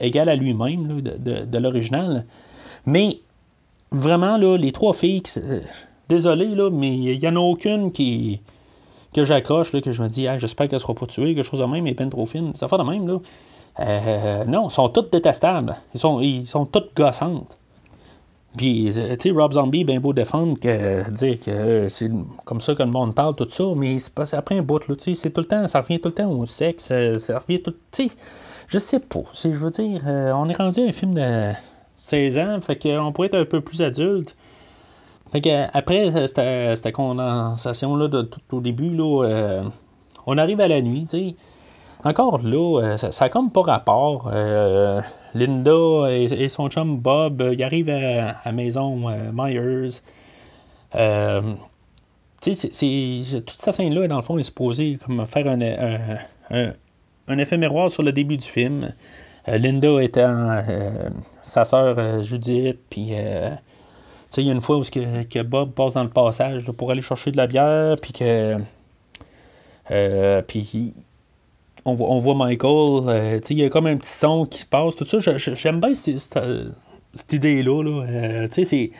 égal 0.00 0.28
à 0.28 0.36
lui-même 0.36 1.02
de, 1.02 1.58
l'original. 1.58 2.24
Mais 2.86 3.18
vraiment, 3.90 4.36
les 4.36 4.72
trois 4.72 4.92
filles, 4.94 5.22
Désolé, 6.08 6.46
là, 6.54 6.70
mais 6.70 6.94
il 6.96 7.18
n'y 7.18 7.28
en 7.28 7.36
a 7.36 7.40
aucune 7.40 7.90
que 7.92 9.24
j'accroche, 9.24 9.72
que 9.72 9.92
je 9.92 10.02
me 10.02 10.08
dis, 10.08 10.28
ah, 10.28 10.38
j'espère 10.38 10.68
qu'elle 10.68 10.76
ne 10.76 10.80
sera 10.80 10.94
pas 10.94 11.06
tuée, 11.06 11.34
quelque 11.34 11.44
chose 11.44 11.60
de 11.60 11.64
même, 11.64 11.86
et 11.86 11.94
peine 11.94 12.10
trop 12.10 12.26
fine. 12.26 12.54
Ça 12.54 12.68
fait 12.68 12.78
de 12.78 12.82
même, 12.82 13.08
là. 13.08 13.18
Euh, 13.80 14.44
non, 14.44 14.68
ils 14.68 14.72
sont 14.72 14.88
toutes 14.88 15.12
détestables. 15.12 15.76
Ils 15.94 16.00
sont, 16.00 16.20
ils 16.20 16.46
sont 16.46 16.64
toutes 16.64 16.94
gossantes. 16.96 17.55
Puis, 18.56 18.88
euh, 18.98 19.16
tu 19.16 19.28
sais, 19.28 19.30
Rob 19.30 19.52
Zombie, 19.52 19.84
bien 19.84 20.00
beau 20.00 20.12
défendre, 20.12 20.58
que, 20.58 21.08
dire 21.10 21.38
que 21.40 21.88
c'est 21.88 22.10
comme 22.44 22.60
ça 22.60 22.74
que 22.74 22.82
le 22.82 22.90
monde 22.90 23.14
parle, 23.14 23.34
tout 23.34 23.48
ça, 23.48 23.64
mais 23.76 23.98
c'est 23.98 24.34
après 24.34 24.58
un 24.58 24.62
bout, 24.62 24.86
là, 24.88 24.96
tu 24.96 25.14
sais, 25.14 25.14
c'est 25.14 25.30
tout 25.30 25.42
le 25.42 25.46
temps, 25.46 25.68
ça 25.68 25.80
revient 25.80 26.00
tout 26.00 26.08
le 26.08 26.14
temps 26.14 26.30
au 26.30 26.46
sexe, 26.46 26.92
ça, 27.18 27.38
revient 27.38 27.60
tout, 27.60 27.74
tu 27.92 28.08
sais, 28.08 28.14
je 28.68 28.78
sais 28.78 29.00
pas, 29.00 29.20
je 29.34 29.48
veux 29.48 29.70
dire, 29.70 30.02
euh, 30.06 30.32
on 30.32 30.48
est 30.48 30.56
rendu 30.56 30.80
à 30.80 30.84
un 30.84 30.92
film 30.92 31.14
de 31.14 31.52
16 31.96 32.38
ans, 32.38 32.60
fait 32.60 32.76
qu'on 32.76 33.12
pourrait 33.12 33.28
être 33.28 33.38
un 33.38 33.44
peu 33.44 33.60
plus 33.60 33.82
adulte, 33.82 34.34
après 35.72 36.12
euh, 36.14 36.74
cette, 36.74 36.92
condensation-là 36.92 38.08
de 38.08 38.22
tout 38.22 38.40
au 38.52 38.60
début, 38.60 38.94
là, 38.94 39.24
euh, 39.24 39.64
on 40.26 40.38
arrive 40.38 40.60
à 40.60 40.68
la 40.68 40.80
nuit, 40.80 41.06
Encore 42.04 42.40
là, 42.42 42.80
euh, 42.80 42.96
ça, 42.96 43.24
n'a 43.24 43.28
comme 43.28 43.50
pas 43.50 43.62
rapport. 43.62 44.30
Linda 45.36 46.10
et, 46.10 46.48
son 46.48 46.68
chum 46.68 46.98
Bob, 46.98 47.50
ils 47.52 47.62
arrivent 47.62 47.90
à 47.90 48.36
la 48.44 48.52
maison 48.52 49.10
Myers. 49.32 50.00
tu 52.40 52.54
sais, 52.54 53.40
toute 53.40 53.58
cette 53.58 53.74
scène-là, 53.74 54.08
dans 54.08 54.16
le 54.16 54.22
fond, 54.22 54.38
est 54.38 54.44
supposée 54.44 54.98
comme 55.04 55.26
faire 55.26 55.46
un, 55.48 57.38
effet 57.38 57.58
miroir 57.58 57.90
sur 57.90 58.02
le 58.02 58.12
début 58.12 58.36
du 58.36 58.46
film. 58.46 58.92
Linda 59.46 60.02
étant 60.02 60.62
sa 61.42 61.64
sœur 61.64 62.22
Judith, 62.24 62.78
puis 62.90 63.12
il 64.42 64.46
y 64.46 64.50
a 64.50 64.52
une 64.52 64.60
fois 64.60 64.78
où 64.78 64.82
que, 64.82 65.42
Bob 65.42 65.72
passe 65.72 65.94
dans 65.94 66.04
le 66.04 66.10
passage 66.10 66.64
pour 66.72 66.90
aller 66.90 67.02
chercher 67.02 67.30
de 67.32 67.36
la 67.36 67.46
bière, 67.46 67.96
puis 68.00 68.12
que. 68.12 68.58
Euh, 69.90 70.42
puis 70.42 70.94
on, 71.86 72.18
voit 72.18 72.34
Michael, 72.34 73.08
euh, 73.08 73.40
il 73.48 73.58
y 73.58 73.64
a 73.64 73.68
comme 73.68 73.86
un 73.86 73.96
petit 73.96 74.10
son 74.10 74.44
qui 74.44 74.58
se 74.58 74.66
passe, 74.66 74.96
tout 74.96 75.04
ça. 75.04 75.18
J'aime 75.36 75.80
bien 75.80 75.94
cette, 75.94 77.32
idée-là. 77.32 77.82
Euh, 77.82 78.48
c'est 78.50 78.90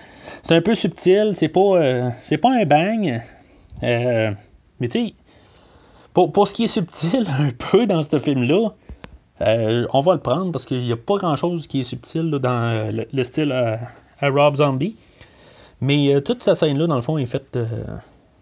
un 0.51 0.63
peu 0.63 0.75
subtil, 0.75 1.33
c'est 1.35 1.49
pas, 1.49 2.13
c'est 2.23 2.39
pas 2.39 2.51
un 2.51 2.65
bang. 2.65 3.21
mais 3.83 4.37
tu 4.83 4.91
sais, 4.91 5.15
pour, 6.15 6.33
pour, 6.33 6.49
ce 6.49 6.55
qui 6.55 6.65
est 6.65 6.69
subtil 6.69 7.27
un 7.39 7.51
peu 7.51 7.87
dans 7.87 8.03
ce 8.03 8.19
film-là, 8.19 8.71
on 9.41 10.01
va 10.01 10.15
le 10.15 10.21
prendre 10.21 10.53
parce 10.53 10.65
qu'il 10.65 10.81
n'y 10.81 10.93
a 10.93 10.97
pas 10.97 11.17
grand-chose 11.17 11.67
qui 11.67 11.81
est 11.81 11.85
subtil 11.85 12.31
dans 12.31 12.91
le, 13.13 13.25
style 13.25 13.53
à 13.53 14.29
Rob 14.31 14.57
Zombie. 14.57 14.97
Mais 15.81 16.15
euh, 16.15 16.21
toute 16.21 16.43
cette 16.43 16.57
scène-là, 16.57 16.87
dans 16.87 16.97
le 16.97 17.03
fond, 17.03 17.19
est 17.19 17.27
faite 17.27 17.57
euh, 17.57 17.67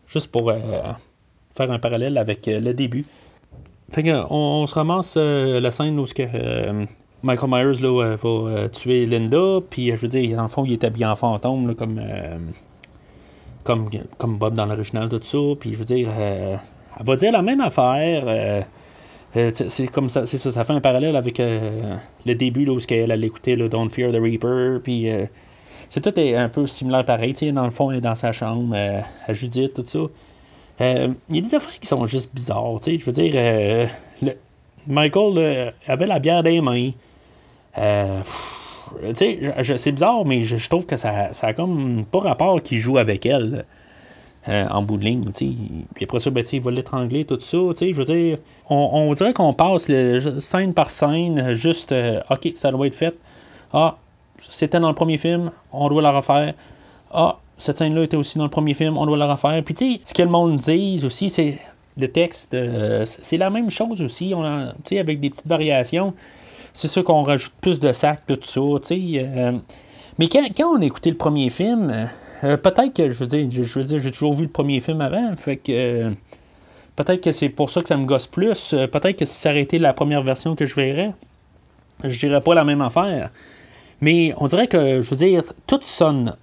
juste 0.07 0.31
pour 0.31 0.51
euh, 0.51 0.59
faire 1.57 1.71
un 1.71 1.79
parallèle 1.79 2.19
avec 2.19 2.47
le 2.47 2.73
début. 2.73 3.05
Fait 3.95 4.13
on, 4.29 4.67
se 4.67 4.75
ramasse 4.75 5.17
la 5.17 5.71
scène 5.71 5.99
où 5.99 6.07
Michael 7.23 7.51
Myers 7.51 7.81
là, 7.81 8.17
va 8.17 8.69
tuer 8.69 9.07
Linda, 9.07 9.61
puis 9.71 9.91
je 9.95 10.03
veux 10.03 10.09
dire, 10.09 10.37
dans 10.37 10.43
le 10.43 10.49
fond, 10.49 10.65
il 10.65 10.73
est 10.73 10.85
habillé 10.85 11.07
en 11.07 11.17
fantôme, 11.17 11.75
comme, 11.75 12.01
comme, 13.63 13.89
comme 14.19 14.37
Bob 14.37 14.55
dans 14.55 14.67
l'original, 14.67 15.09
tout 15.09 15.21
ça. 15.23 15.39
Puis 15.59 15.75
je 15.75 15.79
veux 15.79 15.85
dire, 15.85 16.09
elle 16.19 16.59
va 17.07 17.17
dire 17.17 17.31
la 17.31 17.43
même 17.43 17.61
affaire. 17.61 18.65
c'est 19.53 19.87
comme 19.87 20.09
ça, 20.09 20.27
c'est 20.27 20.39
ça, 20.39 20.51
ça 20.51 20.65
fait 20.65 20.73
un 20.73 20.81
parallèle 20.81 21.15
avec 21.15 21.39
le 21.39 22.35
début 22.35 22.65
là, 22.65 22.73
où 22.73 22.79
elle 22.91 23.13
allait 23.13 23.27
écouter 23.29 23.57
Don't 23.57 23.91
Fear 23.91 24.11
the 24.11 24.17
Reaper, 24.21 24.81
puis 24.83 25.09
c'est 25.89 26.01
tout 26.01 26.19
un 26.19 26.49
peu 26.49 26.67
similaire 26.67 27.05
pareil. 27.05 27.35
Dans 27.53 27.65
le 27.65 27.71
fond, 27.71 27.93
elle 27.93 27.99
est 27.99 28.01
dans 28.01 28.17
sa 28.17 28.33
chambre, 28.33 28.75
euh, 28.77 29.01
à 29.29 29.33
Judith, 29.33 29.75
tout 29.75 29.85
ça. 29.87 30.01
Euh, 30.81 31.09
il 31.29 31.37
y 31.37 31.39
a 31.39 31.43
des 31.43 31.55
affaires 31.55 31.79
qui 31.79 31.87
sont 31.87 32.05
juste 32.07 32.35
bizarres. 32.35 32.81
Je 32.85 33.05
veux 33.05 33.13
dire, 33.13 33.33
euh, 33.37 33.87
Michael 34.87 35.73
avait 35.87 36.07
la 36.07 36.19
bière 36.19 36.43
des 36.43 36.61
mains. 36.61 36.91
c'est 39.15 39.93
bizarre, 39.93 40.25
mais 40.25 40.43
je, 40.43 40.69
trouve 40.69 40.87
que 40.87 40.97
ça, 40.97 41.33
ça 41.33 41.49
a 41.49 41.53
comme 41.53 42.05
pas 42.11 42.21
rapport 42.21 42.61
qu'il 42.63 42.79
joue 42.79 42.99
avec 42.99 43.25
elle. 43.27 43.65
en 44.47 44.83
bout 44.83 44.99
de 44.99 45.05
ligne. 45.05 45.31
Puis 45.33 46.05
après 46.05 46.19
ça, 46.19 46.31
ben, 46.31 46.45
il 46.53 46.61
va 46.61 46.71
l'étrangler, 46.71 47.25
tout 47.25 47.41
ça. 47.41 47.57
Je 47.81 47.93
veux 47.93 48.05
dire, 48.05 48.39
on, 48.69 49.13
dirait 49.15 49.33
qu'on 49.33 49.55
passe 49.55 49.91
scène 50.41 50.75
par 50.75 50.91
scène, 50.91 51.55
juste, 51.55 51.95
OK, 52.31 52.53
ça 52.55 52.71
doit 52.71 52.87
être 52.87 52.97
fait. 52.97 53.15
Ah, 53.73 53.97
c'était 54.41 54.81
dans 54.81 54.89
le 54.89 54.95
premier 54.95 55.19
film, 55.19 55.51
on 55.73 55.89
doit 55.89 56.03
la 56.03 56.13
refaire. 56.13 56.55
Ah, 57.13 57.39
cette 57.59 57.79
scène-là 57.79 58.03
était 58.05 58.17
aussi 58.17 58.39
dans 58.39 58.45
le 58.45 58.51
premier 58.51 58.75
film, 58.75 58.97
on 58.97 59.07
doit 59.07 59.17
la 59.17 59.33
refaire. 59.33 59.63
Puis 59.65 59.75
tu 59.75 59.95
sais, 59.95 60.01
ce 60.05 60.15
que 60.15 60.23
le 60.23 60.29
monde 60.29 60.57
dit 60.57 61.01
aussi, 61.05 61.29
c'est 61.29 61.59
le 61.97 62.09
texte, 62.09 62.55
euh, 62.55 63.05
c'est 63.05 63.37
la 63.37 63.51
même 63.51 63.71
chose 63.71 64.03
aussi, 64.03 64.33
on 64.35 64.43
avec 64.43 65.21
des 65.21 65.31
petites 65.31 65.47
variations. 65.47 66.15
C'est 66.73 66.89
sûr 66.89 67.05
qu'on 67.05 67.23
rajoute 67.23 67.53
plus 67.61 67.79
de 67.79 67.93
sacs, 67.93 68.23
tout 68.27 68.39
ça. 68.43 68.61
Euh. 68.61 69.53
mais 70.19 70.29
quand, 70.29 70.73
on 70.73 70.81
a 70.81 70.85
écouté 70.85 71.11
le 71.11 71.17
premier 71.17 71.51
film, 71.51 72.09
euh, 72.43 72.57
peut-être 72.57 72.93
que, 72.93 73.11
je 73.11 73.19
veux 73.19 73.27
dire, 73.27 73.49
je 73.51 73.79
veux 73.79 73.85
dire, 73.85 74.03
j'ai 74.03 74.11
toujours 74.11 74.35
vu 74.35 74.43
le 74.43 74.51
premier 74.51 74.81
film 74.81 75.01
avant, 75.01 75.37
fait 75.37 75.57
que 75.57 76.11
peut-être 76.97 77.21
que 77.21 77.31
c'est 77.31 77.49
pour 77.49 77.71
ça 77.71 77.81
que 77.81 77.89
ça 77.89 77.97
me 77.97 78.07
gosse 78.07 78.27
plus. 78.27 78.75
peut-être 78.93 79.17
que 79.17 79.25
si 79.25 79.35
ça 79.35 79.51
aurait 79.51 79.63
été 79.63 79.79
la 79.79 79.93
première 79.93 80.23
version 80.23 80.57
que 80.57 80.67
je 80.67 80.75
verrais, 80.75 81.13
je 82.03 82.19
dirais 82.19 82.41
pas 82.41 82.55
la 82.55 82.65
même 82.65 82.83
affaire. 82.83 83.31
Mais 84.01 84.35
on 84.39 84.49
dirait 84.49 84.67
que, 84.67 85.01
je 85.01 85.11
veux 85.11 85.17
dire, 85.17 85.45
tout 85.69 85.79
sonne 85.83 86.37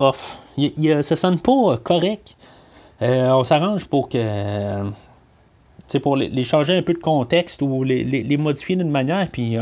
off. 0.00 0.38
Il, 0.58 0.72
il, 0.76 1.02
ça 1.02 1.16
sonne 1.16 1.38
pas 1.38 1.78
correct. 1.78 2.36
Euh, 3.00 3.30
on 3.30 3.44
s'arrange 3.44 3.86
pour 3.86 4.08
que. 4.08 4.82
sais, 5.86 6.00
pour 6.00 6.16
les, 6.16 6.44
changer 6.44 6.76
un 6.76 6.82
peu 6.82 6.92
de 6.92 6.98
contexte 6.98 7.62
ou 7.62 7.84
les, 7.84 8.36
modifier 8.36 8.76
d'une 8.76 8.90
manière, 8.90 9.26
puis 9.30 9.56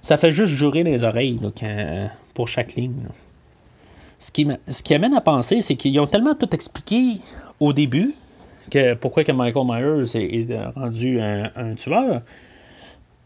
ça 0.00 0.16
fait 0.16 0.30
juste 0.30 0.54
jurer 0.54 0.82
les 0.82 1.04
oreilles 1.04 1.40
pour 2.34 2.48
chaque 2.48 2.74
ligne. 2.74 3.08
ce 4.18 4.30
qui, 4.30 4.46
ce 4.68 4.82
qui 4.82 4.94
amène 4.94 5.14
à 5.14 5.20
penser, 5.20 5.60
c'est 5.60 5.74
qu'ils 5.74 5.98
ont 5.98 6.06
tellement 6.06 6.34
tout 6.34 6.54
expliqué 6.54 7.20
au 7.60 7.72
début 7.72 8.14
que 8.70 8.94
pourquoi 8.94 9.24
que 9.24 9.32
Michael 9.32 9.66
Myers 9.66 10.16
est, 10.16 10.56
rendu 10.74 11.20
un, 11.20 11.74
tueur. 11.76 12.22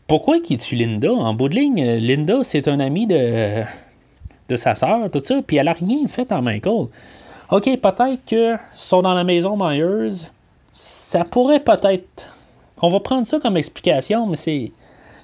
Pourquoi 0.06 0.40
qu'il 0.40 0.58
tue 0.58 0.74
Linda? 0.74 1.12
En 1.12 1.34
bout 1.34 1.48
de 1.48 1.54
ligne, 1.54 1.84
Linda, 1.96 2.40
c'est 2.42 2.66
un 2.68 2.80
ami 2.80 3.06
de, 3.06 3.62
de 4.50 4.56
sa 4.56 4.74
sœur, 4.74 5.10
tout 5.10 5.22
ça, 5.22 5.40
puis 5.46 5.56
elle 5.56 5.68
a 5.68 5.72
rien 5.72 6.06
fait 6.08 6.30
en 6.32 6.42
Michael. 6.42 6.88
OK, 7.50 7.64
peut-être 7.64 8.24
que 8.26 8.56
sont 8.74 9.02
dans 9.02 9.14
la 9.14 9.24
maison 9.24 9.56
Myers, 9.56 10.26
ça 10.72 11.24
pourrait 11.24 11.60
peut-être. 11.60 12.32
On 12.82 12.88
va 12.88 13.00
prendre 13.00 13.26
ça 13.26 13.38
comme 13.38 13.56
explication, 13.56 14.26
mais 14.26 14.36
c'est 14.36 14.72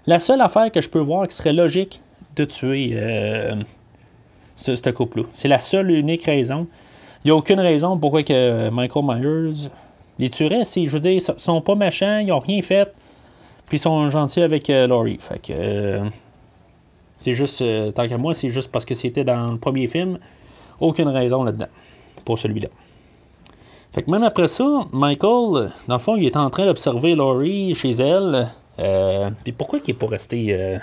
la 0.06 0.18
seule 0.20 0.40
affaire 0.40 0.70
que 0.70 0.80
je 0.80 0.88
peux 0.88 1.00
voir 1.00 1.26
qui 1.26 1.34
serait 1.34 1.52
logique 1.52 2.00
de 2.36 2.44
tuer 2.44 2.90
euh, 2.94 3.56
ce, 4.56 4.90
couple-là. 4.90 5.24
C'est 5.32 5.48
la 5.48 5.60
seule 5.60 5.90
unique 5.90 6.24
raison. 6.24 6.66
Il 7.24 7.28
n'y 7.28 7.30
a 7.32 7.36
aucune 7.36 7.60
raison 7.60 7.98
pourquoi 7.98 8.22
que 8.22 8.70
Michael 8.70 9.04
Myers 9.04 9.70
les 10.18 10.30
tuerait. 10.30 10.64
je 10.64 10.88
veux 10.88 11.00
dire, 11.00 11.12
ils 11.12 11.20
sont 11.20 11.60
pas 11.60 11.74
méchants, 11.74 12.18
ils 12.18 12.28
n'ont 12.28 12.38
rien 12.38 12.62
fait, 12.62 12.92
puis 13.66 13.78
ils 13.78 13.80
sont 13.80 14.08
gentils 14.08 14.42
avec 14.42 14.70
euh, 14.70 14.86
Laurie. 14.86 15.18
Fait 15.18 15.40
que. 15.40 15.52
Euh, 15.58 16.04
c'est 17.26 17.34
juste, 17.34 17.64
tant 17.94 18.06
qu'à 18.06 18.18
moi, 18.18 18.34
c'est 18.34 18.50
juste 18.50 18.70
parce 18.70 18.84
que 18.84 18.94
c'était 18.94 19.24
dans 19.24 19.50
le 19.50 19.58
premier 19.58 19.88
film. 19.88 20.20
Aucune 20.78 21.08
raison 21.08 21.42
là-dedans. 21.42 21.66
Pour 22.24 22.38
celui-là. 22.38 22.68
Fait 23.92 24.04
que 24.04 24.10
même 24.12 24.22
après 24.22 24.46
ça, 24.46 24.86
Michael, 24.92 25.72
dans 25.88 25.94
le 25.96 25.98
fond, 25.98 26.14
il 26.14 26.24
est 26.24 26.36
en 26.36 26.48
train 26.50 26.66
d'observer 26.66 27.16
Laurie 27.16 27.74
chez 27.74 27.90
elle. 27.90 28.48
Euh, 28.78 29.30
pourquoi 29.58 29.80
il 29.84 29.90
est 29.90 29.94
pas 29.94 30.06
resté. 30.06 30.46
Euh, 30.50 30.78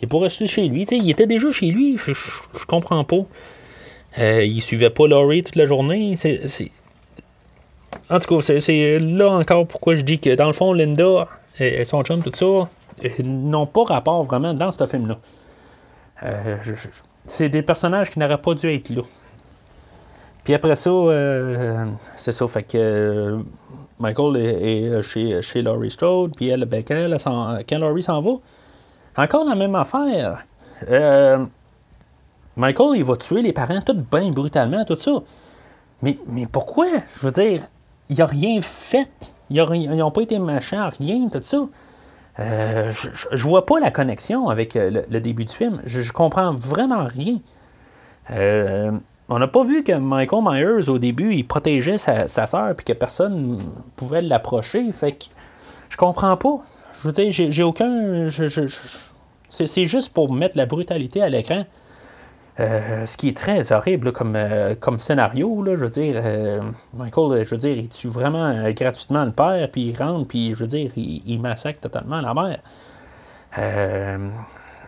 il 0.00 0.04
est 0.04 0.08
pas 0.08 0.18
resté 0.18 0.46
chez 0.46 0.66
lui? 0.66 0.84
il 0.90 1.10
était 1.10 1.26
déjà 1.26 1.50
chez 1.50 1.66
lui. 1.66 1.98
Je, 1.98 2.12
comprends 2.66 3.04
pas. 3.04 3.20
Euh, 4.18 4.44
il 4.46 4.62
suivait 4.62 4.88
pas 4.88 5.06
Laurie 5.06 5.42
toute 5.42 5.56
la 5.56 5.66
journée. 5.66 6.16
C'est, 6.16 6.70
En 8.08 8.18
tout 8.18 8.38
cas, 8.38 8.60
c'est, 8.60 8.98
là 8.98 9.28
encore 9.28 9.66
pourquoi 9.66 9.94
je 9.94 10.00
dis 10.00 10.18
que 10.18 10.34
dans 10.34 10.46
le 10.46 10.54
fond, 10.54 10.72
Linda 10.72 11.28
et 11.60 11.84
son 11.84 12.02
chum, 12.02 12.22
tout 12.22 12.32
ça, 12.34 12.70
n'ont 13.22 13.66
pas 13.66 13.84
rapport 13.84 14.22
vraiment 14.22 14.54
dans 14.54 14.72
ce 14.72 14.86
film-là. 14.86 15.18
C'est 17.24 17.48
des 17.48 17.62
personnages 17.62 18.10
qui 18.10 18.18
n'auraient 18.18 18.40
pas 18.40 18.54
dû 18.54 18.72
être 18.72 18.90
là. 18.90 19.02
Puis 20.44 20.54
après 20.54 20.76
ça, 20.76 20.90
euh, 20.90 21.86
c'est 22.16 22.32
ça, 22.32 22.46
fait 22.46 22.62
que 22.62 22.78
euh, 22.78 23.38
Michael 23.98 24.36
est, 24.36 25.02
chez, 25.02 25.42
chez 25.42 25.60
Laurie 25.60 25.90
Strode, 25.90 26.36
puis 26.36 26.48
elle, 26.48 26.64
ben, 26.66 26.84
quand, 26.84 27.78
Laurie 27.78 28.02
s'en 28.04 28.20
va, 28.20 28.30
encore 29.16 29.44
la 29.44 29.56
même 29.56 29.74
affaire. 29.74 30.44
Euh, 30.88 31.44
Michael, 32.54 32.96
il 32.96 33.04
va 33.04 33.16
tuer 33.16 33.42
les 33.42 33.52
parents 33.52 33.80
tout 33.80 33.94
bien 33.94 34.30
brutalement, 34.30 34.84
tout 34.84 34.96
ça. 34.96 35.22
Mais, 36.00 36.16
mais 36.28 36.46
pourquoi? 36.46 36.86
Je 37.16 37.26
veux 37.26 37.32
dire, 37.32 37.62
il 38.08 38.22
a 38.22 38.26
rien 38.26 38.60
fait. 38.60 39.08
Ils 39.50 39.64
n'ont 39.96 40.10
pas 40.10 40.22
été 40.22 40.38
machins, 40.38 40.90
rien, 40.98 41.28
tout 41.28 41.42
ça. 41.42 41.66
Je, 42.38 43.08
je, 43.32 43.42
vois 43.44 43.64
pas 43.64 43.80
la 43.80 43.90
connexion 43.90 44.48
avec 44.48 44.74
le, 44.74 45.20
début 45.20 45.44
du 45.44 45.54
film. 45.54 45.80
Je, 45.84 46.02
je 46.02 46.12
comprends 46.12 46.52
vraiment 46.52 47.04
rien. 47.04 47.38
Euh, 48.30 48.92
on 49.28 49.38
n'a 49.38 49.48
pas 49.48 49.64
vu 49.64 49.82
que 49.82 49.92
Michael 49.92 50.42
Myers, 50.44 50.88
au 50.88 50.98
début, 50.98 51.34
il 51.34 51.46
protégeait 51.46 51.98
sa, 51.98 52.28
sa 52.28 52.46
soeur 52.46 52.74
puis 52.74 52.84
que 52.84 52.92
personne 52.92 53.58
pouvait 53.96 54.20
l'approcher. 54.20 54.90
Fait 54.92 55.12
que 55.12 55.24
je 55.88 55.96
comprends 55.96 56.36
pas. 56.36 56.58
Je 57.00 57.08
veux 57.08 57.12
dire, 57.12 57.30
j'ai, 57.30 57.62
aucun. 57.62 58.28
c'est, 59.48 59.86
juste 59.86 60.14
pour 60.14 60.32
mettre 60.32 60.56
la 60.56 60.66
brutalité 60.66 61.22
à 61.22 61.28
l'écran. 61.28 61.64
Euh, 62.58 63.04
ce 63.04 63.18
qui 63.18 63.28
est 63.28 63.36
très 63.36 63.70
horrible 63.70 64.12
comme, 64.12 64.34
euh, 64.34 64.74
comme 64.80 64.98
scénario, 64.98 65.62
là, 65.62 65.74
je 65.74 65.84
veux 65.84 65.90
dire, 65.90 66.14
euh, 66.16 66.62
Michael, 66.94 67.44
je 67.44 67.50
veux 67.50 67.58
dire, 67.58 67.76
il 67.76 67.88
tue 67.90 68.08
vraiment 68.08 68.70
gratuitement 68.70 69.26
le 69.26 69.30
père, 69.30 69.68
puis 69.70 69.88
il 69.88 69.96
rentre, 69.96 70.26
puis 70.26 70.54
je 70.54 70.60
veux 70.60 70.66
dire, 70.66 70.90
il, 70.96 71.38
massacre 71.38 71.80
totalement 71.80 72.20
la 72.22 72.32
mère. 72.32 72.60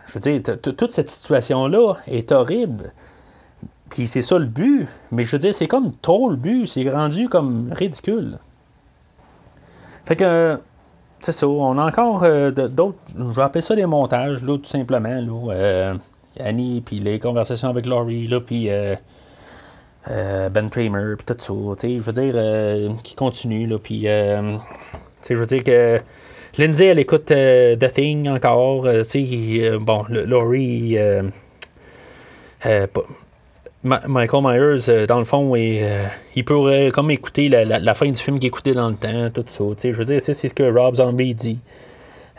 je 0.07 0.13
veux 0.13 0.19
dire, 0.19 0.41
toute 0.61 0.91
cette 0.91 1.11
situation-là 1.11 1.95
est 2.07 2.31
horrible. 2.31 2.91
Puis 3.89 4.07
c'est 4.07 4.21
ça 4.23 4.37
le 4.39 4.45
but. 4.45 4.87
Mais 5.11 5.23
je 5.25 5.31
veux 5.31 5.39
dire, 5.39 5.53
c'est 5.53 5.67
comme 5.67 5.93
trop 6.01 6.29
le 6.29 6.35
but. 6.35 6.67
C'est 6.67 6.87
rendu 6.89 7.29
comme 7.29 7.71
ridicule. 7.71 8.37
Fait 10.05 10.15
que, 10.15 10.59
c'est 11.21 11.31
ça. 11.31 11.47
On 11.47 11.77
a 11.77 11.85
encore 11.87 12.21
d'autres. 12.51 12.97
Je 13.15 13.35
vais 13.35 13.41
appeler 13.41 13.61
ça 13.61 13.75
des 13.75 13.85
montages, 13.85 14.43
là, 14.43 14.57
tout 14.57 14.65
simplement. 14.65 15.09
Là, 15.09 15.93
Annie, 16.39 16.81
puis 16.81 16.99
les 16.99 17.19
conversations 17.19 17.69
avec 17.69 17.85
Laurie, 17.85 18.27
là, 18.27 18.39
puis 18.39 18.69
euh, 18.69 18.95
Ben 20.49 20.69
Tramer, 20.69 21.15
puis 21.17 21.25
tout 21.25 21.35
ça. 21.39 21.87
Je 21.87 21.99
veux 21.99 22.13
dire, 22.13 22.99
qui 23.03 23.15
continue, 23.15 23.67
là, 23.67 23.77
puis. 23.79 24.03
je 24.03 25.33
veux 25.33 25.45
dire 25.45 25.63
que. 25.63 25.99
Lindsay, 26.57 26.87
elle 26.87 26.99
écoute 26.99 27.25
The 27.25 27.91
Thing 27.91 28.27
encore. 28.27 28.87
bon, 29.79 30.05
Laurie. 30.09 30.97
Michael 33.83 34.41
Myers, 34.43 34.89
euh, 34.89 35.07
dans 35.07 35.19
le 35.19 35.25
fond, 35.25 35.53
euh, 35.55 36.07
il 36.35 36.43
pourrait 36.45 36.91
comme 36.93 37.11
écouter 37.11 37.47
la, 37.47 37.93
fin 37.93 38.09
du 38.09 38.21
film 38.21 38.37
qu'il 38.37 38.47
écoutait 38.47 38.73
dans 38.73 38.89
le 38.89 38.95
temps, 38.95 39.29
tout 39.33 39.45
ça. 39.47 39.63
Je 39.81 39.95
veux 39.95 40.05
dire, 40.05 40.21
c'est 40.21 40.33
ce 40.33 40.53
que 40.53 40.63
Rob 40.63 40.95
Zombie 40.95 41.33
dit. 41.33 41.59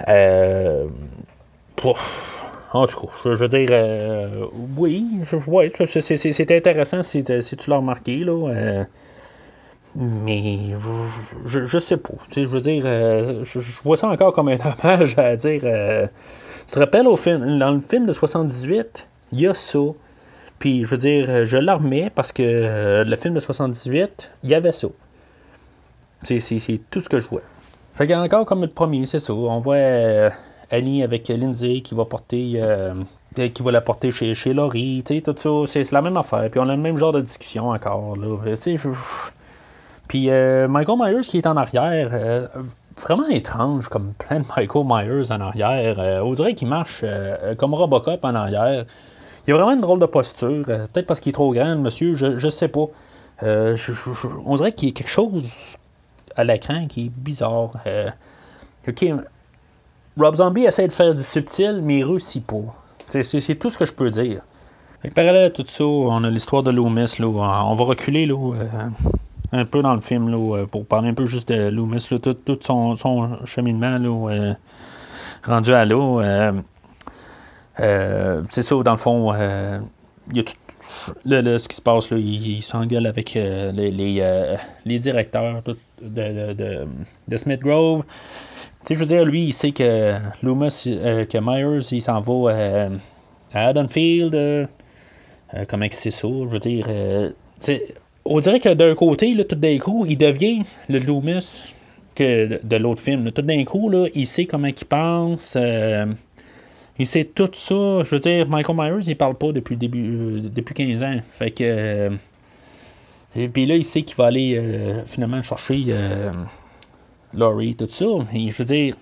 Euh, 0.08 0.86
en 2.72 2.86
tout 2.86 3.06
cas, 3.06 3.12
je 3.24 3.30
veux 3.30 3.48
dire, 3.48 3.68
oui, 4.76 5.06
ouais, 5.46 5.72
c'est 5.86 6.50
intéressant 6.50 7.02
si, 7.02 7.24
tu 7.24 7.70
l'as 7.70 7.76
remarqué, 7.76 8.18
là. 8.18 8.84
mais 9.96 10.58
je, 11.46 11.78
sais 11.78 11.96
pas. 11.96 12.14
Je 12.34 12.42
veux 12.42 12.60
dire, 12.60 12.82
je, 12.84 13.82
vois 13.82 13.96
ça 13.96 14.08
encore 14.08 14.32
comme 14.32 14.48
un 14.48 14.58
hommage 14.84 15.18
à 15.18 15.36
dire. 15.36 15.60
tu 15.60 16.74
te 16.74 16.78
rappelles 16.78 17.08
au 17.08 17.16
film, 17.16 17.58
dans 17.58 17.72
le 17.72 17.80
film 17.80 18.06
de 18.06 18.12
78, 18.12 19.06
il 19.32 19.40
y 19.40 19.46
a 19.46 19.54
ça. 19.54 19.78
Puis, 20.60 20.84
je 20.84 20.90
veux 20.90 20.98
dire, 20.98 21.46
je 21.46 21.56
l'armais 21.56 22.10
parce 22.14 22.32
que 22.32 22.42
euh, 22.42 23.02
le 23.02 23.16
film 23.16 23.34
de 23.34 23.40
78, 23.40 24.30
il 24.42 24.50
y 24.50 24.54
avait 24.54 24.72
ça. 24.72 24.88
C'est 26.22 26.80
tout 26.90 27.00
ce 27.00 27.08
que 27.08 27.18
je 27.18 27.26
vois. 27.28 27.40
Fait 27.94 28.14
encore 28.14 28.44
comme 28.44 28.60
le 28.60 28.68
premier, 28.68 29.06
c'est 29.06 29.18
ça. 29.18 29.32
On 29.32 29.60
voit 29.60 29.76
euh, 29.76 30.30
Annie 30.70 31.02
avec 31.02 31.28
Lindsay 31.28 31.80
qui 31.82 31.94
va 31.94 32.04
porter. 32.04 32.52
Euh, 32.56 32.94
qui 33.34 33.62
va 33.62 33.70
la 33.70 33.80
porter 33.80 34.10
chez, 34.10 34.34
chez 34.34 34.52
Laurie, 34.52 35.04
tu 35.06 35.14
sais, 35.14 35.20
tout 35.20 35.34
ça. 35.36 35.72
C'est 35.72 35.92
la 35.92 36.02
même 36.02 36.16
affaire. 36.16 36.50
Puis 36.50 36.58
on 36.58 36.68
a 36.68 36.74
le 36.74 36.82
même 36.82 36.98
genre 36.98 37.12
de 37.12 37.20
discussion 37.20 37.70
encore, 37.70 38.16
là. 38.16 38.36
Puis 40.08 40.28
Michael 40.68 40.98
Myers 40.98 41.20
qui 41.22 41.38
est 41.38 41.46
en 41.46 41.56
arrière, 41.56 42.48
vraiment 43.00 43.28
étrange, 43.28 43.88
comme 43.88 44.14
plein 44.18 44.40
de 44.40 44.46
Michael 44.56 44.84
Myers 44.84 45.30
en 45.30 45.40
arrière. 45.40 46.24
on 46.24 46.32
dirait 46.34 46.54
qu'il 46.54 46.66
marche 46.66 47.04
comme 47.56 47.74
Robocop 47.74 48.24
en 48.24 48.34
arrière. 48.34 48.84
Il 49.46 49.54
a 49.54 49.56
vraiment 49.56 49.72
une 49.72 49.80
drôle 49.80 50.00
de 50.00 50.06
posture. 50.06 50.64
Euh, 50.68 50.86
peut-être 50.86 51.06
parce 51.06 51.20
qu'il 51.20 51.30
est 51.30 51.34
trop 51.34 51.52
grand, 51.52 51.76
monsieur, 51.76 52.14
je, 52.14 52.38
je 52.38 52.48
sais 52.48 52.68
pas. 52.68 52.86
Euh, 53.42 53.76
on 54.44 54.56
dirait 54.56 54.72
qu'il 54.72 54.90
y 54.90 54.92
a 54.92 54.94
quelque 54.94 55.10
chose 55.10 55.76
à 56.36 56.44
l'écran 56.44 56.86
qui 56.86 57.06
est 57.06 57.08
bizarre. 57.08 57.72
Euh, 57.86 58.10
ok, 58.86 59.06
Rob 60.18 60.36
Zombie 60.36 60.64
essaie 60.64 60.88
de 60.88 60.92
faire 60.92 61.14
du 61.14 61.22
subtil, 61.22 61.80
mais 61.82 61.98
il 61.98 62.04
réussit 62.04 62.46
pas. 62.46 62.74
C'est 63.08 63.58
tout 63.58 63.70
ce 63.70 63.78
que 63.78 63.84
je 63.84 63.92
peux 63.92 64.10
dire. 64.10 64.42
parallèle 65.14 65.44
à 65.44 65.50
tout 65.50 65.64
ça, 65.66 65.84
on 65.84 66.22
a 66.24 66.30
l'histoire 66.30 66.62
de 66.62 66.70
Loomis. 66.70 67.16
On 67.20 67.74
va 67.74 67.84
reculer 67.84 68.26
là, 68.26 68.52
un 69.52 69.64
peu 69.64 69.82
dans 69.82 69.94
le 69.94 70.00
film 70.00 70.28
là, 70.28 70.66
pour 70.66 70.86
parler 70.86 71.08
un 71.08 71.14
peu 71.14 71.26
juste 71.26 71.48
de 71.48 71.68
Loomis, 71.68 72.06
tout, 72.08 72.58
son, 72.60 73.44
cheminement 73.44 73.98
là, 73.98 74.54
rendu 75.44 75.72
à 75.72 75.84
l'eau. 75.84 76.20
Euh, 77.80 78.42
c'est 78.48 78.62
ça, 78.62 78.76
dans 78.82 78.92
le 78.92 78.98
fond, 78.98 79.32
euh, 79.34 79.78
il 80.30 80.36
y 80.36 80.40
a 80.40 80.42
tout, 80.42 80.54
ce 81.24 81.68
qui 81.68 81.76
se 81.76 81.82
passe, 81.82 82.10
il, 82.10 82.62
s'engueule 82.62 83.06
avec 83.06 83.36
euh, 83.36 83.72
les, 83.72 84.98
directeurs 84.98 85.62
de, 86.02 87.36
Smith 87.36 87.60
Grove. 87.60 88.04
Je 88.88 88.94
veux 88.94 89.06
dire, 89.06 89.24
lui, 89.24 89.46
il 89.46 89.52
sait 89.52 89.72
que 89.72 90.16
Loomis, 90.42 90.82
que 90.84 91.38
Myers, 91.38 91.86
il 91.92 92.00
s'en 92.00 92.20
va 92.20 92.88
à 93.52 93.66
Haddonfield. 93.68 94.68
comment 95.68 95.86
c'est 95.90 96.10
ça? 96.10 96.28
Je 96.28 96.48
veux 96.48 96.58
dire, 96.58 96.86
on 98.24 98.40
dirait 98.40 98.60
que 98.60 98.72
d'un 98.74 98.94
côté, 98.94 99.34
là, 99.34 99.44
tout 99.44 99.56
d'un 99.56 99.78
coup, 99.78 100.06
il 100.08 100.18
devient 100.18 100.62
le 100.88 100.98
Loomis 100.98 101.64
que 102.14 102.60
de, 102.62 102.76
l'autre 102.76 103.02
film. 103.02 103.30
Tout 103.32 103.42
d'un 103.42 103.64
coup, 103.64 103.88
là, 103.88 104.06
il 104.14 104.26
sait 104.26 104.46
comment 104.46 104.68
il 104.68 104.84
pense. 104.86 105.56
Il 107.00 107.06
sait 107.06 107.24
tout 107.24 107.48
ça. 107.54 108.02
Je 108.02 108.10
veux 108.10 108.18
dire, 108.18 108.46
Michael 108.46 108.76
Myers, 108.76 109.06
il 109.06 109.16
parle 109.16 109.34
pas 109.34 109.52
depuis, 109.52 109.74
euh, 109.82 110.42
depuis 110.54 110.74
15 110.74 111.02
ans. 111.02 111.16
Fait 111.30 111.50
que. 111.50 111.64
Euh, 111.64 112.10
et 113.34 113.48
puis 113.48 113.64
là, 113.64 113.76
il 113.76 113.84
sait 113.84 114.02
qu'il 114.02 114.16
va 114.16 114.26
aller 114.26 114.58
euh, 114.58 115.02
finalement 115.06 115.42
chercher 115.42 115.82
Laurie, 117.34 117.74
tout 117.76 117.88
ça. 117.88 118.04
Et 118.32 118.50
je 118.50 118.58
veux 118.58 118.64
dire, 118.64 118.94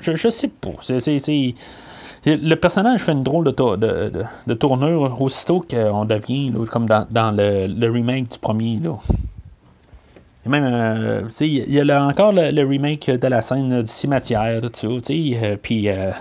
je, 0.00 0.28
sais 0.28 0.48
pas. 0.48 0.70
C'est, 0.80 1.54
Le 2.26 2.54
personnage 2.54 3.00
fait 3.00 3.12
une 3.12 3.22
drôle 3.22 3.44
de, 3.46 3.76
de, 3.76 4.24
de, 4.46 4.54
tournure 4.54 5.20
aussitôt 5.20 5.64
qu'on 5.68 6.04
devient 6.04 6.52
comme 6.70 6.86
dans, 6.86 7.06
dans 7.10 7.30
le, 7.36 7.90
remake 7.90 8.30
du 8.30 8.38
premier. 8.38 8.78
Là. 8.82 8.98
Et 10.46 10.48
même, 10.48 10.64
euh, 10.64 11.22
il 11.40 11.72
y 11.72 11.90
a 11.90 12.04
encore 12.04 12.32
le, 12.32 12.64
remake 12.64 13.10
de 13.10 13.28
la 13.28 13.42
scène 13.42 13.82
du 13.82 13.90
cimetière, 13.90 14.60
tout 14.62 14.70
ça, 14.72 14.88
euh, 14.88 15.56
puis 15.60 15.88
euh, 15.88 16.12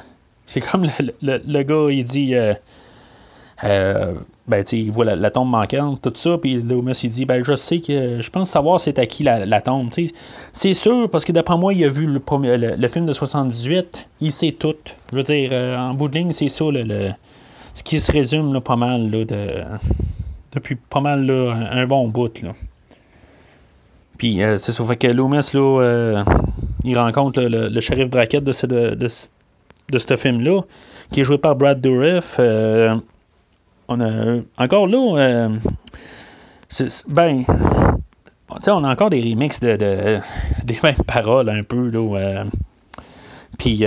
c'est 0.46 0.60
comme 0.62 0.88
le, 1.22 1.42
le, 1.46 1.64
gars, 1.64 1.88
il 1.90 2.04
dit, 2.04 2.36
ben, 4.50 4.66
il 4.72 4.92
voit 4.92 5.06
la, 5.06 5.32
tombe 5.32 5.50
manquante, 5.50 6.02
tout 6.02 6.12
ça, 6.16 6.38
puis 6.38 6.56
Loomis, 6.56 7.00
il 7.04 7.10
dit, 7.10 7.26
ben, 7.26 7.44
je 7.44 7.56
sais 7.56 7.80
que, 7.80 8.22
je 8.22 8.30
pense 8.30 8.50
savoir 8.50 8.80
c'est 8.80 9.00
à 9.00 9.06
qui 9.06 9.24
la, 9.24 9.62
tombe, 9.62 9.90
c'est 10.52 10.74
sûr, 10.74 11.10
parce 11.10 11.24
que 11.24 11.32
d'après 11.32 11.58
moi, 11.58 11.74
il 11.74 11.84
a 11.86 11.90
vu 11.90 12.06
le, 12.06 12.20
premier, 12.20 12.58
le, 12.58 12.88
film 12.88 13.06
de 13.06 13.14
78, 13.14 14.08
il 14.22 14.32
sait 14.32 14.52
tout, 14.52 14.76
je 15.12 15.16
veux 15.16 15.24
dire, 15.24 15.54
en 15.54 15.94
bout 15.94 16.10
de 16.10 16.18
ligne, 16.18 16.34
c'est 16.34 16.50
ça, 16.50 16.66
le, 16.70 17.12
ce 17.74 17.84
qui 17.84 18.00
se 18.00 18.12
résume 18.12 18.60
pas 18.62 18.76
mal, 18.76 19.10
de, 19.10 19.26
depuis 20.52 20.76
pas 20.76 21.00
mal, 21.02 21.30
un, 21.30 21.86
bon 21.88 22.08
bout. 22.08 22.42
Puis 24.18 24.44
euh, 24.44 24.58
c'est 24.58 24.74
ça, 24.74 24.84
fait 24.84 24.98
que 24.98 25.08
Loomis, 25.08 25.52
euh, 25.56 26.24
il 26.84 26.98
rencontre 26.98 27.42
le, 27.42 27.80
shérif 27.80 28.10
Brackett 28.10 28.44
de 28.44 28.52
ce, 28.52 28.66
de, 28.66 29.08
ce 29.08 30.18
film-là, 30.18 30.62
qui 31.12 31.22
est 31.22 31.24
joué 31.24 31.38
par 31.38 31.56
Brad 31.56 31.80
Dourif. 31.80 32.36
Euh, 32.38 32.98
on 33.90 34.00
a, 34.00 34.40
encore 34.58 34.88
là, 34.88 35.50
ben, 37.08 37.44
on 38.68 38.84
a 38.84 38.92
encore 38.92 39.10
des 39.10 39.22
remixes 39.22 39.60
de, 39.60 39.76
des 40.64 40.80
mêmes 40.84 41.04
paroles 41.06 41.50
un 41.50 41.64
peu, 41.64 41.90
là. 41.90 42.46
Puis 43.58 43.84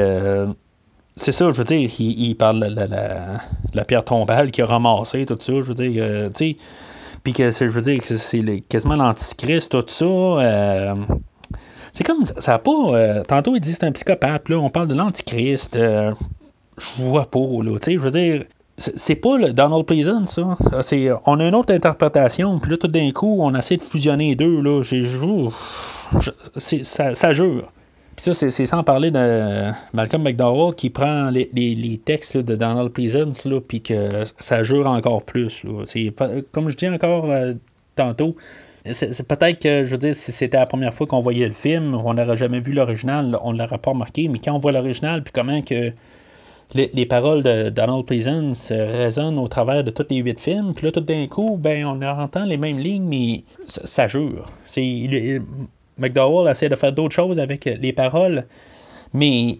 c'est 1.16 1.32
ça, 1.32 1.50
je 1.50 1.56
veux 1.56 1.64
dire, 1.64 1.88
il, 1.98 2.34
parle 2.34 2.60
de 2.60 2.74
la, 2.74 2.86
la, 2.86 3.38
la, 3.72 3.84
pierre 3.84 4.04
tombale 4.04 4.50
qui 4.50 4.60
a 4.60 4.66
ramassé, 4.66 5.24
tout 5.24 5.38
ça, 5.40 5.52
je 5.54 5.72
veux 5.72 5.74
dire, 5.74 6.30
tu 6.34 6.54
sais 6.54 6.56
puis 7.22 7.32
que 7.32 7.50
je 7.50 7.64
veux 7.66 7.82
dire 7.82 7.98
que 8.00 8.16
c'est 8.16 8.60
quasiment 8.68 8.96
l'antichrist, 8.96 9.70
tout 9.70 9.84
ça. 9.86 10.04
Euh, 10.04 10.94
c'est 11.92 12.04
comme 12.04 12.24
ça 12.26 12.52
n'a 12.52 12.58
pas. 12.58 12.70
Euh, 12.70 13.22
tantôt 13.22 13.54
il 13.54 13.60
dit 13.60 13.72
c'est 13.72 13.84
un 13.84 13.92
psychopathe, 13.92 14.48
là, 14.48 14.56
on 14.56 14.70
parle 14.70 14.88
de 14.88 14.94
l'antichrist. 14.94 15.76
Euh, 15.76 16.12
je 16.78 17.02
vois 17.02 17.30
pas, 17.30 17.38
là. 17.38 17.78
Tu 17.78 17.84
sais, 17.84 17.92
je 17.92 17.98
veux 17.98 18.10
dire. 18.10 18.44
C'est 18.96 19.16
pas 19.16 19.38
le 19.38 19.52
Donald 19.52 19.84
Pleasant, 19.84 20.26
ça. 20.26 20.56
On 21.26 21.38
a 21.38 21.44
une 21.44 21.54
autre 21.54 21.72
interprétation, 21.72 22.58
puis 22.58 22.72
là, 22.72 22.76
tout 22.76 22.88
d'un 22.88 23.10
coup, 23.12 23.38
on 23.40 23.54
essaie 23.54 23.76
de 23.76 23.82
fusionner 23.82 24.30
les 24.30 24.34
deux, 24.34 24.60
là. 24.60 24.82
J'ai, 24.82 25.02
ça, 26.82 27.14
ça 27.14 27.32
jure. 27.32 27.70
Puis 28.16 28.24
ça, 28.24 28.34
c'est 28.34 28.66
sans 28.66 28.82
parler 28.82 29.10
de 29.10 29.70
Malcolm 29.92 30.22
McDowell 30.22 30.74
qui 30.74 30.90
prend 30.90 31.30
les, 31.30 31.48
les, 31.54 31.98
textes 32.04 32.36
de 32.36 32.56
Donald 32.56 32.90
Pleasance, 32.90 33.48
puis 33.66 33.80
que 33.80 34.08
ça 34.38 34.62
jure 34.62 34.86
encore 34.86 35.22
plus. 35.22 35.62
comme 36.50 36.68
je 36.68 36.76
dis 36.76 36.88
encore 36.88 37.30
euh, 37.30 37.54
tantôt, 37.94 38.36
c'est 38.90 39.26
peut-être 39.28 39.60
que, 39.60 39.84
je 39.84 39.90
veux 39.92 39.98
dire, 39.98 40.14
si 40.14 40.32
c'était 40.32 40.58
la 40.58 40.66
première 40.66 40.92
fois 40.92 41.06
qu'on 41.06 41.20
voyait 41.20 41.46
le 41.46 41.52
film, 41.52 41.94
on 41.94 42.14
n'aurait 42.14 42.36
jamais 42.36 42.58
vu 42.60 42.72
l'original, 42.72 43.38
on 43.42 43.52
ne 43.52 43.58
l'aurait 43.58 43.78
pas 43.78 43.92
remarqué, 43.92 44.28
mais 44.28 44.38
quand 44.38 44.52
on 44.52 44.58
voit 44.58 44.72
l'original, 44.72 45.22
puis 45.22 45.32
comment 45.32 45.62
que 45.62 45.92
les, 46.74 47.06
paroles 47.06 47.42
de 47.42 47.68
Donald 47.68 48.04
Pleasance 48.04 48.70
résonnent 48.72 49.38
au 49.38 49.48
travers 49.48 49.84
de 49.84 49.90
tous 49.90 50.06
les 50.10 50.16
huit 50.16 50.40
films, 50.40 50.72
puis 50.74 50.86
là, 50.86 50.92
tout 50.92 51.00
d'un 51.00 51.26
coup, 51.26 51.56
ben, 51.58 51.84
on 51.84 52.00
entend 52.02 52.44
les 52.44 52.56
mêmes 52.56 52.78
lignes, 52.78 53.04
mais 53.04 53.44
ça, 53.66 54.08
jure. 54.08 54.50
C'est 54.66 55.40
McDowell 55.98 56.50
essaie 56.50 56.68
de 56.68 56.76
faire 56.76 56.92
d'autres 56.92 57.14
choses 57.14 57.38
avec 57.38 57.66
euh, 57.66 57.76
les 57.80 57.92
paroles, 57.92 58.44
mais 59.12 59.58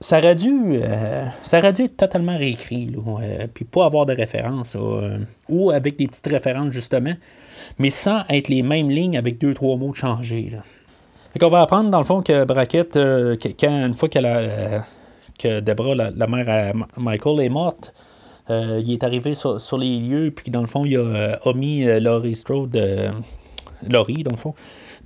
ça 0.00 0.18
aurait 0.18 0.34
dû, 0.34 0.52
euh, 0.72 1.26
ça 1.42 1.72
dû 1.72 1.82
être 1.82 1.96
totalement 1.96 2.36
réécrit, 2.36 2.90
euh, 2.96 3.46
puis 3.52 3.64
pas 3.64 3.86
avoir 3.86 4.06
de 4.06 4.12
référence, 4.12 4.76
ou 5.48 5.70
avec 5.70 5.96
des 5.96 6.08
petites 6.08 6.26
références 6.26 6.72
justement, 6.72 7.14
mais 7.78 7.90
sans 7.90 8.22
être 8.28 8.48
les 8.48 8.62
mêmes 8.62 8.90
lignes 8.90 9.16
avec 9.16 9.38
deux, 9.38 9.54
trois 9.54 9.76
mots 9.76 9.94
changés. 9.94 10.50
Là. 10.52 10.58
on 11.40 11.48
va 11.48 11.62
apprendre 11.62 11.90
dans 11.90 11.98
le 11.98 12.04
fond 12.04 12.22
que 12.22 12.44
Brackett, 12.44 12.96
une 12.96 13.94
fois 13.94 14.08
que 15.38 15.60
Deborah, 15.60 15.94
la, 15.94 16.26
mère 16.26 16.48
à 16.48 17.00
Michael, 17.00 17.40
est 17.40 17.48
morte, 17.48 17.94
il 18.48 18.92
est 18.92 19.02
arrivé 19.04 19.34
sur, 19.34 19.78
les 19.78 19.98
lieux, 19.98 20.30
puis 20.34 20.50
dans 20.50 20.60
le 20.60 20.66
fond, 20.66 20.82
il 20.84 20.96
a 20.96 21.38
omis 21.44 21.84
Laurie 22.00 22.36
Strode, 22.36 22.76
Laurie, 23.88 24.22
dans 24.22 24.32
le 24.32 24.36
fond, 24.36 24.54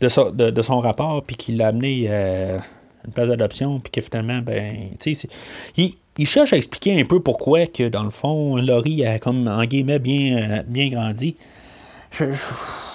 de, 0.01 0.51
de, 0.51 0.63
son 0.63 0.81
rapport, 0.81 1.23
puis 1.23 1.37
qu'il 1.37 1.57
l'a 1.57 1.69
amené 1.69 2.07
euh, 2.09 2.59
une 3.07 3.13
place 3.13 3.29
d'adoption, 3.29 3.81
puis 3.81 3.91
que 3.91 4.01
finalement, 4.01 4.41
ben, 4.41 4.91
tu 4.99 5.15
sais, 5.15 5.29
il, 5.77 5.95
il, 6.17 6.27
cherche 6.27 6.53
à 6.53 6.57
expliquer 6.57 7.01
un 7.01 7.05
peu 7.05 7.21
pourquoi 7.21 7.67
que, 7.67 7.89
dans 7.89 8.05
le 8.05 8.11
fond, 8.11 8.57
Laurie 8.57 9.05
a, 9.05 9.19
comme, 9.19 9.49
en 9.49 9.65
guillemets, 9.65 9.99
bien, 9.99 10.63
bien 10.67 10.89
grandi. 10.89 11.37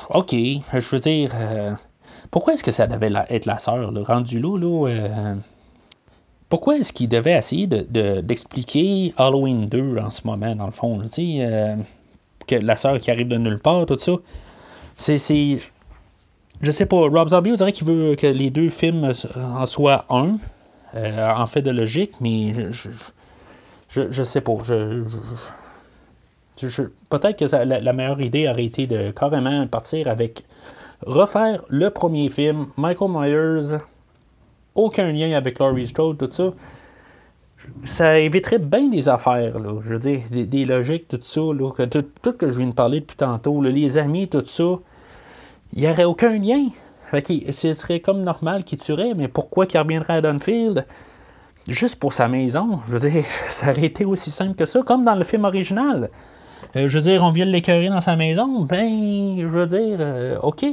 ok, 0.10 0.32
je 0.32 0.90
veux 0.90 1.00
dire, 1.00 1.32
euh, 1.36 1.72
pourquoi 2.32 2.54
est-ce 2.54 2.64
que 2.64 2.72
ça 2.72 2.88
devait 2.88 3.12
être 3.30 3.46
la 3.46 3.60
sœur, 3.60 3.92
le 3.92 4.02
rendu 4.02 4.40
là, 4.40 4.58
là 4.58 4.88
euh, 4.88 5.36
pourquoi 6.50 6.78
est-ce 6.78 6.94
qu'il 6.94 7.10
devait 7.10 7.34
essayer 7.38 7.68
d'expliquer 7.68 9.10
de, 9.10 9.22
Halloween 9.22 9.68
2 9.68 9.98
en 9.98 10.12
ce 10.12 10.26
moment, 10.26 10.56
dans 10.56 10.66
le 10.66 10.72
fond, 10.72 11.02
sais, 11.10 11.78
que 12.48 12.56
la 12.56 12.76
sœur 12.76 13.00
qui 13.00 13.12
arrive 13.12 13.28
de 13.28 13.38
nulle 13.38 13.60
part, 13.60 13.86
tout 13.86 13.98
ça? 13.98 14.14
C'est, 14.96 15.58
je 16.62 16.72
sais 16.72 16.86
pas, 16.86 16.98
Rob 16.98 17.30
Zombie, 17.30 17.56
dirait 17.56 17.72
qu'il 17.72 17.88
veut 17.88 18.16
que 18.16 18.28
les 18.28 18.50
deux 18.50 18.70
films 18.70 19.12
en 19.36 19.66
soient 19.66 20.06
un, 20.10 20.38
euh, 20.96 21.34
en 21.36 21.48
fait 21.48 21.62
de 21.62 21.72
logique, 21.72 22.14
mais 22.22 22.54
je, 22.54 22.90
je, 23.90 24.12
je, 24.12 24.24
sais 24.24 24.42
pas. 24.42 24.54
Je, 24.64 25.04
peut-être 27.10 27.38
que 27.38 27.56
la, 27.56 27.94
meilleure 27.94 28.22
idée 28.22 28.48
aurait 28.48 28.66
été 28.66 28.86
de 28.86 29.12
carrément 29.12 29.66
partir 29.68 30.08
avec 30.08 30.46
refaire 31.06 31.64
le 31.68 31.90
premier 31.90 32.30
film, 32.30 32.68
Michael 32.78 33.10
Myers, 33.12 33.78
aucun 34.76 35.12
lien 35.12 35.34
avec 35.34 35.60
Laurie 35.60 35.88
Strode, 35.88 36.18
tout 36.18 36.32
ça. 36.32 36.54
Ça 37.86 38.20
éviterait 38.20 38.60
bien 38.60 38.90
des 38.90 39.08
affaires, 39.08 39.54
je 39.58 39.90
veux 39.90 40.00
dire, 40.00 40.20
des, 40.30 40.66
logiques, 40.66 41.08
tout 41.08 41.20
ça, 41.22 41.42
que, 41.76 41.84
tout, 41.84 42.06
tout, 42.22 42.34
que 42.34 42.50
je 42.50 42.58
viens 42.58 42.68
de 42.68 42.74
parler 42.74 43.00
depuis 43.00 43.16
tantôt, 43.16 43.62
les 43.62 43.98
amis, 43.98 44.28
tout 44.28 44.46
ça 44.46 44.80
il 45.76 45.82
n'y 45.82 45.90
aurait 45.90 46.04
aucun 46.04 46.38
lien. 46.38 46.68
Fait 47.12 47.52
ce 47.52 47.74
serait 47.74 48.00
comme 48.00 48.24
normal 48.24 48.64
qu'il 48.64 48.80
tuerait, 48.80 49.14
mais 49.16 49.28
pourquoi 49.28 49.66
qu'il 49.66 49.80
reviendrait 49.80 50.14
à 50.14 50.22
Dunfield? 50.22 50.86
Juste 51.68 52.00
pour 52.00 52.12
sa 52.14 52.28
maison. 52.28 52.80
Je 52.88 52.98
veux 52.98 53.10
dire, 53.10 53.24
ça 53.50 53.72
aurait 53.72 53.86
été 53.86 54.06
aussi 54.06 54.32
simple 54.32 54.56
que 54.56 54.66
ça, 54.66 54.82
comme 54.82 55.06
dans 55.06 55.16
le 55.16 55.24
film 55.24 55.46
original. 55.46 56.10
Euh, 56.76 56.88
je 56.88 56.98
veux 56.98 57.04
dire, 57.04 57.24
on 57.24 57.32
vient 57.32 57.46
l'écœurer 57.46 57.90
dans 57.90 58.02
sa 58.02 58.16
maison, 58.16 58.62
ben, 58.62 59.38
je 59.40 59.46
veux 59.46 59.66
dire, 59.68 59.98
euh, 60.00 60.38
ok, 60.42 60.66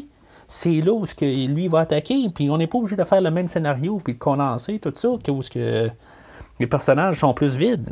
c'est 0.53 0.81
là 0.81 0.93
où 0.93 1.05
que 1.05 1.47
lui 1.47 1.69
va 1.69 1.81
attaquer, 1.81 2.29
puis 2.35 2.51
on 2.51 2.59
n'est 2.59 2.67
pas 2.67 2.79
obligé 2.79 2.97
de 2.97 3.05
faire 3.05 3.21
le 3.21 3.31
même 3.31 3.47
scénario, 3.47 4.01
puis 4.03 4.15
de 4.15 4.19
condenser 4.19 4.81
tout 4.81 4.93
ça, 4.95 5.11
que 5.23 5.31
où 5.31 5.41
que 5.41 5.89
les 6.59 6.67
personnages 6.67 7.21
sont 7.21 7.33
plus 7.35 7.55
vides. 7.55 7.91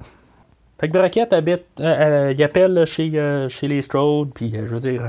Fait 0.80 0.88
que 0.88 0.92
Brackett 0.92 1.32
habite, 1.32 1.66
euh, 1.78 2.34
il 2.36 2.42
appelle 2.42 2.84
chez, 2.84 3.46
chez 3.48 3.68
les 3.68 3.82
Strode, 3.82 4.30
puis 4.34 4.52
je 4.52 4.74
veux 4.74 4.80
dire, 4.80 5.02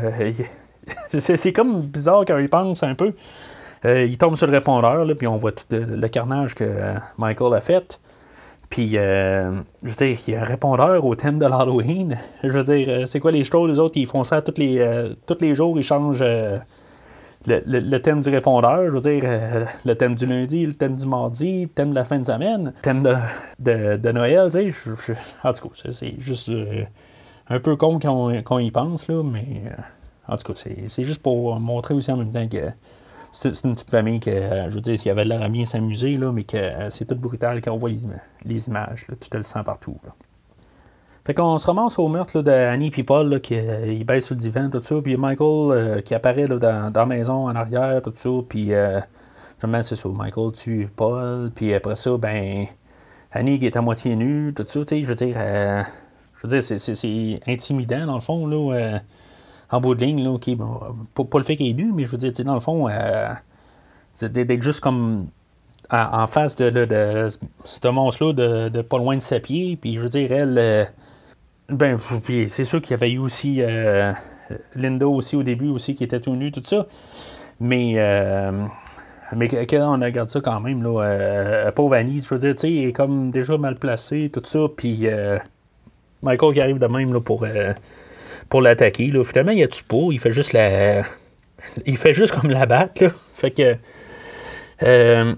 c'est 1.10 1.54
comme 1.54 1.82
bizarre 1.82 2.24
quand 2.26 2.38
il 2.38 2.50
pense 2.50 2.84
un 2.84 2.94
peu. 2.94 3.14
Euh, 3.86 4.06
il 4.06 4.18
tombe 4.18 4.36
sur 4.36 4.46
le 4.46 4.54
répondeur, 4.54 5.08
puis 5.18 5.28
on 5.28 5.38
voit 5.38 5.54
tout 5.54 5.64
le, 5.72 6.08
carnage 6.08 6.54
que 6.54 6.66
euh, 6.66 6.94
Michael 7.18 7.54
a 7.54 7.62
fait. 7.62 8.00
Puis, 8.70 8.92
euh, 8.98 9.52
je 9.82 9.90
veux 9.90 9.96
dire, 9.96 10.18
il 10.28 10.34
y 10.34 10.38
a 10.38 10.42
un 10.42 10.44
répondeur 10.44 11.04
au 11.04 11.16
thème 11.16 11.40
de 11.40 11.46
l'Halloween. 11.46 12.20
Je 12.44 12.50
veux 12.50 12.64
dire, 12.64 13.08
c'est 13.08 13.20
quoi 13.20 13.32
les 13.32 13.44
choses, 13.44 13.68
les 13.68 13.80
autres, 13.80 13.98
ils 13.98 14.06
font 14.06 14.24
ça 14.24 14.44
tous 14.44 14.60
les, 14.60 15.10
tous 15.26 15.38
les 15.42 15.56
jours, 15.56 15.76
ils 15.80 15.84
changent 15.84 16.24
le, 17.66 17.98
thème 17.98 18.22
du 18.22 18.30
répondeur. 18.30 18.86
Je 18.86 18.92
veux 18.92 19.02
dire, 19.02 19.24
le 19.86 19.96
thème 19.96 20.16
du 20.16 20.26
lundi, 20.26 20.66
le 20.66 20.74
thème 20.74 20.96
du 20.96 21.06
mardi, 21.06 21.64
le 21.64 21.70
thème 21.70 21.92
de 21.92 21.96
la 21.96 22.06
fin 22.06 22.20
de 22.20 22.26
semaine, 22.26 22.74
le 22.76 22.82
thème 22.82 23.04
de, 23.04 23.98
de, 23.98 24.12
Noël, 24.12 24.50
en 25.44 25.54
tout 25.54 25.70
cas, 25.70 25.90
c'est 25.92 26.16
juste 26.20 26.52
un 27.50 27.60
peu 27.60 27.76
con 27.76 28.00
quand 28.00 28.32
on, 28.50 28.60
y 28.60 28.72
pense, 28.72 29.08
là, 29.08 29.22
mais 29.24 29.64
en 30.28 30.38
tout 30.38 30.54
cas, 30.54 30.64
c'est 30.88 31.04
juste 31.04 31.22
pour 31.22 31.60
montrer 31.60 31.94
aussi 31.94 32.12
en 32.12 32.18
même 32.18 32.32
temps 32.32 32.48
que 32.48 32.72
c'est 33.32 33.64
une 33.64 33.74
petite 33.74 33.92
famille 33.92 34.20
que, 34.20 34.30
euh, 34.30 34.70
je 34.70 34.76
veux 34.76 34.82
dire, 34.82 34.98
y 35.06 35.10
avait 35.10 35.26
l'air 35.26 35.42
à 35.42 35.50
bien 35.50 35.66
s'amuser, 35.66 36.18
mais 36.18 36.44
que 36.44 36.58
euh, 36.58 36.90
c'est 36.90 37.06
tout 37.06 37.16
brutal 37.16 37.62
quand 37.62 37.72
on 37.72 37.78
voit 37.78 37.92
les, 38.46 38.68
images. 38.68 39.06
Là, 39.08 39.16
tu 39.20 39.30
te 39.30 39.38
le 39.38 39.44
sens 39.44 39.64
partout. 39.64 39.98
Fait 41.30 41.36
qu'on 41.36 41.60
se 41.60 41.68
ramasse 41.68 42.00
au 42.00 42.08
meurtre 42.08 42.42
d'Annie 42.42 42.92
et 42.98 43.04
Paul, 43.04 43.40
qui 43.40 43.54
euh, 43.56 44.04
baissent 44.04 44.26
sur 44.26 44.34
le 44.34 44.42
divan, 44.42 44.72
tout 44.72 44.82
ça. 44.82 44.96
Puis 45.00 45.16
Michael 45.16 46.02
qui 46.02 46.16
apparaît 46.16 46.46
dans, 46.46 46.92
la 46.92 47.06
maison 47.06 47.48
en 47.48 47.56
arrière, 47.56 48.02
tout 48.02 48.14
ça. 48.16 48.32
Puis, 48.50 48.72
finalement, 49.60 49.84
c'est 49.84 49.96
ça. 49.96 50.10
Michael 50.10 50.54
tue 50.54 50.90
Paul. 50.96 51.52
Puis 51.54 51.72
après 51.76 51.96
ça, 51.96 52.18
ben, 52.18 52.66
Annie 53.32 53.60
qui 53.60 53.68
est 53.68 53.78
à 53.78 53.82
moitié 53.82 54.16
nue, 54.16 54.56
tout 54.56 54.66
ça. 54.66 54.80
Je 54.90 55.06
veux 55.06 55.14
dire, 55.14 55.36
je 55.38 56.48
veux 56.48 56.60
dire, 56.60 56.64
c'est 56.64 57.40
intimidant, 57.46 58.08
dans 58.08 58.16
le 58.16 58.22
fond, 58.22 58.48
là 58.48 59.00
en 59.70 59.82
bout 59.82 59.94
de 59.94 60.04
ligne, 60.04 60.24
là, 60.24 60.32
OK, 60.32 60.50
bon, 60.56 60.80
pas, 61.14 61.38
le 61.38 61.44
fait 61.44 61.56
qu'il 61.56 61.68
est 61.68 61.74
nu, 61.74 61.92
mais 61.94 62.08
je 62.08 62.12
veux 62.12 62.18
dire, 62.18 62.34
dans 62.44 62.56
le 62.56 62.60
fond, 62.60 62.90
euh, 62.90 63.30
d'être 64.20 64.64
juste 64.64 64.80
comme 64.80 65.28
en 65.92 66.26
face 66.26 66.56
de, 66.56 67.30
ce 67.66 67.88
monstre-là 67.88 68.34
de, 68.34 68.70
de, 68.70 68.82
pas 68.82 68.98
loin 68.98 69.16
de 69.16 69.22
ses 69.22 69.40
pieds. 69.40 69.78
Puis 69.80 69.94
je 69.94 70.00
veux 70.00 70.10
dire, 70.10 70.32
elle. 70.32 70.90
Ben, 71.70 71.98
c'est 72.48 72.64
sûr 72.64 72.82
qu'il 72.82 72.92
y 72.92 72.94
avait 72.94 73.12
eu 73.12 73.20
aussi 73.20 73.62
Linda 74.76 75.08
aussi 75.08 75.36
au 75.36 75.44
début 75.44 75.70
aussi 75.70 75.96
qui 75.96 76.04
était 76.04 76.20
tout 76.20 76.36
nu, 76.36 76.52
tout 76.52 76.64
ça. 76.64 76.88
Mais 77.60 77.98
mais 79.36 79.48
quand 79.48 79.96
on 79.96 80.04
regarde 80.04 80.30
ça 80.30 80.42
quand 80.42 80.60
même, 80.60 80.82
là, 80.82 81.04
euh, 81.04 81.72
pauvre 81.72 81.96
Annie, 81.96 82.22
je 82.22 82.34
veux 82.34 82.40
dire, 82.40 82.56
tu 82.56 82.62
sais, 82.62 82.74
est 82.74 82.94
comme 82.94 83.32
déjà 83.32 83.58
mal 83.58 83.76
placé, 83.76 84.30
tout 84.30 84.42
ça, 84.44 84.60
puis 84.76 85.02
euh, 85.04 85.38
Michael 86.24 86.54
qui 86.54 86.62
arrive 86.62 86.80
de 86.80 86.88
même 86.88 87.14
là, 87.14 87.22
pour, 87.22 87.44
euh, 87.44 87.74
pour 88.50 88.62
l'attaquer, 88.62 89.08
là, 89.08 89.24
finalement, 89.24 89.52
il 89.52 89.64
a 89.64 89.68
tu 89.68 89.84
pas, 89.84 90.08
il 90.12 90.20
fait 90.20 90.32
juste 90.32 90.54
la. 90.54 91.04
Il 91.86 91.98
fait 91.98 92.14
juste 92.14 92.34
comme 92.34 92.50
la 92.50 92.66
battre, 92.66 93.04
là. 93.04 93.10
Fait 93.36 93.52
que. 93.52 93.76
Euh, 94.84 95.36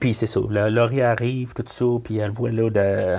puis 0.00 0.12
c'est 0.12 0.26
ça, 0.26 0.40
Laurie 0.50 1.00
arrive, 1.00 1.54
tout 1.54 1.64
ça, 1.66 1.84
puis 2.02 2.18
elle 2.18 2.32
voit 2.32 2.50
là 2.50 2.68
de, 2.68 3.16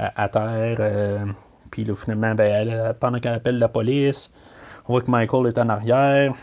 à, 0.00 0.28
terre, 0.28 1.26
puis 1.70 1.84
là, 1.84 1.94
finalement, 1.94 2.34
ben, 2.34 2.94
pendant 2.98 3.20
qu'elle 3.20 3.34
appelle 3.34 3.58
la 3.58 3.68
police, 3.68 4.30
on 4.88 4.92
voit 4.92 5.02
que 5.02 5.10
Michael 5.10 5.46
est 5.46 5.58
en 5.58 5.68
arrière. 5.68 6.34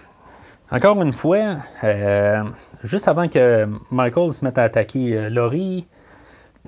Encore 0.70 1.02
une 1.02 1.14
fois, 1.14 1.58
euh, 1.86 2.44
juste 2.84 3.08
avant 3.08 3.30
que 3.30 3.68
Michael 3.90 4.34
se 4.34 4.44
mette 4.44 4.58
à 4.58 4.64
attaquer 4.64 5.18
euh, 5.18 5.30
Laurie, 5.30 5.88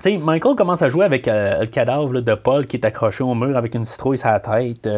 Michael 0.06 0.56
commence 0.56 0.82
à 0.82 0.90
jouer 0.90 1.04
avec 1.04 1.28
euh, 1.28 1.60
le 1.60 1.68
cadavre 1.68 2.22
de 2.22 2.34
Paul 2.34 2.66
qui 2.66 2.78
est 2.78 2.86
accroché 2.86 3.26
au 3.26 3.36
mur 3.36 3.58
avec 3.58 3.76
une 3.76 3.84
citrouille 3.84 4.18
sur 4.18 4.30
la 4.30 4.40
tête. 4.40 4.90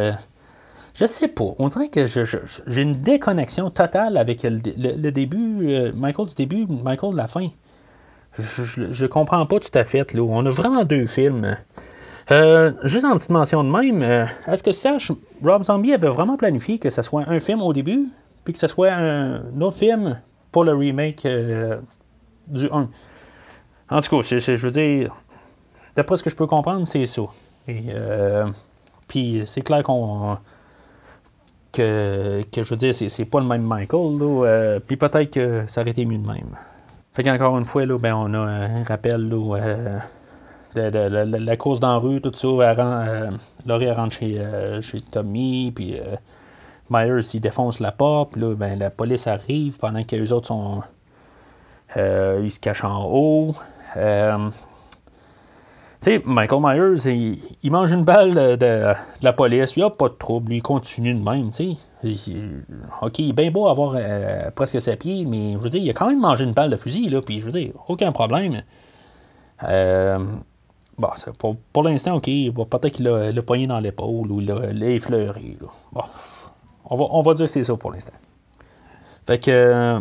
je 0.94 1.06
sais 1.06 1.28
pas. 1.28 1.46
On 1.58 1.68
dirait 1.70 1.90
que 1.90 2.06
j'ai 2.06 2.82
une 2.82 3.02
déconnexion 3.02 3.72
totale 3.72 4.18
avec 4.18 4.44
le, 4.44 5.10
début, 5.10 5.92
Michael 5.96 6.28
du 6.28 6.36
début, 6.36 6.68
Michael 6.68 7.14
de 7.14 7.18
la 7.18 7.28
fin. 7.28 7.48
Je, 8.40 8.92
je, 8.92 9.06
comprends 9.06 9.46
pas 9.46 9.60
tout 9.60 9.78
à 9.78 9.84
fait. 9.84 10.06
On 10.18 10.46
a 10.46 10.50
vraiment 10.50 10.84
deux 10.86 11.06
films. 11.06 11.58
juste 12.84 13.06
en 13.06 13.18
petite 13.18 13.30
mention 13.30 13.64
de 13.64 13.70
même, 13.70 14.28
est-ce 14.48 14.64
que 14.64 14.72
Serge 14.72 15.12
Rob 15.44 15.64
Zombie 15.64 15.94
avait 15.94 16.08
vraiment 16.08 16.38
planifié 16.38 16.80
que 16.80 16.90
ce 16.90 17.02
soit 17.02 17.24
un 17.28 17.40
film 17.40 17.62
au 17.62 17.74
début 17.74 18.08
puis 18.44 18.54
que 18.54 18.60
ce 18.60 18.68
soit 18.68 18.92
un, 18.92 19.62
autre 19.62 19.78
film 19.78 20.20
pour 20.52 20.64
le 20.64 20.74
remake 20.74 21.26
euh, 21.26 21.80
du 22.48 22.68
1. 22.72 22.90
En 23.90 24.02
tout 24.02 24.22
cas, 24.22 24.38
je 24.38 24.56
veux 24.56 24.72
dire, 24.72 25.16
d'après 25.96 26.18
ce 26.18 26.24
que 26.24 26.30
je 26.30 26.36
peux 26.36 26.48
comprendre, 26.48 26.88
c'est 26.88 27.06
ça. 27.06 27.24
Et, 27.68 27.86
euh, 27.90 28.48
puis 29.08 29.44
c'est 29.46 29.62
clair 29.62 29.84
qu'on. 29.84 30.38
Que, 31.72 32.44
que, 32.52 32.64
je 32.64 32.70
veux 32.70 32.76
dire, 32.76 32.94
c'est, 32.94 33.26
pas 33.26 33.40
le 33.40 33.46
même 33.46 33.64
Michael. 33.64 34.20
Euh, 34.22 34.80
puis 34.86 34.98
peut-être 34.98 35.32
que 35.32 35.64
ça 35.68 35.82
aurait 35.82 35.92
été 35.92 36.06
mieux 36.06 36.18
de 36.18 36.28
même. 36.28 36.58
Fait 37.14 37.24
qu'encore 37.24 37.58
une 37.58 37.66
fois, 37.66 37.86
là, 37.86 37.98
ben, 37.98 38.14
on 38.16 38.34
a 38.34 38.40
un 38.40 38.84
rappel 38.84 39.30
là, 39.30 40.02
de, 40.76 41.38
la 41.38 41.58
course 41.58 41.80
dans 41.80 41.94
la 41.94 41.98
rue, 41.98 42.22
tout 42.22 42.34
ça. 42.34 42.48
Elle, 42.72 43.40
Laurie 43.66 43.92
rentre 43.92 44.16
chez, 44.16 44.42
chez 44.82 45.02
Tommy, 45.02 45.72
puis 45.76 46.00
Myers, 46.92 47.22
il 47.34 47.40
défonce 47.40 47.80
la 47.80 47.94
porte, 47.94 48.36
là, 48.36 48.54
ben, 48.54 48.78
la 48.78 48.90
police 48.90 49.26
arrive 49.26 49.78
pendant 49.78 50.04
que 50.04 50.16
les 50.16 50.34
autres 50.34 50.48
sont. 50.48 50.84
Euh, 51.96 52.42
ils 52.44 52.52
se 52.52 52.60
cachent 52.60 52.84
en 52.84 53.06
haut. 53.06 53.56
Euh, 56.08 56.18
sais, 56.18 56.22
Michael 56.26 56.62
Myers, 56.62 57.40
il, 57.62 57.72
mange 57.72 57.92
une 57.92 58.04
balle 58.04 58.58
de, 58.58 58.94
la 59.22 59.34
police, 59.34 59.76
il 59.78 59.84
a 59.84 59.90
pas 59.90 60.10
de 60.10 60.14
trouble, 60.14 60.54
il 60.54 60.62
continue 60.62 61.14
de 61.14 61.24
même, 61.24 61.52
tu 61.52 61.76
sais. 61.76 61.78
Ok, 63.02 63.20
il 63.20 63.30
est 63.30 63.34
bien 63.34 63.52
beau 63.52 63.68
avoir 63.68 63.94
euh, 63.96 64.50
presque 64.52 64.82
ses 64.82 64.96
pieds, 64.96 65.26
mais 65.26 65.54
je 65.54 65.58
veux 65.60 65.70
dire, 65.70 65.82
il 65.82 65.90
a 65.90 65.94
quand 65.94 66.08
même 66.08 66.20
mangé 66.20 66.44
une 66.44 66.54
balle 66.54 66.72
de 66.72 66.76
fusil, 66.76 67.10
là, 67.10 67.22
puis 67.22 67.40
je 67.40 67.46
veux 67.46 67.52
dire, 67.52 67.74
aucun 67.88 68.12
problème. 68.12 68.64
bon, 69.62 71.56
pour, 71.72 71.84
l'instant, 71.84 72.16
ok, 72.16 72.26
peut-être 72.26 72.90
qu'il 72.90 73.08
a 73.08 73.32
le 73.32 73.42
poignet 73.44 73.68
dans 73.68 73.80
l'épaule 73.80 74.32
ou 74.32 74.40
l'a 74.40 74.90
effleuré. 74.90 75.58
Là. 75.62 75.68
Bon, 75.92 76.04
on 76.90 77.22
va, 77.22 77.34
dire 77.34 77.46
que 77.46 77.52
c'est 77.52 77.64
ça 77.64 77.76
pour 77.76 77.92
l'instant. 77.92 78.14
Fait 79.26 79.40
que 79.40 79.52
euh, 79.52 80.00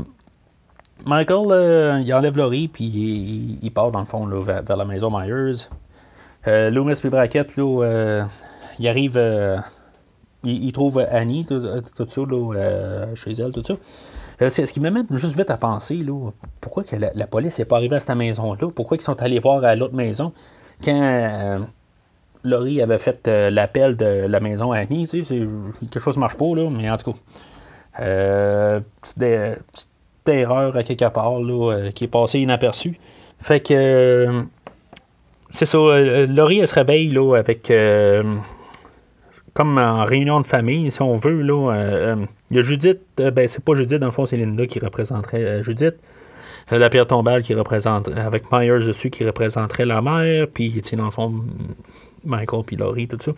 Michael, 1.05 1.47
euh, 1.51 2.01
il 2.05 2.13
enlève 2.15 2.37
Laurie, 2.37 2.69
puis 2.69 3.59
il, 3.63 3.71
part 3.71 3.91
dans 3.91 4.01
le 4.01 4.07
fond 4.07 4.27
vers, 4.27 4.77
la 4.77 4.85
maison 4.85 5.11
Myers. 5.11 5.69
Euh, 6.47 6.70
Loomis 6.70 6.97
puis 7.01 7.11
Brackett, 7.11 7.57
là, 7.57 8.26
il 8.78 8.88
arrive, 8.88 9.20
il, 10.45 10.72
trouve 10.72 10.99
Annie, 11.11 11.45
tout, 11.45 11.62
ça, 12.09 12.22
chez 13.14 13.32
elle, 13.32 13.53
tout 13.53 13.62
ça. 13.62 13.74
c'est 14.49 14.64
ce 14.64 14.72
qui 14.72 14.80
m'amène 14.80 15.07
juste 15.11 15.36
vite 15.36 15.51
à 15.51 15.57
penser, 15.57 15.97
là, 15.97 16.30
pourquoi 16.61 16.84
que 16.84 16.97
la, 16.97 17.26
police 17.26 17.59
n'est 17.59 17.66
pas 17.66 17.76
arrivée 17.76 17.97
à 17.97 18.01
cette 18.01 18.16
maison-là? 18.16 18.70
Pourquoi 18.74 18.97
ils 18.97 19.03
sont 19.03 19.20
allés 19.20 19.38
voir 19.38 19.62
à 19.64 19.74
l'autre 19.76 19.95
maison? 19.95 20.32
Quand 20.82 21.66
Laurie 22.45 22.80
avait 22.80 22.99
fait 22.99 23.28
euh, 23.28 23.51
l'appel 23.51 23.97
de 23.97 24.26
la 24.26 24.41
maison 24.41 24.72
à 24.72 24.78
Annie. 24.78 25.07
Tu 25.07 25.24
sais, 25.24 25.41
quelque 25.80 26.01
chose 26.01 26.16
ne 26.16 26.20
marche 26.20 26.36
pas, 26.36 26.55
là, 26.55 26.68
mais 26.70 26.91
en 26.91 26.97
tout 26.97 27.12
cas. 27.12 27.18
Euh, 28.01 28.80
petite, 29.03 29.61
erreur 30.26 30.76
à 30.76 30.84
quelque 30.84 31.09
part 31.09 31.41
là, 31.41 31.72
euh, 31.72 31.91
qui 31.91 32.05
est 32.05 32.09
passée 32.09 32.41
inaperçue. 32.41 32.99
Fait 33.41 33.61
que. 33.61 34.45
Euh, 35.51 35.53
c'est 35.53 35.67
ça. 35.67 35.79
Laurie, 36.27 36.61
elle 36.61 36.69
se 36.69 36.75
réveille 36.75 37.11
là, 37.11 37.37
avec. 37.37 37.73
comme 39.53 39.79
en 39.79 40.05
réunion 40.05 40.41
de 40.41 40.47
famille, 40.47 40.91
si 40.91 41.03
on 41.03 41.17
veut. 41.17 41.43
Là, 41.43 42.17
il 42.51 42.57
y 42.57 42.61
a 42.61 42.63
Judith. 42.63 43.01
ben, 43.17 43.49
c'est 43.49 43.65
pas 43.65 43.75
Judith, 43.75 43.99
dans 43.99 44.07
le 44.07 44.13
fond, 44.13 44.27
c'est 44.27 44.37
Linda 44.37 44.67
qui 44.67 44.79
représenterait 44.79 45.63
Judith 45.63 45.97
la 46.79 46.91
pierre 46.91 47.07
tombale 47.07 47.43
qui 47.43 47.55
représente, 47.55 48.09
avec 48.09 48.51
Myers 48.53 48.87
dessus 48.87 49.11
qui 49.11 49.25
représenterait 49.25 49.87
la 49.87 50.01
mère, 50.01 50.47
puis 50.53 50.83
dans 50.97 51.07
le 51.07 51.11
fond, 51.11 51.35
Michael 52.25 52.63
puis 52.65 52.77
Laurie, 52.77 53.09
tout 53.09 53.19
ça. 53.21 53.33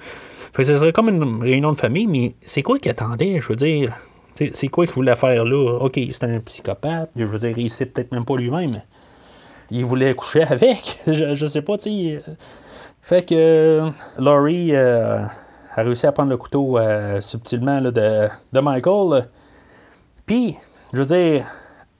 Fait 0.53 0.63
que 0.63 0.69
ce 0.69 0.77
serait 0.77 0.93
comme 0.93 1.09
une 1.09 1.43
réunion 1.43 1.73
de 1.73 1.79
famille, 1.79 2.07
mais 2.07 2.35
c'est 2.45 2.63
quoi 2.63 2.79
qu'il 2.79 2.91
attendait, 2.91 3.41
je 3.41 3.49
veux 3.49 3.57
dire? 3.57 3.93
C'est 4.35 4.69
quoi 4.69 4.87
qu'il 4.87 4.95
voulait 4.95 5.15
faire 5.15 5.45
là? 5.45 5.79
Ok, 5.81 6.01
c'est 6.11 6.25
un 6.25 6.41
psychopathe, 6.41 7.11
je 7.17 7.25
veux 7.25 7.39
dire, 7.39 7.57
il 7.59 7.71
sait 7.71 7.87
peut-être 7.87 8.13
même 8.13 8.25
pas 8.25 8.37
lui-même. 8.37 8.83
Il 9.75 9.87
voulait 9.87 10.15
coucher 10.15 10.43
avec, 10.49 11.01
je, 11.07 11.35
je 11.35 11.47
sais 11.47 11.63
pas, 11.63 11.79
tu 11.79 11.85
sais. 11.85 12.23
Fait 13.01 13.27
que 13.27 13.91
Laurie 14.19 14.77
euh, 14.77 15.23
a 15.75 15.83
réussi 15.83 16.07
à 16.07 16.13
prendre 16.13 16.29
le 16.29 16.37
couteau 16.37 16.77
euh, 16.79 17.23
subtilement 17.23 17.81
de, 17.81 17.91
de, 18.53 18.61
Michael. 18.61 19.29
Puis, 20.27 20.57
je 20.93 20.99
veux 20.99 21.07
dire, 21.07 21.47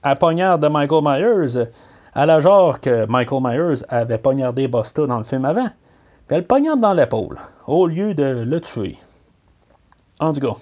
à 0.03 0.15
poignard 0.15 0.59
de 0.59 0.67
Michael 0.67 1.01
Myers, 1.03 1.65
à 2.13 2.27
la 2.27 2.39
genre 2.39 2.79
que 2.79 3.07
Michael 3.07 3.41
Myers 3.43 3.83
avait 3.89 4.19
poignardé 4.19 4.67
Busta 4.67 5.07
dans 5.07 5.17
le 5.17 5.23
film 5.23 5.43
avant. 5.43 5.69
Elle 6.29 6.45
poignarde 6.45 6.79
dans 6.79 6.93
l'épaule, 6.93 7.39
au 7.67 7.87
lieu 7.87 8.13
de 8.13 8.43
le 8.45 8.61
tuer. 8.61 8.97
En 10.19 10.31
tout 10.31 10.39
cas, 10.39 10.55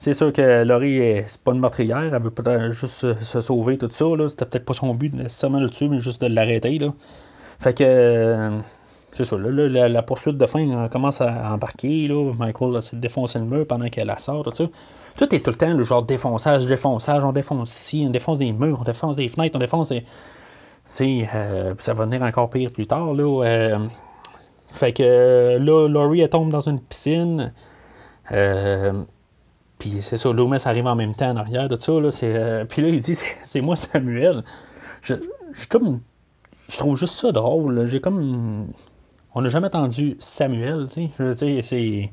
c'est 0.00 0.14
sûr 0.14 0.32
que 0.32 0.64
Laurie, 0.64 1.22
c'est 1.26 1.42
pas 1.42 1.52
une 1.52 1.60
meurtrière, 1.60 2.14
elle 2.14 2.22
veut 2.22 2.30
peut-être 2.30 2.72
juste 2.72 3.12
se, 3.12 3.40
sauver, 3.42 3.76
tout 3.76 3.90
ça. 3.90 4.06
C'était 4.30 4.46
peut-être 4.46 4.64
pas 4.64 4.72
son 4.72 4.94
but 4.94 5.12
nécessairement 5.12 5.58
de 5.58 5.64
le 5.64 5.70
tuer, 5.70 5.88
mais 5.88 6.00
juste 6.00 6.22
de 6.22 6.26
l'arrêter. 6.26 6.80
Fait 7.58 7.76
que, 7.76 7.84
euh, 7.86 8.58
c'est 9.12 9.24
ça, 9.24 9.36
là, 9.36 9.88
la, 9.88 10.02
poursuite 10.02 10.38
de 10.38 10.46
fin 10.46 10.88
commence 10.88 11.20
à 11.20 11.52
embarquer. 11.52 12.08
Là. 12.08 12.32
Michael 12.32 12.80
s'est 12.82 12.96
défoncé 12.96 13.38
le 13.40 13.44
mur 13.44 13.66
pendant 13.66 13.90
qu'elle 13.90 14.06
la 14.06 14.18
sort, 14.18 14.42
tout 14.42 14.56
ça. 14.56 14.64
Tout 15.18 15.34
est 15.34 15.44
tout 15.44 15.50
le 15.50 15.56
temps 15.56 15.74
le 15.74 15.84
genre 15.84 16.02
défonçage, 16.02 16.64
défonçage, 16.64 17.22
on 17.22 17.32
défonce 17.32 17.78
ici, 17.78 18.04
on 18.06 18.10
défonce 18.10 18.38
des 18.38 18.52
murs, 18.52 18.78
on 18.80 18.84
défonce 18.84 19.16
des 19.16 19.28
fenêtres, 19.28 19.56
on 19.56 19.58
défonce. 19.58 19.90
Tu 19.90 20.02
sais, 20.92 21.28
euh, 21.34 21.74
ça 21.76 21.92
va 21.92 22.06
venir 22.06 22.22
encore 22.22 22.48
pire 22.48 22.70
plus 22.70 22.86
tard. 22.86 23.12
Là. 23.12 23.78
Fait 24.66 24.94
que 24.94 25.58
là, 25.58 25.88
Laurie, 25.88 26.22
elle 26.22 26.30
tombe 26.30 26.50
dans 26.50 26.62
une 26.62 26.80
piscine. 26.80 27.52
Euh, 28.32 28.92
puis 29.80 30.02
c'est 30.02 30.18
ça, 30.18 30.30
Loomis 30.30 30.58
arrive 30.66 30.86
en 30.86 30.94
même 30.94 31.14
temps 31.14 31.30
en 31.30 31.36
arrière 31.36 31.68
de 31.68 31.80
ça. 31.80 31.92
Là, 31.92 32.10
euh, 32.22 32.64
puis 32.68 32.82
là, 32.82 32.88
il 32.88 33.00
dit 33.00 33.18
c'est 33.42 33.60
moi 33.60 33.74
Samuel. 33.74 34.44
Je, 35.02 35.14
je, 35.52 35.64
je, 36.68 36.78
trouve 36.78 36.96
juste 36.96 37.14
ça 37.14 37.32
drôle. 37.32 37.86
J'ai 37.86 38.00
comme. 38.00 38.68
On 39.34 39.42
n'a 39.42 39.48
jamais 39.48 39.68
entendu 39.68 40.16
Samuel, 40.20 40.86
tu 40.88 41.06
sais. 41.06 41.10
Je 41.18 41.32
dire, 41.32 41.64
c'est. 41.64 42.12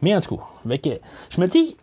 Mais 0.00 0.14
en 0.14 0.20
tout 0.20 0.36
cas, 0.36 0.90
je 1.30 1.40
me 1.40 1.46
dis, 1.46 1.76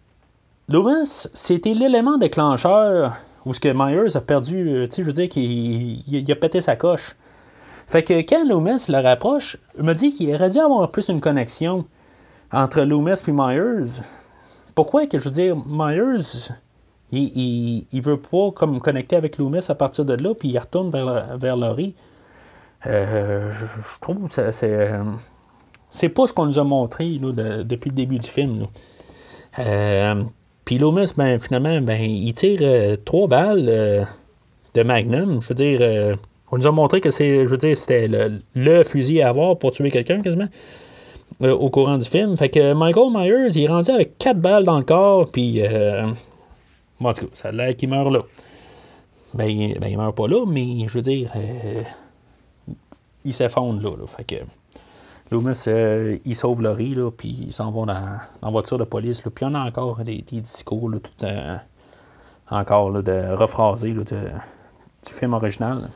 Loomis, 0.69 1.27
c'était 1.33 1.73
l'élément 1.73 2.17
déclencheur 2.17 3.17
où 3.45 3.53
ce 3.53 3.59
que 3.59 3.69
Myers 3.69 4.15
a 4.15 4.21
perdu, 4.21 4.85
tu 4.89 4.95
sais, 4.95 5.01
je 5.01 5.07
veux 5.07 5.13
dire 5.13 5.27
qu'il 5.27 6.31
a 6.31 6.35
pété 6.35 6.61
sa 6.61 6.75
coche. 6.75 7.15
Fait 7.87 8.03
que 8.03 8.13
quand 8.21 8.47
Loomis 8.47 8.85
le 8.87 9.01
rapproche, 9.01 9.57
il 9.77 9.83
me 9.83 9.93
dit 9.93 10.13
qu'il 10.13 10.33
aurait 10.33 10.49
dû 10.49 10.59
avoir 10.59 10.89
plus 10.91 11.09
une 11.09 11.19
connexion 11.19 11.85
entre 12.51 12.81
Loomis 12.81 13.19
et 13.27 13.31
Myers. 13.31 14.01
Pourquoi 14.75 15.07
que 15.07 15.17
je 15.17 15.25
veux 15.25 15.31
dire, 15.31 15.55
Myers, 15.55 16.51
il, 17.11 17.85
il, 17.91 18.01
veut 18.01 18.17
pas 18.17 18.51
comme 18.51 18.79
connecter 18.79 19.15
avec 19.15 19.37
Loomis 19.37 19.65
à 19.69 19.75
partir 19.75 20.05
de 20.05 20.13
là, 20.13 20.33
puis 20.33 20.49
il 20.49 20.57
retourne 20.57 20.89
vers, 20.89 21.37
vers 21.37 21.57
Laurie? 21.57 21.95
Euh, 22.85 23.53
je 23.53 23.99
trouve 24.01 24.29
que 24.29 24.51
c'est, 24.51 24.91
c'est 25.89 26.09
pas 26.09 26.27
ce 26.27 26.33
qu'on 26.33 26.45
nous 26.45 26.59
a 26.59 26.63
montré 26.63 27.17
depuis 27.19 27.89
le 27.89 27.95
début 27.95 28.19
du 28.19 28.27
film. 28.27 28.67
Euh, 29.59 30.23
puis 30.65 30.77
Loomis, 30.77 31.13
ben, 31.15 31.39
finalement, 31.39 31.79
ben, 31.81 32.01
il 32.01 32.33
tire 32.33 32.59
euh, 32.61 32.97
trois 33.05 33.27
balles 33.27 34.07
de 34.73 34.83
Magnum. 34.83 35.41
Je 35.41 35.49
veux 35.49 35.55
dire, 35.55 36.17
on 36.51 36.57
nous 36.57 36.67
a 36.67 36.71
montré 36.71 37.01
que 37.01 37.09
c'est, 37.09 37.45
je 37.45 37.49
veux 37.49 37.57
dire, 37.57 37.75
c'était 37.75 38.07
le, 38.53 38.83
fusil 38.83 39.21
à 39.21 39.29
avoir 39.29 39.57
pour 39.57 39.71
tuer 39.71 39.91
quelqu'un 39.91 40.21
quasiment. 40.21 40.47
Au 41.41 41.69
courant 41.69 41.97
du 41.97 42.07
film. 42.07 42.37
Fait 42.37 42.49
que 42.49 42.73
Michael 42.73 43.11
Myers, 43.11 43.55
il 43.55 43.63
est 43.63 43.67
rendu 43.67 43.91
avec 43.91 44.17
quatre 44.17 44.39
balles 44.39 44.65
dans 44.65 44.77
le 44.77 44.85
corps, 44.85 45.29
puis. 45.31 45.61
Bon, 46.99 47.09
en 47.09 47.13
ça 47.33 47.49
a 47.49 47.51
l'air 47.51 47.75
qu'il 47.75 47.89
meurt 47.89 48.11
là. 48.11 48.21
Ben, 49.33 49.73
ben, 49.79 49.87
il 49.87 49.97
meurt 49.97 50.15
pas 50.15 50.27
là, 50.27 50.45
mais 50.47 50.87
je 50.87 50.93
veux 50.93 51.01
dire, 51.01 51.31
il 53.25 53.33
s'effondre 53.33 53.81
là, 53.81 53.97
là. 53.97 54.07
Fait 54.07 54.23
que. 54.23 54.35
Loomis, 55.33 55.63
euh, 55.67 56.17
il 56.25 56.35
sauve 56.35 56.61
Laurie, 56.61 56.93
là, 56.93 57.09
puis 57.09 57.45
ils 57.47 57.53
s'en 57.53 57.71
vont 57.71 57.87
dans, 57.87 58.19
la 58.41 58.49
voiture 58.51 58.77
de 58.77 58.83
police. 58.83 59.25
Là, 59.25 59.31
puis 59.33 59.45
on 59.45 59.55
a 59.55 59.61
encore 59.61 60.03
des, 60.03 60.23
discours, 60.29 60.89
là, 60.91 60.99
tout, 60.99 61.25
euh, 61.25 61.57
encore 62.51 62.91
là, 62.91 63.01
de 63.01 63.33
rephraser 63.33 63.93
là, 63.93 64.03
du 64.03 65.13
film 65.13 65.33
original. 65.33 65.89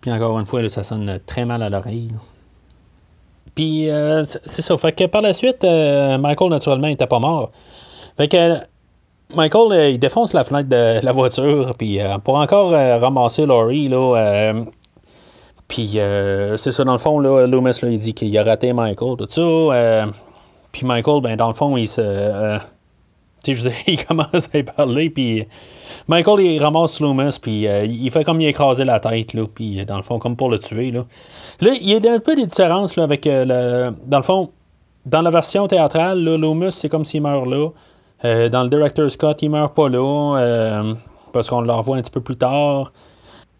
Puis 0.00 0.12
encore 0.12 0.38
une 0.38 0.46
fois, 0.46 0.66
ça 0.68 0.84
sonne 0.84 1.18
très 1.26 1.44
mal 1.44 1.60
à 1.60 1.68
l'oreille. 1.68 2.12
Puis 3.56 3.90
euh, 3.90 4.22
c'est 4.22 4.62
ça. 4.62 4.76
Fait 4.76 4.92
que 4.92 5.04
par 5.06 5.22
la 5.22 5.32
suite, 5.32 5.64
Michael, 5.64 6.50
naturellement, 6.50 6.86
n'était 6.86 7.08
pas 7.08 7.18
mort. 7.18 7.50
Fait 8.16 8.28
que 8.28 8.58
Michael, 9.34 9.94
il 9.94 9.98
défonce 9.98 10.32
la 10.32 10.44
fenêtre 10.44 10.68
de 10.68 11.04
la 11.04 11.12
voiture, 11.12 11.74
puis 11.76 11.98
pour 12.22 12.36
encore 12.36 12.70
ramasser 12.70 13.44
Laurie, 13.44 13.88
là, 13.88 14.52
puis 15.68 15.94
euh, 15.96 16.56
c'est 16.56 16.72
ça, 16.72 16.84
dans 16.84 16.92
le 16.92 16.98
fond, 16.98 17.18
là, 17.18 17.46
Loomis, 17.46 17.78
là, 17.82 17.88
il 17.88 17.98
dit 17.98 18.14
qu'il 18.14 18.36
a 18.38 18.44
raté 18.44 18.72
Michael, 18.72 19.16
tout 19.16 19.26
ça. 19.28 19.40
Euh, 19.40 20.06
puis 20.72 20.86
Michael, 20.86 21.22
ben, 21.22 21.36
dans 21.36 21.48
le 21.48 21.54
fond, 21.54 21.76
il 21.76 21.88
se. 21.88 22.58
Euh, 23.48 23.54
tu 23.54 23.60
sais, 23.60 23.74
il 23.86 24.04
commence 24.04 24.48
à 24.52 24.58
y 24.58 24.62
parler, 24.62 25.10
puis. 25.10 25.46
Michael, 26.08 26.40
il 26.40 26.62
ramasse 26.62 27.00
Loomis, 27.00 27.38
puis 27.40 27.66
il 27.66 28.10
fait 28.10 28.22
comme 28.22 28.40
il 28.40 28.46
écrasé 28.46 28.84
la 28.84 29.00
tête, 29.00 29.34
là, 29.34 29.44
puis 29.52 29.84
dans 29.84 29.96
le 29.96 30.02
fond, 30.02 30.18
comme 30.18 30.36
pour 30.36 30.50
le 30.50 30.58
tuer, 30.58 30.90
là. 30.90 31.04
Là, 31.60 31.72
il 31.80 31.88
y 31.88 31.94
a 31.94 32.12
un 32.12 32.20
peu 32.20 32.36
des 32.36 32.46
différences, 32.46 32.96
là, 32.96 33.02
avec 33.02 33.24
le. 33.24 33.92
Dans 34.04 34.18
le 34.18 34.22
fond, 34.22 34.50
dans 35.04 35.22
la 35.22 35.30
version 35.30 35.66
théâtrale, 35.66 36.22
là, 36.22 36.36
Loomis, 36.36 36.72
c'est 36.72 36.88
comme 36.88 37.04
s'il 37.04 37.22
meurt 37.22 37.46
là. 37.46 37.70
dans 38.48 38.62
le 38.62 38.68
Director 38.68 39.10
Scott, 39.10 39.42
il 39.42 39.50
meurt 39.50 39.74
pas 39.74 39.88
là, 39.88 40.94
parce 41.32 41.48
qu'on 41.48 41.60
le 41.60 41.72
revoit 41.72 41.96
un 41.96 42.02
petit 42.02 42.10
peu 42.10 42.20
plus 42.20 42.36
tard. 42.36 42.92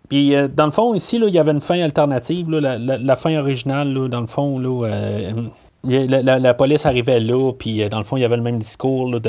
Puis, 0.08 0.36
euh, 0.36 0.48
dans 0.48 0.66
le 0.66 0.72
fond, 0.72 0.94
ici, 0.94 1.18
là, 1.18 1.26
il 1.28 1.34
y 1.34 1.38
avait 1.38 1.52
une 1.52 1.60
fin 1.60 1.80
alternative. 1.80 2.50
la, 2.50 3.16
fin 3.16 3.36
originale, 3.38 4.08
dans 4.08 4.20
le 4.20 4.26
fond, 4.26 4.58
là, 4.58 4.88
euh, 5.88 6.38
la, 6.38 6.54
police 6.54 6.86
arrivait 6.86 7.20
là, 7.20 7.52
puis 7.52 7.82
euh, 7.82 7.88
dans 7.88 7.98
le 7.98 8.04
fond, 8.04 8.16
il 8.16 8.20
y 8.20 8.24
avait 8.24 8.36
le 8.36 8.42
même 8.42 8.58
discours 8.58 9.10
de, 9.10 9.20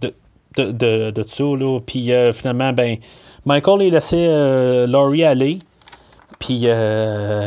de, 0.00 0.12
de, 0.56 1.10
de, 1.10 1.22
tout 1.22 1.28
ça. 1.28 1.82
Puis, 1.86 2.10
finalement, 2.32 2.72
ben, 2.72 2.96
Michael, 3.44 3.82
il 3.82 3.92
laissait 3.92 4.86
Laurie 4.86 5.24
aller. 5.24 5.58
Puis, 6.38 6.60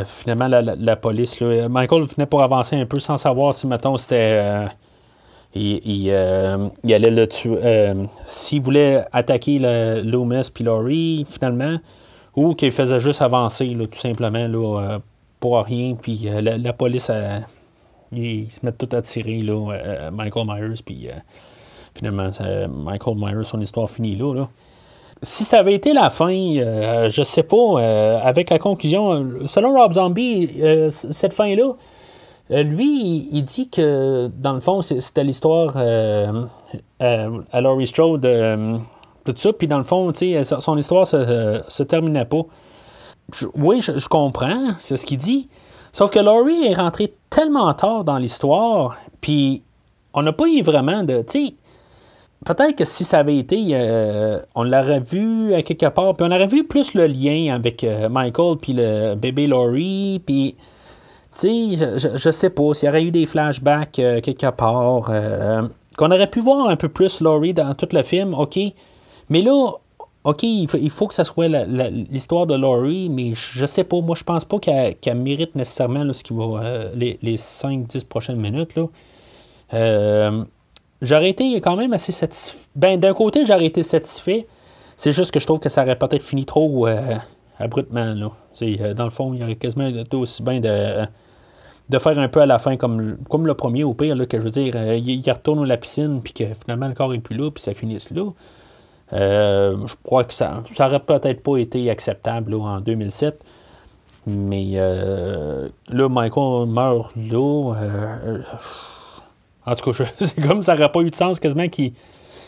finalement, 0.06 0.48
la, 0.48 0.96
police, 0.96 1.40
Michael 1.42 2.04
venait 2.04 2.26
pour 2.26 2.42
avancer 2.42 2.76
un 2.76 2.86
peu 2.86 3.00
sans 3.00 3.18
savoir 3.18 3.54
si, 3.54 3.68
mettons, 3.68 3.98
c'était 3.98 4.68
il, 5.54 6.12
allait 6.12 7.12
le 7.12 7.28
tuer. 7.28 7.94
S'il 8.24 8.62
voulait 8.62 9.06
attaquer 9.12 9.60
le, 9.60 10.02
Loomis 10.02 10.50
puis 10.54 10.64
Laurie, 10.64 11.26
finalement, 11.28 11.78
ou 12.36 12.54
qu'il 12.54 12.72
faisait 12.72 13.00
juste 13.00 13.22
avancer, 13.22 13.76
tout 13.92 14.00
simplement, 14.00 14.48
là, 14.48 14.80
euh, 14.80 15.00
pour 15.40 15.64
rien, 15.64 15.96
puis 15.96 16.22
euh, 16.26 16.42
la, 16.42 16.74
police, 16.74 17.12
ils, 18.12 18.52
se 18.52 18.66
mettent 18.66 18.78
tout 18.78 18.90
à 18.96 19.02
tirer, 19.02 19.42
là, 19.42 19.74
euh, 19.74 20.12
Michael 20.12 20.46
Myers, 20.48 20.82
puis 20.86 21.08
finalement, 21.96 22.30
Michael 22.70 23.16
Myers, 23.18 23.44
son 23.44 23.62
histoire 23.62 23.90
finit 23.90 24.16
là. 24.16 24.34
là. 24.34 24.50
Si 25.24 25.44
ça 25.44 25.60
avait 25.60 25.76
été 25.76 25.94
la 25.94 26.10
fin, 26.10 26.32
je 26.32 27.22
sais 27.24 27.44
pas, 27.44 28.20
avec 28.24 28.50
la 28.50 28.58
conclusion, 28.58 29.46
selon 29.46 29.74
Rob 29.74 29.94
Zombie, 29.94 30.50
cette 30.90 31.34
fin-là, 31.34 31.74
lui, 32.50 33.30
il 33.32 33.44
dit 33.44 33.70
que, 33.70 34.32
dans 34.36 34.54
le 34.54 34.62
fond, 34.62 34.82
c'était 34.82 35.24
l'histoire 35.24 35.78
à 35.78 37.62
Laurie 37.62 37.86
Strode 37.88 38.26
tout 39.26 39.34
ça. 39.38 39.54
Puis 39.54 39.68
dans 39.68 39.78
le 39.78 39.84
fond, 39.84 40.12
son 40.44 40.78
histoire 40.78 41.08
se, 41.08 41.64
se 41.68 41.84
terminait 41.84 42.26
pas. 42.26 42.42
oui, 43.56 43.82
je, 43.82 44.08
comprends, 44.08 44.72
c'est 44.80 44.98
ce 44.98 45.06
qu'il 45.06 45.18
dit. 45.18 45.50
Sauf 45.92 46.10
que 46.10 46.20
Laurie 46.20 46.68
est 46.68 46.74
rentré 46.74 47.14
tellement 47.30 47.74
tard 47.74 48.04
dans 48.04 48.18
l'histoire, 48.18 48.96
puis 49.20 49.62
on 50.14 50.22
n'a 50.22 50.32
pas 50.32 50.48
eu 50.48 50.62
vraiment 50.62 51.04
de. 51.04 51.24
Tu 51.24 51.52
peut-être 52.46 52.76
que 52.76 52.86
si 52.86 53.04
ça 53.04 53.20
avait 53.20 53.38
été. 53.38 53.68
Euh, 53.72 54.40
on 54.56 54.64
l'aurait 54.64 55.00
vu 55.00 55.54
à 55.54 55.62
quelque 55.62 55.88
part, 55.88 56.16
puis 56.16 56.26
on 56.28 56.32
aurait 56.32 56.48
vu 56.48 56.66
plus 56.66 56.94
le 56.94 57.08
lien 57.08 57.54
avec 57.54 57.84
euh, 57.84 58.10
Michael, 58.10 58.58
puis 58.58 58.74
le 58.74 59.16
bébé 59.16 59.48
Laurie, 59.48 60.22
puis. 60.26 60.56
Tu 61.34 61.78
sais, 61.78 61.98
je, 61.98 62.18
je, 62.18 62.30
sais 62.30 62.50
pas, 62.50 62.74
s'il 62.74 62.88
y 62.88 62.90
aurait 62.90 63.04
eu 63.04 63.12
des 63.12 63.26
flashbacks 63.26 64.00
euh, 64.00 64.20
quelque 64.20 64.52
part, 64.52 65.10
qu'on 65.98 66.12
aurait 66.12 66.30
pu 66.30 66.42
voir 66.42 66.68
un 66.68 66.76
peu 66.76 66.90
plus 66.90 67.22
Laurie 67.22 67.54
dans 67.54 67.74
tout 67.74 67.88
le 67.94 68.04
film, 68.04 68.34
ok. 68.34 68.60
Mais 69.30 69.42
là, 69.42 69.72
OK, 70.24 70.44
il 70.44 70.90
faut, 70.92 71.08
que 71.08 71.16
ça 71.16 71.24
soit 71.24 71.48
l'histoire 71.48 72.46
de 72.46 72.54
Laurie, 72.54 73.10
mais 73.10 73.34
je 73.34 73.66
sais 73.66 73.84
pas. 73.84 74.02
Moi, 74.02 74.16
je 74.16 74.24
pense 74.24 74.46
pas 74.46 74.60
qu'elle 74.60 75.18
mérite 75.18 75.56
nécessairement 75.56 76.14
ce 76.14 76.24
qui 76.24 76.34
va 76.34 76.44
euh, 76.44 76.92
les, 76.94 77.18
les 77.24 77.38
5-10 77.38 78.06
prochaines 78.08 78.40
minutes. 78.40 78.76
Là. 78.76 78.86
Euh, 79.74 80.44
j'aurais 81.02 81.32
été 81.32 81.60
quand 81.60 81.76
même 81.76 81.94
assez 81.94 82.12
satisfait. 82.12 82.68
Ben, 82.76 83.00
d'un 83.00 83.16
côté, 83.16 83.46
j'aurais 83.46 83.66
été 83.66 83.82
satisfait. 83.82 84.46
C'est 84.96 85.12
juste 85.12 85.32
que 85.32 85.40
je 85.40 85.48
trouve 85.48 85.60
que 85.60 85.70
ça 85.70 85.82
aurait 85.82 85.98
peut-être 85.98 86.22
fini 86.22 86.46
trop 86.46 86.88
euh, 86.88 87.16
abruptement. 87.58 88.14
Là. 88.14 88.94
dans 88.94 89.06
le 89.06 89.10
fond, 89.10 89.34
il 89.34 89.40
y 89.40 89.44
aurait 89.44 89.56
quasiment 89.56 89.88
été 89.88 90.16
aussi 90.16 90.44
bien 90.44 90.60
de, 90.60 91.04
de 91.90 91.98
faire 91.98 92.20
un 92.20 92.28
peu 92.28 92.42
à 92.42 92.46
la 92.46 92.60
fin 92.60 92.78
comme, 92.78 93.18
comme 93.28 93.48
le 93.48 93.56
premier, 93.56 93.84
au 93.84 93.96
pire, 93.96 94.16
là, 94.16 94.28
que 94.28 94.38
je 94.38 94.44
veux 94.44 94.52
dire, 94.52 94.76
il, 94.94 95.32
retourne 95.32 95.64
à 95.64 95.66
la 95.66 95.78
piscine, 95.78 96.22
puis 96.22 96.34
que 96.34 96.46
finalement 96.54 96.88
le 96.88 96.94
corps 96.94 97.12
est 97.16 97.18
plus 97.18 97.36
là, 97.36 97.50
puis 97.50 97.64
ça 97.64 97.74
finisse 97.74 98.12
là. 98.12 98.26
Euh, 99.14 99.86
je 99.88 99.96
crois 100.04 100.24
que 100.24 100.34
ça, 100.34 100.64
ça 100.72 100.88
aurait 100.88 101.00
peut-être 101.00 101.44
pas 101.44 101.58
été 101.58 101.90
acceptable 101.90 102.54
en 102.54 102.80
2007. 102.80 103.44
Mais 104.28 104.74
euh, 104.76 105.70
là, 105.90 106.10
Michael 106.10 106.68
meurt 106.68 107.12
là. 107.16 107.74
Euh, 107.76 108.42
en 109.66 109.76
tout 109.76 109.92
cas, 109.92 110.06
c'est 110.20 110.42
comme 110.42 110.64
ça 110.64 110.76
n'aurait 110.76 110.92
pas 110.92 111.02
eu 111.02 111.10
de 111.10 111.16
sens 111.16 111.40
quasiment 111.40 111.68
qu'il 111.68 111.94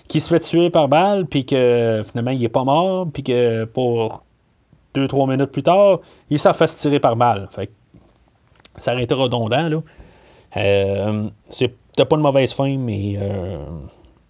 se 0.09 0.27
fait 0.27 0.39
tuer 0.39 0.69
par 0.69 0.87
balle, 0.87 1.25
puis 1.25 1.45
que 1.45 2.01
finalement 2.05 2.31
il 2.31 2.43
est 2.43 2.49
pas 2.49 2.63
mort, 2.63 3.07
puis 3.11 3.23
que 3.23 3.65
pour 3.65 4.23
2-3 4.95 5.29
minutes 5.31 5.51
plus 5.51 5.63
tard, 5.63 5.99
il 6.29 6.39
s'est 6.39 6.53
fait 6.53 6.67
tirer 6.67 6.99
par 6.99 7.15
balle. 7.15 7.47
Fait 7.51 7.71
ça 8.77 8.93
aurait 8.93 9.03
été 9.03 9.13
redondant. 9.13 9.69
là. 9.69 9.81
C'était 11.49 12.05
pas 12.05 12.15
une 12.15 12.21
mauvaise 12.21 12.53
fin, 12.53 12.77
mais 12.77 13.19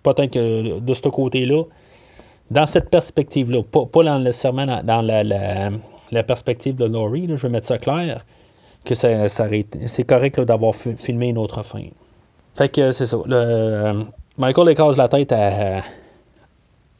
peut-être 0.01 0.31
que 0.31 0.79
de 0.79 0.93
ce 0.93 1.07
côté-là, 1.09 1.63
dans 2.53 2.67
cette 2.67 2.89
perspective-là, 2.89 3.63
pas, 3.63 3.85
pas 3.85 4.19
nécessairement 4.19 4.81
dans, 4.83 5.01
la, 5.01 6.23
perspective 6.23 6.75
de 6.75 6.85
Laurie, 6.85 7.27
je 7.35 7.47
vais 7.47 7.49
mettre 7.49 7.67
ça 7.67 7.79
clair, 7.79 8.23
que 8.85 8.93
ça, 8.93 9.27
c'est 9.27 10.03
correct 10.03 10.39
d'avoir 10.39 10.75
filmé 10.75 11.29
une 11.29 11.39
autre 11.39 11.63
fin. 11.63 11.85
Fait 12.55 12.69
que 12.69 12.91
c'est 12.91 13.07
ça. 13.07 13.17
Euh, 13.27 14.03
Michael 14.37 14.69
écrase 14.69 14.97
la 14.97 15.07
tête 15.07 15.31
à, 15.31 15.81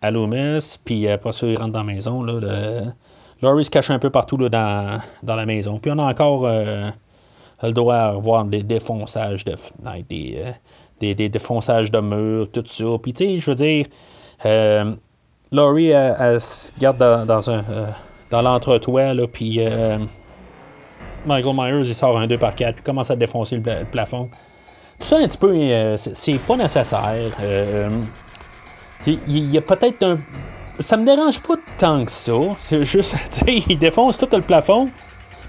à 0.02 0.12
Loomis, 0.12 0.80
puis 0.84 1.08
après 1.08 1.32
ça, 1.32 1.46
il 1.46 1.58
rentre 1.58 1.74
dans 1.74 1.84
la 1.84 1.94
maison. 1.94 2.24
Laurie 3.42 3.66
se 3.66 3.70
cache 3.70 3.92
un 3.92 4.00
peu 4.00 4.10
partout 4.10 4.38
dans, 4.38 5.02
la 5.24 5.46
maison. 5.46 5.78
Puis 5.78 5.92
on 5.92 6.00
a 6.00 6.10
encore 6.10 6.46
euh, 6.46 6.90
le 7.62 7.72
droit 7.72 7.96
à 7.96 8.12
revoir 8.12 8.46
des 8.46 8.64
défonçages 8.64 9.46
de 9.46 9.54
euh, 9.54 10.52
des, 11.00 11.30
défonçages 11.30 11.92
de 11.92 12.00
murs, 12.00 12.50
tout 12.52 12.64
ça. 12.66 12.86
Puis 13.04 13.14
tu 13.14 13.26
sais, 13.26 13.38
je 13.38 13.52
veux 13.52 13.56
dire, 13.56 13.86
Laurie, 15.54 15.92
elle, 15.92 16.42
se 16.42 16.72
garde 16.80 16.98
dans, 16.98 17.50
un, 17.50 17.64
euh, 17.70 17.86
dans 18.32 18.42
l'entretoit, 18.42 19.14
là, 19.14 19.28
puis 19.32 19.58
euh, 19.60 20.00
Michael 21.28 21.56
Myers, 21.56 21.88
il 21.88 21.94
sort 21.94 22.18
un 22.18 22.26
2 22.26 22.40
par 22.40 22.56
4 22.56 22.74
puis 22.74 22.84
commence 22.84 23.12
à 23.12 23.16
défoncer 23.16 23.58
le, 23.58 23.86
plafond. 23.86 24.30
Tout 25.00 25.08
ça, 25.08 25.18
un 25.18 25.28
petit 25.28 25.38
peu, 25.38 25.54
euh, 25.54 25.96
c'est 25.96 26.40
pas 26.40 26.58
nécessaire. 26.58 27.32
il, 29.06 29.50
y 29.52 29.58
a 29.60 29.62
peut-être 29.62 30.02
un. 30.04 30.18
Ça 30.80 30.98
me 30.98 31.06
dérange 31.06 31.40
pas 31.40 31.54
tant 31.78 32.04
que 32.04 32.10
ça. 32.10 32.34
C'est 32.58 32.84
juste, 32.84 33.16
tu 33.32 33.46
sais, 33.46 33.64
il 33.70 33.78
défonce 33.78 34.18
tout 34.18 34.28
le 34.32 34.42
plafond. 34.42 34.90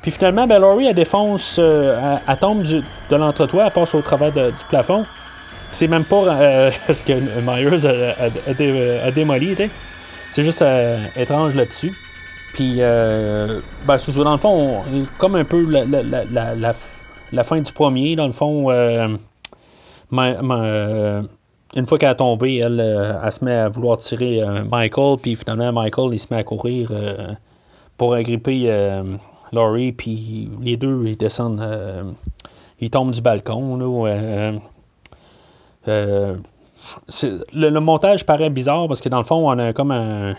Puis 0.02 0.10
finalement, 0.10 0.46
ben, 0.46 0.58
Laurie, 0.58 0.84
elle 0.84 0.94
défonce, 0.94 1.58
elle, 1.58 2.36
tombe 2.38 2.62
de 2.62 3.16
l'entretoit, 3.16 3.64
elle 3.64 3.72
passe 3.72 3.94
au 3.94 4.02
travers 4.02 4.30
du 4.32 4.64
plafond. 4.68 5.06
C'est 5.72 5.88
même 5.88 6.04
pas 6.04 6.70
ce 6.92 7.02
que 7.02 7.14
Myers 7.40 7.86
a, 7.86 9.06
a 9.06 9.10
démoli, 9.10 9.52
tu 9.52 9.56
sais. 9.56 9.70
C'est 10.34 10.42
juste 10.42 10.62
euh, 10.62 11.06
étrange 11.14 11.54
là-dessus. 11.54 11.94
Puis, 12.54 12.78
euh, 12.80 13.60
ben, 13.86 13.98
dans 14.16 14.32
le 14.32 14.38
fond, 14.38 14.82
comme 15.16 15.36
un 15.36 15.44
peu 15.44 15.64
la, 15.64 17.44
fin 17.44 17.60
du 17.60 17.72
premier, 17.72 18.16
dans 18.16 18.26
le 18.26 18.32
fond, 18.32 18.68
euh, 18.68 19.16
une 20.10 21.86
fois 21.86 21.98
qu'elle 21.98 22.08
a 22.08 22.16
tombé, 22.16 22.56
elle, 22.56 22.80
elle, 22.80 23.30
se 23.30 23.44
met 23.44 23.52
à 23.54 23.68
vouloir 23.68 23.98
tirer 23.98 24.42
Michael, 24.68 25.18
puis 25.22 25.36
finalement, 25.36 25.72
Michael, 25.72 26.10
il 26.14 26.18
se 26.18 26.26
met 26.32 26.40
à 26.40 26.42
courir 26.42 26.90
pour 27.96 28.14
agripper 28.14 29.02
Laurie, 29.52 29.92
puis 29.92 30.50
les 30.60 30.76
deux, 30.76 31.04
ils 31.06 31.16
descendent, 31.16 31.64
ils 32.80 32.90
tombent 32.90 33.12
du 33.12 33.20
balcon. 33.20 33.76
Là, 33.76 34.52
le, 37.52 37.78
montage 37.78 38.26
paraît 38.26 38.50
bizarre 38.50 38.88
parce 38.88 39.00
que 39.00 39.08
dans 39.08 39.18
le 39.18 39.24
fond, 39.24 39.48
on 39.48 39.58
a 39.58 39.72
comme 39.72 39.90
un, 39.90 40.34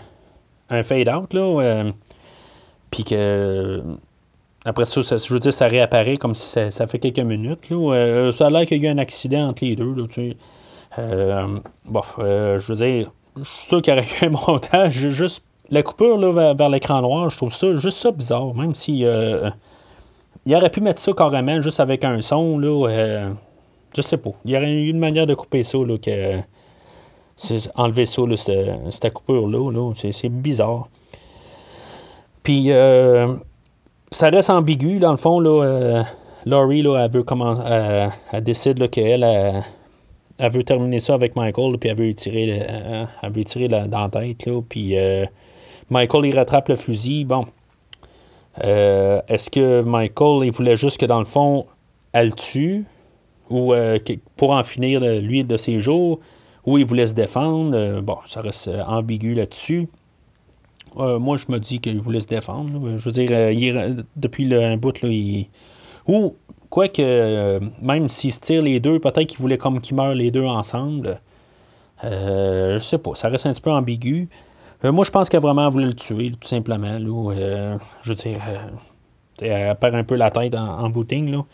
fade-out, 0.82 1.32
là. 1.34 1.84
puis 2.90 3.04
que 3.04 3.82
après 4.66 4.84
ça, 4.84 5.00
je 5.00 5.32
veux 5.32 5.38
dire, 5.38 5.52
ça 5.52 5.68
réapparaît 5.68 6.16
comme 6.16 6.34
si 6.34 6.58
ça, 6.72 6.86
fait 6.88 6.98
quelques 6.98 7.20
minutes. 7.20 7.70
Là. 7.70 7.76
Euh, 7.76 8.32
ça 8.32 8.48
a 8.48 8.50
l'air 8.50 8.66
qu'il 8.66 8.82
y 8.82 8.86
a 8.86 8.90
eu 8.90 8.92
un 8.92 8.98
accident 8.98 9.48
entre 9.48 9.64
les 9.64 9.76
deux. 9.76 9.94
Là, 9.94 10.08
tu. 10.10 10.34
Euh, 10.98 11.58
euh, 12.18 12.58
je 12.58 12.72
veux 12.72 12.84
dire, 12.84 13.12
je 13.36 13.44
suis 13.44 13.64
sûr 13.64 13.80
qu'il 13.80 13.94
y 13.94 13.96
aurait 13.96 14.06
eu 14.22 14.24
un 14.24 14.30
montage. 14.30 14.92
Juste 14.92 15.44
la 15.70 15.84
coupure 15.84 16.18
là, 16.18 16.54
vers, 16.54 16.68
l'écran 16.68 17.00
noir, 17.00 17.30
je 17.30 17.36
trouve 17.36 17.54
ça 17.54 17.76
juste 17.76 17.98
ça 17.98 18.10
bizarre. 18.10 18.54
Même 18.54 18.74
si 18.74 19.04
il 20.46 20.54
aurait 20.56 20.70
pu 20.70 20.80
mettre 20.80 21.00
ça 21.00 21.12
carrément 21.12 21.60
juste 21.60 21.78
avec 21.78 22.02
un 22.02 22.20
son. 22.20 22.58
Là, 22.58 23.30
je 23.96 24.02
sais 24.02 24.18
pas. 24.18 24.30
Il 24.44 24.50
y 24.52 24.56
aurait 24.56 24.70
eu 24.70 24.88
une 24.88 24.98
manière 24.98 25.26
de 25.26 25.34
couper 25.34 25.64
ça. 25.64 25.78
Que, 26.02 26.40
enlever 27.74 28.06
ça, 28.06 28.22
là, 28.22 28.36
cette, 28.36 29.12
coupure-là. 29.12 29.70
Là, 29.72 29.92
c'est, 29.94 30.28
bizarre. 30.28 30.88
Puis 32.42 32.70
ça 34.10 34.30
reste 34.30 34.50
ambigu, 34.50 34.98
dans 34.98 35.10
le 35.10 35.16
fond. 35.16 35.40
Là, 35.40 35.62
euh, 35.62 36.02
Laurie, 36.44 36.80
elle, 36.80 37.10
veut 37.10 37.22
commencer, 37.22 37.60
euh, 37.64 38.08
elle 38.32 38.44
décide 38.44 38.88
qu'elle 38.90 39.22
elle, 40.38 40.52
veut 40.52 40.64
terminer 40.64 41.00
ça 41.00 41.14
avec 41.14 41.36
Michael, 41.36 41.78
puis 41.78 41.90
elle 41.90 41.96
veut 41.96 42.14
tirer, 42.14 42.66
euh, 42.68 43.04
elle 43.22 43.32
veut 43.32 43.44
tirer 43.44 43.68
la, 43.68 43.86
dans 43.86 44.02
la 44.02 44.08
tête. 44.08 44.48
Puis 44.68 44.96
Michael, 45.90 46.26
il 46.26 46.36
rattrape 46.36 46.68
le 46.68 46.76
fusil. 46.76 47.24
Bon. 47.24 47.46
Est-ce 48.58 49.50
que 49.50 49.82
Michael, 49.82 50.46
il 50.46 50.52
voulait 50.52 50.76
juste 50.76 50.98
que, 50.98 51.06
dans 51.06 51.18
le 51.18 51.26
fond, 51.26 51.66
elle 52.12 52.34
tue, 52.34 52.84
ou 53.50 53.74
pour 54.36 54.50
en 54.50 54.64
finir, 54.64 55.00
lui, 55.00 55.44
de 55.44 55.56
ses 55.56 55.78
jours, 55.80 56.20
ou 56.64 56.78
il 56.78 56.84
voulait 56.84 57.06
se 57.06 57.14
défendre? 57.14 58.00
bon, 58.00 58.16
ça 58.26 58.40
reste 58.40 58.70
ambigu 58.86 59.34
là-dessus. 59.34 59.88
Euh, 60.98 61.18
moi, 61.18 61.36
je 61.36 61.44
me 61.48 61.58
dis 61.58 61.78
qu'il 61.78 62.00
voulait 62.00 62.20
se 62.20 62.26
défendre. 62.26 62.96
Je 62.96 63.04
veux 63.04 63.12
dire, 63.12 63.28
euh, 63.32 64.02
depuis 64.16 64.44
le, 64.44 64.62
un 64.62 64.76
bout, 64.76 65.00
là, 65.02 65.08
il... 65.08 65.48
Ou, 66.06 66.36
quoique, 66.70 67.02
euh, 67.02 67.60
même 67.82 68.08
s'ils 68.08 68.32
se 68.32 68.40
tirent 68.40 68.62
les 68.62 68.80
deux, 68.80 68.98
peut-être 68.98 69.26
qu'il 69.26 69.40
voulait 69.40 69.58
comme 69.58 69.80
qu'ils 69.80 69.96
meurent 69.96 70.14
les 70.14 70.30
deux 70.30 70.44
ensemble. 70.44 71.20
je 72.02 72.78
sais 72.80 72.98
pas, 72.98 73.14
ça 73.14 73.28
reste 73.28 73.46
un 73.46 73.52
petit 73.52 73.62
peu 73.62 73.72
ambigu. 73.72 74.28
moi, 74.84 75.04
je 75.04 75.10
pense 75.10 75.28
qu'elle 75.28 75.40
vraiment 75.40 75.68
voulu 75.68 75.86
le 75.86 75.94
tuer, 75.94 76.32
tout 76.40 76.48
simplement. 76.48 76.98
Je 76.98 78.08
veux 78.08 78.14
dire, 78.14 78.40
elle 79.40 79.76
perd 79.76 79.94
un 79.96 80.04
peu 80.04 80.16
la 80.16 80.30
tête 80.30 80.54
en, 80.54 80.88
booting. 80.88 81.30
Là. 81.30 81.44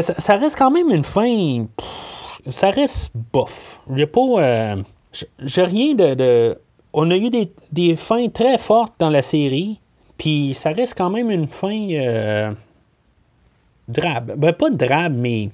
Ça, 0.00 0.36
reste 0.36 0.56
quand 0.56 0.70
même 0.70 0.90
une 0.90 1.04
fin. 1.04 1.66
ça 2.48 2.70
reste 2.70 3.12
bof. 3.32 3.80
J'ai 3.94 4.06
pas. 4.06 4.76
J'ai 5.40 5.62
rien 5.62 5.94
de 5.94 6.56
on 6.92 7.10
a 7.10 7.16
eu 7.16 7.30
des, 7.30 7.96
fins 7.96 8.28
très 8.28 8.58
fortes 8.58 8.94
dans 8.98 9.10
la 9.10 9.22
série, 9.22 9.80
puis 10.18 10.52
ça 10.54 10.70
reste 10.70 10.96
quand 10.96 11.10
même 11.10 11.30
une 11.30 11.46
fin 11.46 11.88
euh, 11.90 12.52
drabe. 13.88 14.34
Ben, 14.36 14.52
pas 14.52 14.70
drabe, 14.70 15.14
mais. 15.14 15.50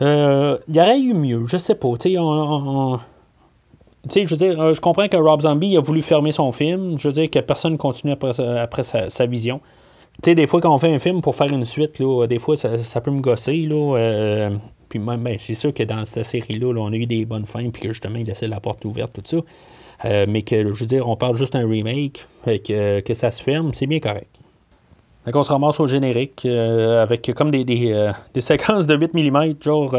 Euh, 0.00 0.58
il 0.68 0.76
y 0.76 0.80
aurait 0.80 1.00
eu 1.00 1.12
mieux, 1.12 1.44
je 1.48 1.56
sais 1.56 1.74
pas. 1.74 1.88
Tu 1.98 2.10
sais, 2.10 2.14
je 4.24 4.30
veux 4.30 4.36
dire, 4.36 4.60
euh, 4.60 4.72
je 4.72 4.80
comprends 4.80 5.08
que 5.08 5.16
Rob 5.16 5.40
Zombie 5.40 5.76
a 5.76 5.80
voulu 5.80 6.02
fermer 6.02 6.30
son 6.30 6.52
film. 6.52 6.96
Je 6.98 7.08
veux 7.08 7.14
dire 7.14 7.28
que 7.28 7.40
personne 7.40 7.76
continue 7.76 8.12
après, 8.12 8.40
après 8.40 8.84
sa, 8.84 9.26
vision. 9.26 9.60
Tu 10.22 10.30
sais, 10.30 10.34
des 10.34 10.46
fois, 10.46 10.60
quand 10.60 10.74
on 10.74 10.78
fait 10.78 10.92
un 10.92 10.98
film 10.98 11.20
pour 11.20 11.36
faire 11.36 11.52
une 11.52 11.64
suite, 11.64 12.00
là, 12.00 12.26
des 12.26 12.38
fois, 12.38 12.56
ça, 12.56 13.00
peut 13.00 13.10
me 13.10 13.20
gosser. 13.20 13.66
Là, 13.66 14.50
puis 14.88 14.98
même, 14.98 15.22
ben, 15.22 15.36
c'est 15.38 15.54
sûr 15.54 15.74
que 15.74 15.82
dans 15.82 16.04
cette 16.06 16.24
série-là, 16.24 16.72
on 16.76 16.92
a 16.92 16.96
eu 16.96 17.06
des 17.06 17.24
bonnes 17.24 17.46
fins, 17.46 17.68
puis 17.70 17.82
que 17.82 17.88
justement, 17.88 18.18
il 18.18 18.26
laissait 18.26 18.48
la 18.48 18.60
porte 18.60 18.84
ouverte, 18.84 19.12
tout 19.12 19.22
ça. 19.24 19.36
Euh, 20.04 20.26
mais 20.28 20.42
que, 20.42 20.72
je 20.72 20.80
veux 20.80 20.86
dire, 20.86 21.08
on 21.08 21.16
parle 21.16 21.36
juste 21.36 21.52
d'un 21.52 21.68
remake, 21.68 22.26
et 22.46 22.60
que, 22.60 23.00
que, 23.00 23.14
ça 23.14 23.30
se 23.30 23.42
ferme, 23.42 23.74
c'est 23.74 23.86
bien 23.86 24.00
correct. 24.00 24.28
Donc 25.26 25.36
on 25.36 25.42
se 25.42 25.50
ramasse 25.50 25.78
au 25.78 25.86
générique 25.86 26.46
euh, 26.46 27.02
avec 27.02 27.30
comme 27.34 27.50
des, 27.50 27.64
des, 27.64 27.92
euh, 27.92 28.12
des, 28.32 28.40
séquences 28.40 28.86
de 28.86 28.96
8 28.96 29.12
mm, 29.12 29.54
genre 29.60 29.94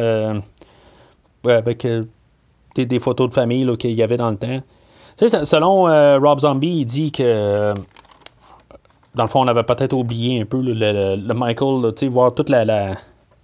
avec 1.46 1.86
des, 2.76 2.86
des, 2.86 3.00
photos 3.00 3.30
de 3.30 3.34
famille 3.34 3.78
qu'il 3.78 3.92
y 3.92 4.02
avait 4.02 4.18
dans 4.18 4.32
le 4.32 4.38
temps. 4.38 4.60
Tu 5.18 5.30
sais, 5.30 5.46
selon 5.46 5.84
Rob 6.20 6.40
Zombie, 6.40 6.80
il 6.80 6.86
dit 6.86 7.12
que 7.12 7.76
dans 9.20 9.26
le 9.26 9.30
fond, 9.30 9.42
on 9.42 9.48
avait 9.50 9.64
peut-être 9.64 9.92
oublié 9.92 10.40
un 10.40 10.46
peu 10.46 10.62
le, 10.62 11.34
Michael, 11.34 11.94
voir 12.08 12.34
toute 12.34 12.48
la, 12.48 12.96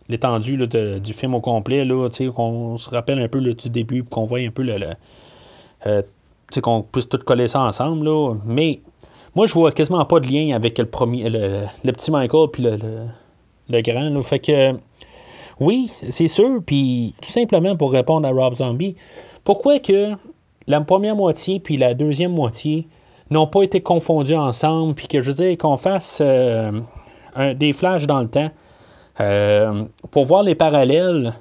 l'étendue 0.07 0.57
du 0.67 1.13
film 1.13 1.35
au 1.35 1.41
complet, 1.41 1.83
là, 1.83 2.07
qu'on 2.33 2.77
se 2.77 2.89
rappelle 2.89 3.19
un 3.19 3.27
peu 3.27 3.41
du 3.41 3.69
début, 3.69 4.05
qu'on 4.05 4.23
voit 4.23 4.39
un 4.39 4.51
peu 4.51 4.63
le, 4.63 4.95
qu'on 6.61 6.81
puisse 6.81 7.09
tout 7.09 7.17
coller 7.17 7.49
ça 7.49 7.59
ensemble. 7.59 8.05
Là. 8.05 8.35
Mais 8.45 8.79
moi, 9.35 9.47
je 9.47 9.53
vois 9.53 9.73
quasiment 9.73 10.05
pas 10.05 10.21
de 10.21 10.27
lien 10.27 10.55
avec 10.55 10.77
le 10.77 10.85
premier 10.85 11.29
le, 11.29 11.91
petit 11.91 12.09
Michael 12.09 12.47
puis 12.53 12.63
le, 12.63 12.79
le, 13.67 13.81
grand. 13.81 14.21
Fait 14.21 14.39
que 14.39 14.75
oui, 15.59 15.91
c'est 15.91 16.29
sûr. 16.29 16.61
Puis 16.65 17.15
tout 17.21 17.31
simplement 17.31 17.75
pour 17.75 17.91
répondre 17.91 18.25
à 18.25 18.31
Rob 18.31 18.55
Zombie, 18.55 18.95
pourquoi 19.43 19.79
que 19.79 20.13
la 20.67 20.79
première 20.79 21.17
moitié 21.17 21.59
puis 21.59 21.75
la 21.75 21.93
deuxième 21.93 22.31
moitié 22.31 22.87
n'ont 23.29 23.47
pas 23.47 23.63
été 23.63 23.81
confondus 23.81 24.35
ensemble, 24.35 24.93
puis 24.93 25.07
que 25.07 25.21
je 25.21 25.31
veux 25.31 25.35
dire 25.35 25.57
qu'on 25.57 25.77
fasse 25.77 26.19
euh, 26.21 26.71
des 27.55 27.73
flashs 27.73 28.05
dans 28.05 28.21
le 28.21 28.27
temps 28.27 28.51
euh, 29.19 29.83
pour 30.11 30.25
voir 30.25 30.43
les 30.43 30.55
parallèles 30.55 31.33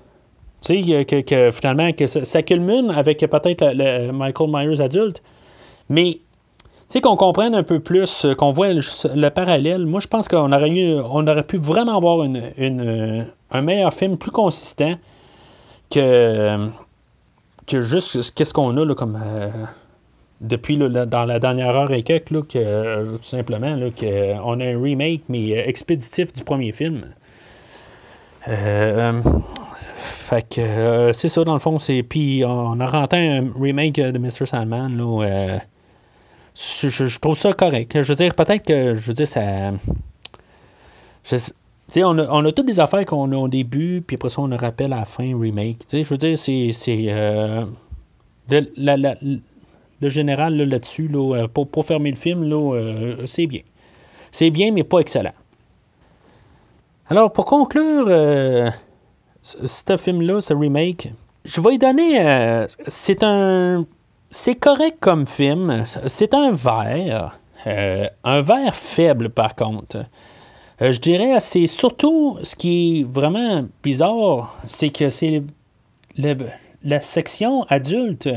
tu 0.65 0.83
sais, 0.83 1.05
que, 1.05 1.51
finalement, 1.51 1.93
que 1.93 2.07
ça, 2.07 2.43
culmine 2.43 2.91
avec 2.91 3.19
peut-être 3.19 3.73
le, 3.75 4.13
Michael 4.13 4.49
Myers 4.51 4.81
adulte. 4.81 5.23
Mais, 5.91 6.13
tu 6.15 6.21
sais, 6.89 7.01
qu'on 7.03 7.17
comprenne 7.17 7.55
un 7.55 7.63
peu 7.63 7.81
plus, 7.81 8.27
qu'on 8.39 8.51
voit 8.51 8.69
le, 8.73 9.29
parallèle. 9.29 9.85
Moi, 9.85 10.01
je 10.01 10.09
pense 10.09 10.27
qu'on 10.27 10.53
aurait, 10.53 10.71
eu, 10.71 10.95
on 11.11 11.27
aurait 11.27 11.43
pu 11.43 11.59
vraiment 11.59 11.99
avoir 11.99 12.25
une, 12.25 13.27
un 13.51 13.61
meilleur 13.61 13.93
film 13.93 14.17
plus 14.17 14.31
consistant 14.31 14.95
que, 15.91 16.69
que 17.67 17.81
juste 17.83 18.35
qu'est-ce 18.35 18.55
qu'on 18.55 18.77
a 18.77 18.85
là, 18.85 18.95
comme. 18.95 19.19
Euh, 19.23 19.51
depuis 20.45 20.77
dans 20.79 21.25
la 21.25 21.39
dernière 21.41 21.75
heure 21.75 21.93
et 21.93 22.03
quelques, 22.03 22.31
là, 22.31 22.43
que, 22.43 23.17
tout 23.17 23.23
simplement, 23.23 23.75
là, 23.75 23.91
que 23.91 24.35
on 24.43 24.61
a 24.61 24.65
un 24.65 24.81
remake, 24.81 25.23
mais 25.29 25.51
expéditif 25.51 26.33
du 26.33 26.45
premier 26.45 26.73
film. 26.73 27.05
Euh, 28.49 29.23
fait 29.95 30.47
que 30.49 30.61
euh, 30.61 31.13
c'est 31.13 31.29
ça, 31.29 31.45
dans 31.45 31.55
le 31.55 31.59
fond. 31.59 31.79
c'est 31.79 32.03
Puis 32.03 32.45
on 32.45 32.79
a 32.81 32.87
rentré 32.87 33.29
un 33.29 33.51
remake 33.59 33.95
de 33.95 34.19
Mr. 34.19 34.47
Sandman. 34.47 34.97
Là, 34.97 35.25
euh, 35.25 35.59
je, 36.55 37.19
trouve 37.19 37.37
ça 37.37 37.53
correct. 37.53 38.01
Je 38.01 38.09
veux 38.09 38.15
dire, 38.15 38.35
peut-être 38.35 38.67
que, 38.67 38.95
je 38.95 39.07
veux 39.07 39.15
dire, 39.15 39.29
ça. 39.29 39.73
Je, 41.25 41.37
on, 42.03 42.19
a, 42.19 42.27
on 42.31 42.45
a 42.45 42.53
toutes 42.53 42.67
des 42.67 42.81
affaires 42.81 43.05
qu'on 43.07 43.31
a 43.33 43.37
au 43.37 43.49
début, 43.49 44.03
puis 44.07 44.17
après 44.17 44.29
ça, 44.29 44.41
on 44.41 44.51
a 44.53 44.57
rappel 44.57 44.93
à 44.93 44.99
la 44.99 45.05
fin, 45.05 45.39
remake. 45.39 45.79
je 45.91 46.03
veux 46.03 46.19
dire, 46.19 46.39
c'est. 46.39 46.73
euh, 47.09 47.65
le 50.05 50.11
général 50.11 50.57
là-dessus, 50.57 51.09
là, 51.09 51.49
pour, 51.49 51.69
pour, 51.69 51.85
fermer 51.85 52.11
le 52.11 52.17
film, 52.17 52.45
là, 52.45 53.17
c'est 53.27 53.47
bien. 53.47 53.63
C'est 54.31 54.51
bien, 54.51 54.73
mais 54.73 54.85
pas 54.85 55.01
excellent. 55.01 55.35
Alors, 57.09 57.33
pour 57.33 57.45
conclure 57.45 58.09
ce 59.43 59.97
film-là, 59.97 60.41
ce 60.41 60.55
remake, 60.55 61.13
je 61.45 61.61
vais 61.61 61.75
y 61.75 61.79
donner. 61.79 62.21
Euh, 62.21 62.67
c'est 62.89 63.23
un. 63.23 63.87
C'est 64.31 64.57
correct 64.57 64.97
comme 65.01 65.27
film. 65.27 65.85
C'est 66.07 66.35
un 66.35 66.53
verre. 66.53 67.39
Euh, 67.67 68.09
un 68.25 68.43
verre 68.43 68.75
faible, 68.75 69.31
par 69.31 69.55
contre. 69.55 70.05
Euh, 70.83 70.93
je 70.93 70.99
dirais, 71.01 71.39
c'est 71.41 71.67
surtout 71.67 72.39
ce 72.43 72.57
qui 72.57 73.01
est 73.01 73.05
vraiment 73.05 73.65
bizarre, 73.83 74.59
c'est 74.65 74.91
que 74.91 75.09
c'est 75.09 75.43
la 76.17 77.01
section 77.01 77.65
adulte. 77.65 78.29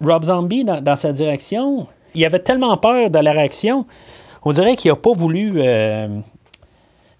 Rob 0.00 0.24
Zombie, 0.24 0.64
dans, 0.64 0.96
sa 0.96 1.12
direction, 1.12 1.86
il 2.14 2.24
avait 2.24 2.38
tellement 2.38 2.76
peur 2.76 3.10
de 3.10 3.18
la 3.18 3.32
réaction, 3.32 3.86
on 4.44 4.52
dirait 4.52 4.76
qu'il 4.76 4.90
n'a 4.90 4.96
pas 4.96 5.12
voulu. 5.12 5.60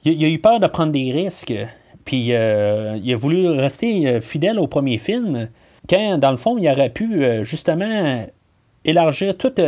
il, 0.04 0.24
a 0.24 0.28
eu 0.28 0.38
peur 0.38 0.60
de 0.60 0.66
prendre 0.66 0.92
des 0.92 1.10
risques. 1.10 1.54
Puis 2.04 2.32
euh, 2.32 2.98
il 3.02 3.12
a 3.12 3.16
voulu 3.16 3.48
rester 3.48 4.06
euh, 4.08 4.20
fidèle 4.20 4.58
au 4.58 4.66
premier 4.66 4.98
film, 4.98 5.48
quand 5.88 6.18
dans 6.18 6.30
le 6.30 6.36
fond, 6.36 6.58
il 6.58 6.68
aurait 6.68 6.90
pu 6.90 7.22
euh, 7.22 7.44
justement 7.44 8.26
élargir 8.84 9.36
toute 9.36 9.60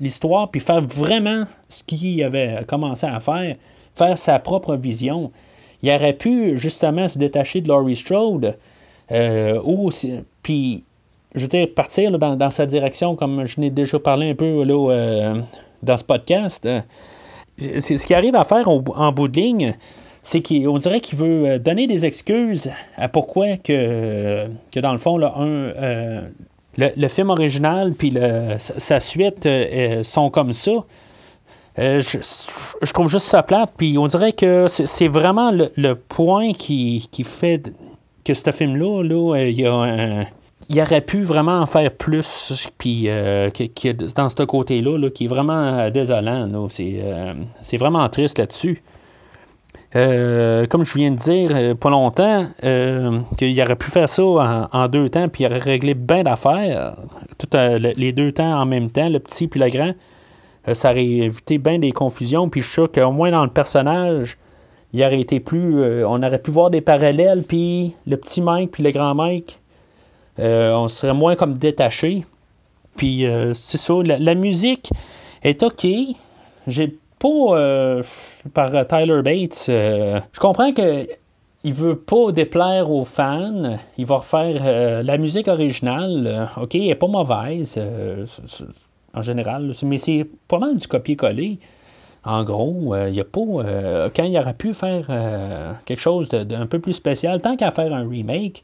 l'histoire, 0.00 0.50
puis 0.50 0.60
faire 0.60 0.80
vraiment 0.80 1.44
ce 1.68 1.84
qu'il 1.84 2.22
avait 2.24 2.64
commencé 2.66 3.06
à 3.06 3.20
faire, 3.20 3.56
faire 3.94 4.18
sa 4.18 4.38
propre 4.38 4.74
vision. 4.74 5.30
Il 5.82 5.90
aurait 5.90 6.14
pu 6.14 6.58
justement 6.58 7.08
se 7.08 7.18
détacher 7.18 7.60
de 7.60 7.68
Laurie 7.68 7.96
Strode, 7.96 8.56
ou, 9.12 9.90
puis, 10.42 10.84
je 11.34 11.40
veux 11.42 11.48
dire, 11.48 11.68
partir 11.74 12.18
dans, 12.18 12.50
sa 12.50 12.66
direction, 12.66 13.16
comme 13.16 13.46
je 13.46 13.60
n'ai 13.60 13.70
déjà 13.70 13.98
parlé 13.98 14.30
un 14.30 14.34
peu 14.34 14.64
là, 14.64 15.34
dans 15.82 15.96
ce 15.96 16.04
podcast. 16.04 16.68
c'est 17.56 17.80
ce 17.80 18.06
qui 18.06 18.14
arrive 18.14 18.34
à 18.34 18.44
faire 18.44 18.68
en 18.68 19.12
bout 19.12 19.28
de 19.28 19.40
ligne, 19.40 19.74
c'est 20.22 20.42
qu'on 20.42 20.78
dirait 20.78 21.00
qu'il 21.00 21.18
veut 21.18 21.58
donner 21.58 21.86
des 21.86 22.04
excuses 22.04 22.70
à 22.96 23.08
pourquoi 23.08 23.56
que, 23.56 24.46
que 24.72 24.80
dans 24.80 24.92
le 24.92 24.98
fond, 24.98 25.16
là, 25.16 25.34
un, 25.36 26.22
le, 26.76 27.08
film 27.08 27.30
original 27.30 27.92
puis 27.92 28.14
sa 28.58 29.00
suite 29.00 29.48
sont 30.02 30.30
comme 30.30 30.52
ça. 30.52 30.84
Euh, 31.78 32.02
je, 32.02 32.92
trouve 32.92 33.08
juste 33.08 33.26
ça 33.26 33.42
plate. 33.42 33.72
Puis 33.76 33.96
on 33.96 34.06
dirait 34.06 34.32
que 34.32 34.66
c'est 34.68 35.08
vraiment 35.08 35.50
le, 35.50 35.94
point 35.94 36.52
qui, 36.52 37.08
fait 37.24 37.72
que 38.24 38.34
ce 38.34 38.50
film-là, 38.50 39.02
là, 39.02 39.36
euh, 39.36 39.50
il, 39.50 39.66
a 39.66 40.24
il 40.70 40.80
aurait 40.80 41.02
pu 41.02 41.24
vraiment 41.24 41.60
en 41.60 41.66
faire 41.66 41.92
plus. 41.92 42.70
Puis 42.78 43.08
euh, 43.08 43.50
dans 44.16 44.28
ce 44.30 44.42
côté-là, 44.44 45.10
qui 45.10 45.26
est 45.26 45.28
vraiment 45.28 45.90
désolant. 45.90 46.48
C'est 46.70 47.76
vraiment 47.76 48.08
triste 48.08 48.38
là-dessus. 48.38 48.82
comme 49.92 50.84
je 50.84 50.94
viens 50.94 51.10
de 51.10 51.16
dire, 51.16 51.76
pas 51.76 51.90
longtemps, 51.90 52.46
qu'il 53.36 53.60
aurait 53.60 53.76
pu 53.76 53.90
faire 53.90 54.08
ça 54.08 54.68
en, 54.72 54.88
deux 54.88 55.10
temps, 55.10 55.28
puis 55.28 55.44
il 55.44 55.46
aurait 55.46 55.58
réglé 55.58 55.94
bien 55.94 56.22
d'affaires, 56.22 56.96
les 57.52 58.12
deux 58.12 58.32
temps 58.32 58.60
en 58.60 58.64
même 58.64 58.90
temps, 58.90 59.10
le 59.10 59.18
petit 59.18 59.48
puis 59.48 59.60
le 59.60 59.68
grand. 59.68 59.92
Euh, 60.68 60.74
ça 60.74 60.90
aurait 60.90 61.04
évité 61.04 61.58
bien 61.58 61.78
des 61.78 61.92
confusions. 61.92 62.48
Puis 62.48 62.60
je 62.60 62.66
suis 62.66 62.74
sûr 62.74 62.90
qu'au 62.90 63.12
moins 63.12 63.30
dans 63.30 63.44
le 63.44 63.50
personnage, 63.50 64.38
il 64.92 65.02
aurait 65.04 65.20
été 65.20 65.40
plus. 65.40 65.80
Euh, 65.80 66.04
on 66.06 66.22
aurait 66.22 66.40
pu 66.40 66.50
voir 66.50 66.70
des 66.70 66.80
parallèles, 66.80 67.44
puis 67.46 67.94
le 68.06 68.16
petit 68.16 68.40
Mike, 68.40 68.72
puis 68.72 68.82
le 68.82 68.90
grand 68.90 69.14
Mike, 69.14 69.59
euh, 69.59 69.59
on 70.38 70.88
serait 70.88 71.14
moins 71.14 71.36
comme 71.36 71.58
détaché. 71.58 72.24
Puis 72.96 73.24
c'est 73.54 73.78
ça, 73.78 73.94
la, 74.04 74.34
musique 74.34 74.90
est 75.42 75.62
ok. 75.62 75.86
J'ai 76.66 76.98
pas. 77.18 78.02
par 78.54 78.86
Tyler 78.86 79.22
Bates. 79.22 79.64
je 79.68 80.40
comprends 80.40 80.72
que. 80.72 81.08
Il 81.62 81.74
veut 81.74 81.96
pas 81.96 82.32
déplaire 82.32 82.90
aux 82.90 83.04
fans. 83.04 83.76
Il 83.98 84.06
va 84.06 84.16
refaire 84.16 85.02
la 85.02 85.18
musique 85.18 85.46
originale. 85.46 86.48
OK, 86.56 86.74
elle 86.74 86.88
est 86.88 86.94
pas 86.94 87.06
mauvaise 87.06 87.78
en 89.14 89.22
général. 89.22 89.72
Mais 89.82 89.98
c'est 89.98 90.26
pas 90.48 90.58
mal 90.58 90.76
du 90.76 90.86
copier-coller. 90.86 91.58
En 92.24 92.44
gros, 92.44 92.94
il 92.94 93.18
euh, 93.18 93.22
a 93.22 93.24
pas. 93.24 93.40
Euh, 93.40 94.10
quand 94.14 94.24
il 94.24 94.36
aurait 94.36 94.54
pu 94.54 94.74
faire 94.74 95.06
euh, 95.08 95.72
quelque 95.86 96.00
chose 96.00 96.28
d'un 96.28 96.66
peu 96.66 96.78
plus 96.78 96.92
spécial, 96.92 97.40
tant 97.40 97.56
qu'à 97.56 97.70
faire 97.70 97.94
un 97.94 98.06
remake 98.06 98.62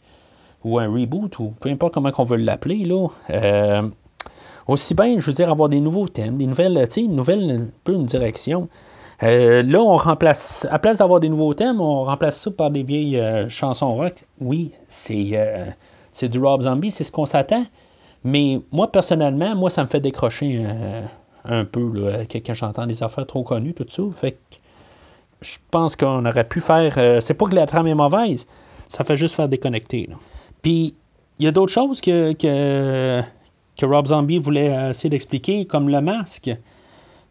ou 0.66 0.78
un 0.78 0.88
reboot, 0.92 1.38
ou 1.38 1.54
peu 1.60 1.70
importe 1.70 1.94
comment 1.94 2.10
on 2.16 2.24
veut 2.24 2.36
l'appeler, 2.36 2.84
là. 2.84 3.08
aussi 4.66 4.94
bien, 4.94 5.18
je 5.18 5.26
veux 5.26 5.32
dire, 5.32 5.50
avoir 5.50 5.68
des 5.68 5.80
nouveaux 5.80 6.08
thèmes, 6.08 6.36
des 6.36 6.46
nouvelles, 6.46 6.86
une 6.96 7.14
nouvelle, 7.14 7.68
peu 7.84 7.92
une 7.92 8.06
direction. 8.06 8.68
là, 9.22 9.80
on 9.80 9.96
remplace, 9.96 10.66
à 10.70 10.78
place 10.78 10.98
d'avoir 10.98 11.20
des 11.20 11.28
nouveaux 11.28 11.54
thèmes, 11.54 11.80
on 11.80 12.04
remplace 12.04 12.40
ça 12.40 12.50
par 12.50 12.70
des 12.70 12.82
vieilles 12.82 13.22
chansons 13.48 13.94
rock. 13.94 14.24
Oui, 14.40 14.72
c'est, 14.88 15.32
c'est 16.12 16.28
du 16.28 16.38
Rob 16.38 16.62
Zombie, 16.62 16.90
c'est 16.90 17.04
ce 17.04 17.12
qu'on 17.12 17.26
s'attend. 17.26 17.64
Mais 18.26 18.60
moi, 18.72 18.90
personnellement, 18.90 19.54
moi, 19.54 19.70
ça 19.70 19.84
me 19.84 19.88
fait 19.88 20.00
décrocher 20.00 20.64
euh, 20.66 21.02
un 21.44 21.64
peu 21.64 21.92
là, 21.94 22.24
quand 22.24 22.54
j'entends 22.54 22.84
des 22.84 23.02
affaires 23.04 23.24
trop 23.24 23.44
connues, 23.44 23.72
tout 23.72 23.86
ça. 23.88 24.02
Fait 24.16 24.32
que 24.32 24.56
je 25.42 25.58
pense 25.70 25.94
qu'on 25.94 26.26
aurait 26.26 26.48
pu 26.48 26.60
faire. 26.60 26.94
Euh, 26.96 27.20
c'est 27.20 27.34
pas 27.34 27.46
que 27.46 27.54
la 27.54 27.66
trame 27.66 27.86
est 27.86 27.94
mauvaise, 27.94 28.48
ça 28.88 29.04
fait 29.04 29.14
juste 29.14 29.36
faire 29.36 29.48
déconnecter. 29.48 30.08
Puis, 30.66 30.94
il 31.38 31.44
y 31.44 31.46
a 31.46 31.52
d'autres 31.52 31.72
choses 31.72 32.00
que, 32.00 32.32
que, 32.32 33.86
Rob 33.86 34.08
Zombie 34.08 34.38
voulait 34.38 34.90
essayer 34.90 35.08
d'expliquer, 35.08 35.64
comme 35.64 35.88
le 35.88 36.00
masque. 36.00 36.50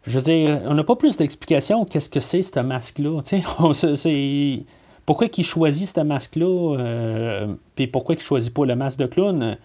Je 0.06 0.18
veux 0.18 0.24
dire, 0.24 0.62
on 0.64 0.72
n'a 0.72 0.84
pas 0.84 0.96
plus 0.96 1.18
d'explications 1.18 1.84
qu'est-ce 1.84 2.08
que 2.08 2.20
c'est 2.20 2.40
ce 2.40 2.60
masque-là. 2.60 3.20
Pourquoi 5.04 5.26
il 5.36 5.44
choisit 5.44 5.86
ce 5.86 6.00
masque-là, 6.00 6.78
euh, 6.78 7.54
puis 7.74 7.86
pourquoi 7.88 8.14
il 8.14 8.20
choisit 8.22 8.54
pas 8.54 8.64
le 8.64 8.74
masque 8.74 8.98
de 9.00 9.06
clown? 9.06 9.58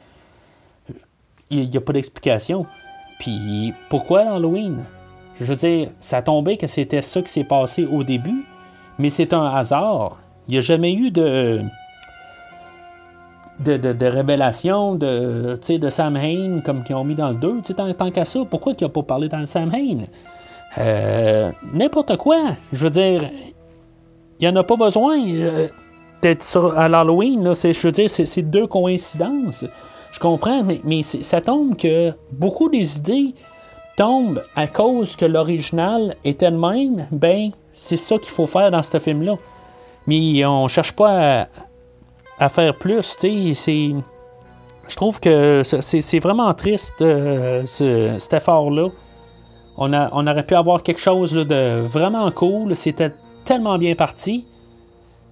Il 1.50 1.70
n'y 1.70 1.78
a 1.78 1.82
pas 1.82 1.94
d'explication. 1.94 2.66
Puis 3.20 3.74
pourquoi 3.90 4.34
Halloween? 4.34 4.84
Je 5.40 5.46
veux 5.46 5.56
dire, 5.56 5.92
ça 6.02 6.22
tombait 6.22 6.58
que 6.58 6.68
c'était 6.68 7.02
ça 7.02 7.22
qui 7.22 7.30
s'est 7.30 7.46
passé 7.46 7.86
au 7.86 8.04
début, 8.04 8.44
mais 9.00 9.10
c'est 9.10 9.34
un 9.34 9.46
hasard. 9.46 10.18
Il 10.50 10.52
n'y 10.52 10.58
a 10.58 10.62
jamais 10.62 10.94
eu 10.94 11.10
de, 11.10 11.62
de, 13.64 13.78
de, 13.78 14.06
révélation 14.06 14.96
de, 14.96 15.60
de 15.68 15.90
Sam 15.90 16.16
Hain 16.18 16.62
comme 16.66 16.84
qu'ils 16.84 16.96
ont 16.96 17.04
mis 17.04 17.16
dans 17.16 17.30
le 17.30 17.36
2. 17.36 17.62
Tant, 17.76 17.94
tant 17.94 18.12
qu'à 18.12 18.26
ça, 18.26 18.40
pourquoi 18.50 18.74
tu 18.74 18.84
n'as 18.84 18.90
pas 18.90 19.04
parlé 19.04 19.30
dans 19.30 19.40
le 19.40 19.46
Sam 19.46 19.72
Hain? 19.74 20.06
Euh, 20.78 21.52
n'importe 21.74 22.18
quoi. 22.18 22.56
Je 22.72 22.84
veux 22.84 22.90
dire, 22.90 23.30
il 24.40 24.48
n'y 24.48 24.50
en 24.50 24.56
a 24.56 24.64
pas 24.64 24.76
besoin 24.76 25.18
d'être 26.22 26.74
à 26.78 26.88
l'Halloween. 26.88 27.54
Je 27.54 27.88
veux 27.88 27.92
dire, 27.92 28.10
c'est 28.10 28.42
deux 28.42 28.68
coïncidences. 28.68 29.66
Je 30.12 30.20
comprends, 30.20 30.64
mais, 30.84 31.04
ça 31.04 31.42
tombe 31.42 31.78
que 31.78 32.12
beaucoup 32.34 32.70
des 32.70 32.98
idées 32.98 33.34
tombent 33.98 34.44
à 34.56 34.68
cause 34.68 35.16
que 35.16 35.26
l'original 35.26 36.16
était 36.24 36.50
le 36.50 36.58
même. 36.58 37.08
Ben, 37.12 37.52
c'est 37.74 37.98
ça 37.98 38.18
qu'il 38.18 38.32
faut 38.32 38.48
faire 38.48 38.72
dans 38.72 38.84
ce 38.84 39.00
film-là. 39.00 39.36
Mais 40.08 40.46
on 40.46 40.68
cherche 40.68 40.94
pas 40.94 41.42
à, 41.42 41.48
faire 42.50 42.76
plus, 42.76 43.16
tu 43.20 43.56
sais. 43.56 43.92
Je 44.92 44.96
trouve 44.98 45.22
que 45.22 45.64
c'est 45.64 46.20
vraiment 46.20 46.54
triste, 46.54 47.02
euh, 47.02 47.66
cet 47.66 48.34
effort-là. 48.34 48.90
On, 49.78 49.94
aurait 50.28 50.46
pu 50.46 50.54
avoir 50.54 50.84
quelque 50.84 51.00
chose 51.00 51.32
de 51.32 51.80
vraiment 51.80 52.30
cool. 52.32 52.76
C'était 52.76 53.12
tellement 53.46 53.78
bien 53.78 53.96
parti. 53.96 54.46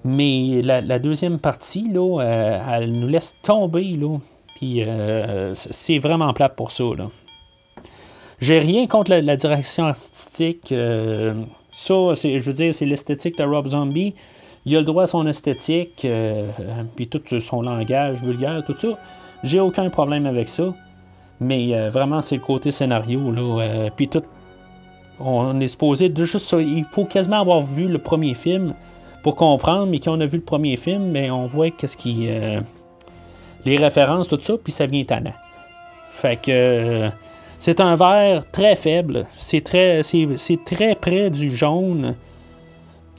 Mais 0.05 0.62
la, 0.64 0.97
deuxième 0.97 1.39
partie, 1.39 1.89
là, 1.91 2.22
euh, 2.22 2.62
elle 2.72 2.93
nous 2.93 3.07
laisse 3.10 3.36
tomber. 3.43 3.84
Là. 3.84 4.18
Puis 4.55 4.82
euh, 4.82 5.53
c'est 5.55 5.97
vraiment 5.97 6.34
plate 6.34 6.55
pour 6.55 6.72
ça. 6.72 6.86
J'ai 8.39 8.60
rien 8.60 8.88
contre 8.88 9.12
la, 9.12 9.36
direction 9.36 9.86
artistique. 9.86 10.70
Ça, 10.70 12.14
je 12.14 12.39
veux 12.39 12.53
dire, 12.53 12.74
c'est 12.74 12.86
l'esthétique 12.86 13.38
de 13.38 13.43
Rob 13.43 13.68
Zombie. 13.68 14.16
Il 14.70 14.76
a 14.76 14.80
le 14.80 14.86
droit 14.86 15.03
à 15.03 15.07
son 15.07 15.26
esthétique, 15.26 16.05
euh, 16.05 16.49
puis 16.95 17.07
tout 17.07 17.22
son 17.39 17.61
langage 17.61 18.17
vulgaire, 18.22 18.63
tout 18.65 18.76
ça. 18.78 18.89
J'ai 19.43 19.59
aucun 19.59 19.89
problème 19.89 20.26
avec 20.26 20.49
ça. 20.49 20.74
Mais 21.41 21.89
vraiment, 21.89 22.22
c'est 22.22 22.36
le 22.36 22.41
côté 22.41 22.70
scénario. 22.70 23.32
Là, 23.32 23.89
puis 23.95 24.09
tout. 24.09 24.24
On 25.22 25.57
est 25.61 25.70
supposé 25.70 26.09
de 26.09 26.24
juste 26.26 26.45
ça. 26.45 26.59
Il 26.59 26.84
faut 26.91 27.05
quasiment 27.05 27.39
avoir 27.39 27.61
vu 27.61 27.88
le 27.88 27.97
premier 27.97 28.34
film 28.34 28.73
pour 29.23 29.38
comprendre, 29.38 29.88
mais 29.88 29.99
quand 29.99 30.18
on 30.18 30.19
a 30.19 30.26
vu 30.26 30.38
le 30.38 30.44
premier 30.44 30.76
film, 30.76 31.11
mais 31.11 31.31
on 31.31 31.48
voit 31.48 31.72
qu'est-ce 31.72 31.95
qui 31.95 32.27
les 33.65 33.77
références, 33.77 34.27
tout 34.27 34.39
ça, 34.41 34.56
puis 34.61 34.72
ça 34.72 34.85
vient 34.85 35.03
tannant. 35.03 35.34
Fait 36.11 36.35
que 36.35 36.52
euh, 36.52 37.10
c'est 37.60 37.80
un 37.81 37.95
vert 37.95 38.44
très 38.52 38.76
faible. 38.76 39.27
C'est 39.38 39.64
très, 39.64 40.02
c'est, 40.03 40.60
très 40.65 40.95
près 40.95 41.30
du 41.30 41.56
jaune. 41.56 42.15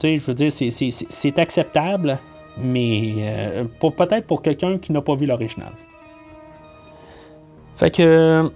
Je 0.03 0.25
veux 0.25 0.33
dire, 0.33 0.51
c'est, 0.51 1.39
acceptable, 1.39 2.17
mais 2.57 3.13
euh, 3.19 3.63
peut-être 3.79 4.27
pour 4.27 4.41
quelqu'un 4.41 4.77
qui 4.77 4.91
n'a 4.91 5.01
pas 5.01 5.15
vu 5.15 5.25
l'original. 5.25 5.71
Fait 7.77 7.91
que, 7.91 8.49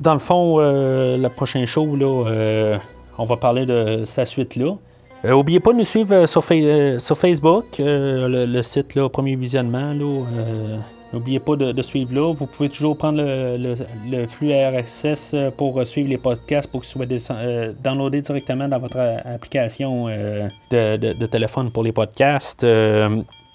dans 0.00 0.12
le 0.12 0.20
fond, 0.20 0.56
euh, 0.58 1.16
le 1.16 1.28
prochain 1.28 1.64
show, 1.66 1.96
là, 1.96 2.78
on 3.18 3.24
va 3.24 3.36
parler 3.36 3.66
de 3.66 4.04
sa 4.04 4.24
suite-là. 4.24 4.76
N'oubliez 5.24 5.60
pas 5.60 5.72
de 5.72 5.78
nous 5.78 5.84
suivre 5.84 6.26
sur, 6.26 6.42
Facebook, 6.42 7.64
le, 7.78 8.62
site 8.62 8.94
là, 8.94 9.08
Premier 9.08 9.36
Visionnement. 9.36 9.92
Là, 9.92 10.78
N'oubliez 11.12 11.40
pas 11.40 11.56
de, 11.56 11.82
suivre 11.82 12.14
là. 12.14 12.32
Vous 12.32 12.46
pouvez 12.46 12.68
toujours 12.68 12.96
prendre 12.96 13.20
le, 13.20 14.26
flux 14.26 14.52
RSS 14.52 15.32
euh, 15.34 15.50
pour 15.50 15.84
suivre 15.84 16.08
les 16.08 16.18
podcasts 16.18 16.70
pour 16.70 16.82
qu'ils 16.82 16.90
soient 17.18 17.34
euh, 17.36 17.72
downloadés 17.82 18.20
directement 18.20 18.68
dans 18.68 18.78
votre 18.78 18.98
euh, 18.98 19.18
application 19.24 20.06
de, 20.06 21.26
téléphone 21.26 21.70
pour 21.70 21.82
les 21.82 21.92
podcasts. 21.92 22.64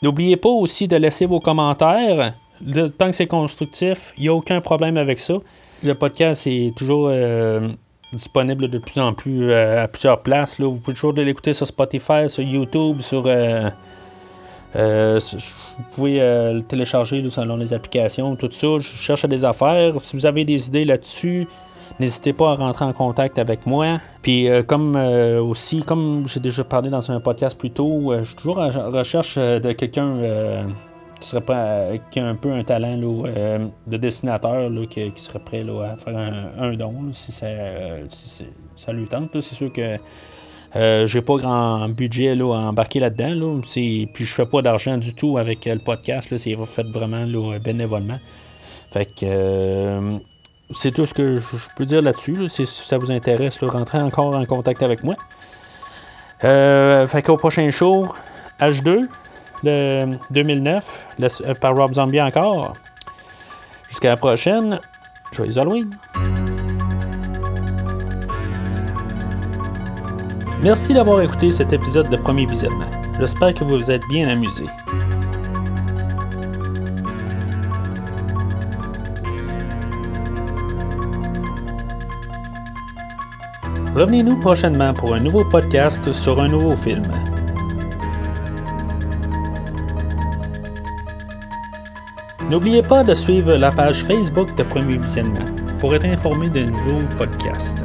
N'oubliez 0.02 0.36
pas 0.36 0.50
aussi 0.50 0.88
de 0.88 0.98
laisser 0.98 1.26
vos 1.26 1.40
commentaires. 1.40 2.34
tant 2.98 3.08
que 3.08 3.14
c'est 3.14 3.28
constructif, 3.28 4.14
il 4.18 4.24
n'y 4.24 4.30
a 4.30 4.34
aucun 4.34 4.60
problème 4.60 4.98
avec 4.98 5.20
ça. 5.20 5.36
Le 5.82 5.96
podcast 5.96 6.48
est 6.48 6.76
toujours 6.76 7.12
disponible 8.12 8.68
de 8.68 8.78
plus 8.78 9.00
en 9.00 9.14
plus 9.14 9.54
à 9.54 9.88
plusieurs 9.88 10.22
places. 10.22 10.60
Vous 10.60 10.76
pouvez 10.76 10.94
toujours 10.94 11.14
l'écouter 11.14 11.54
sur 11.54 11.68
Spotify, 11.68 12.28
sur 12.30 12.44
YouTube, 12.44 13.00
sur 13.00 13.24
euh, 14.76 15.20
vous 15.78 15.84
pouvez 15.94 16.22
euh, 16.22 16.54
le 16.54 16.64
télécharger 16.64 17.28
selon 17.30 17.58
les 17.58 17.74
applications, 17.74 18.36
tout 18.36 18.52
ça. 18.52 18.68
Je 18.80 18.82
cherche 18.82 19.26
des 19.26 19.46
affaires. 19.46 19.94
Si 20.02 20.16
vous 20.16 20.26
avez 20.26 20.44
des 20.44 20.68
idées 20.68 20.86
là-dessus, 20.86 21.48
n'hésitez 22.00 22.34
pas 22.34 22.52
à 22.52 22.56
rentrer 22.56 22.86
en 22.86 22.94
contact 22.94 23.40
avec 23.40 23.66
moi. 23.66 24.00
Puis 24.22 24.50
euh, 24.50 24.64
comme 24.64 24.96
aussi, 24.96 25.82
comme 25.82 26.26
j'ai 26.28 26.40
déjà 26.40 26.64
parlé 26.64 26.90
dans 26.90 27.10
un 27.12 27.20
podcast 27.20 27.58
plus 27.58 27.72
tôt, 27.72 28.14
je 28.20 28.24
suis 28.24 28.36
toujours 28.36 28.60
en 28.60 28.70
recherche 28.92 29.38
de 29.38 29.72
quelqu'un 29.72 30.20
qui 31.22 31.30
serait 31.30 31.42
pas 31.42 31.86
qui 32.12 32.20
a 32.20 32.28
un 32.28 32.36
peu 32.36 32.52
un 32.52 32.64
talent 32.64 32.98
de 32.98 33.98
dessinateur 33.98 34.70
qui, 34.90 35.14
serait 35.16 35.40
prêt 35.40 35.64
à 35.84 35.96
faire 35.96 36.18
un, 36.60 36.74
don 36.74 37.12
si, 37.14 37.32
ça, 37.32 37.48
ça 38.76 38.92
lui 38.92 39.08
tente. 39.08 39.40
C'est 39.42 39.56
sûr 39.56 39.72
que 39.72 39.98
euh, 40.76 41.08
j'ai 41.08 41.22
pas 41.22 41.38
grand 41.38 41.90
budget 41.90 42.36
là, 42.36 42.54
à 42.54 42.60
embarquer 42.70 43.00
là-dedans. 43.00 43.62
Puis 43.62 44.10
je 44.18 44.34
fais 44.34 44.46
pas 44.46 44.62
d'argent 44.62 44.98
du 44.98 45.14
tout 45.14 45.38
avec 45.38 45.66
le 45.66 45.80
podcast. 45.80 46.36
C'est 46.38 46.56
fait 46.66 46.88
vraiment 46.88 47.26
bénévolement. 47.64 48.20
Fait 48.92 49.06
que 49.06 50.20
c'est 50.72 50.92
tout 50.92 51.06
ce 51.06 51.14
que 51.14 51.38
je 51.38 51.58
peux 51.76 51.86
dire 51.86 52.02
là-dessus. 52.02 52.48
Si 52.48 52.66
ça 52.66 52.98
vous 52.98 53.12
intéresse, 53.12 53.62
rentrez 53.64 54.00
encore 54.00 54.36
en 54.36 54.46
contact 54.46 54.84
avec 54.84 55.04
moi. 55.04 55.16
Euh, 56.44 57.08
fait 57.08 57.22
qu'au 57.22 57.38
prochain 57.38 57.70
show, 57.72 58.08
H2, 58.60 59.08
le 59.64 60.12
2009, 60.32 61.06
euh, 61.22 61.54
par 61.56 61.76
Rob 61.76 61.94
Zombie 61.94 62.22
encore. 62.22 62.74
Jusqu'à 63.90 64.10
la 64.10 64.18
prochaine. 64.18 64.80
Joyeux 65.32 65.58
Halloween! 65.58 65.90
Merci 70.66 70.96
d'avoir 70.96 71.22
écouté 71.22 71.52
cet 71.52 71.74
épisode 71.74 72.10
de 72.10 72.18
Premier 72.18 72.48
Visionnement. 72.48 72.90
J'espère 73.20 73.54
que 73.54 73.64
vous 73.64 73.78
vous 73.78 73.92
êtes 73.92 74.02
bien 74.10 74.28
amusé. 74.28 74.66
Revenez-nous 83.94 84.38
prochainement 84.38 84.92
pour 84.96 85.14
un 85.14 85.20
nouveau 85.20 85.46
podcast 85.46 86.12
sur 86.12 86.42
un 86.42 86.48
nouveau 86.48 86.76
film. 86.76 87.04
N'oubliez 92.50 92.82
pas 92.82 93.04
de 93.04 93.14
suivre 93.14 93.54
la 93.54 93.70
page 93.70 94.04
Facebook 94.04 94.56
de 94.58 94.64
Premier 94.64 94.98
Visionnement 94.98 95.46
pour 95.78 95.94
être 95.94 96.06
informé 96.06 96.50
de 96.50 96.62
nouveaux 96.62 97.06
podcasts. 97.20 97.85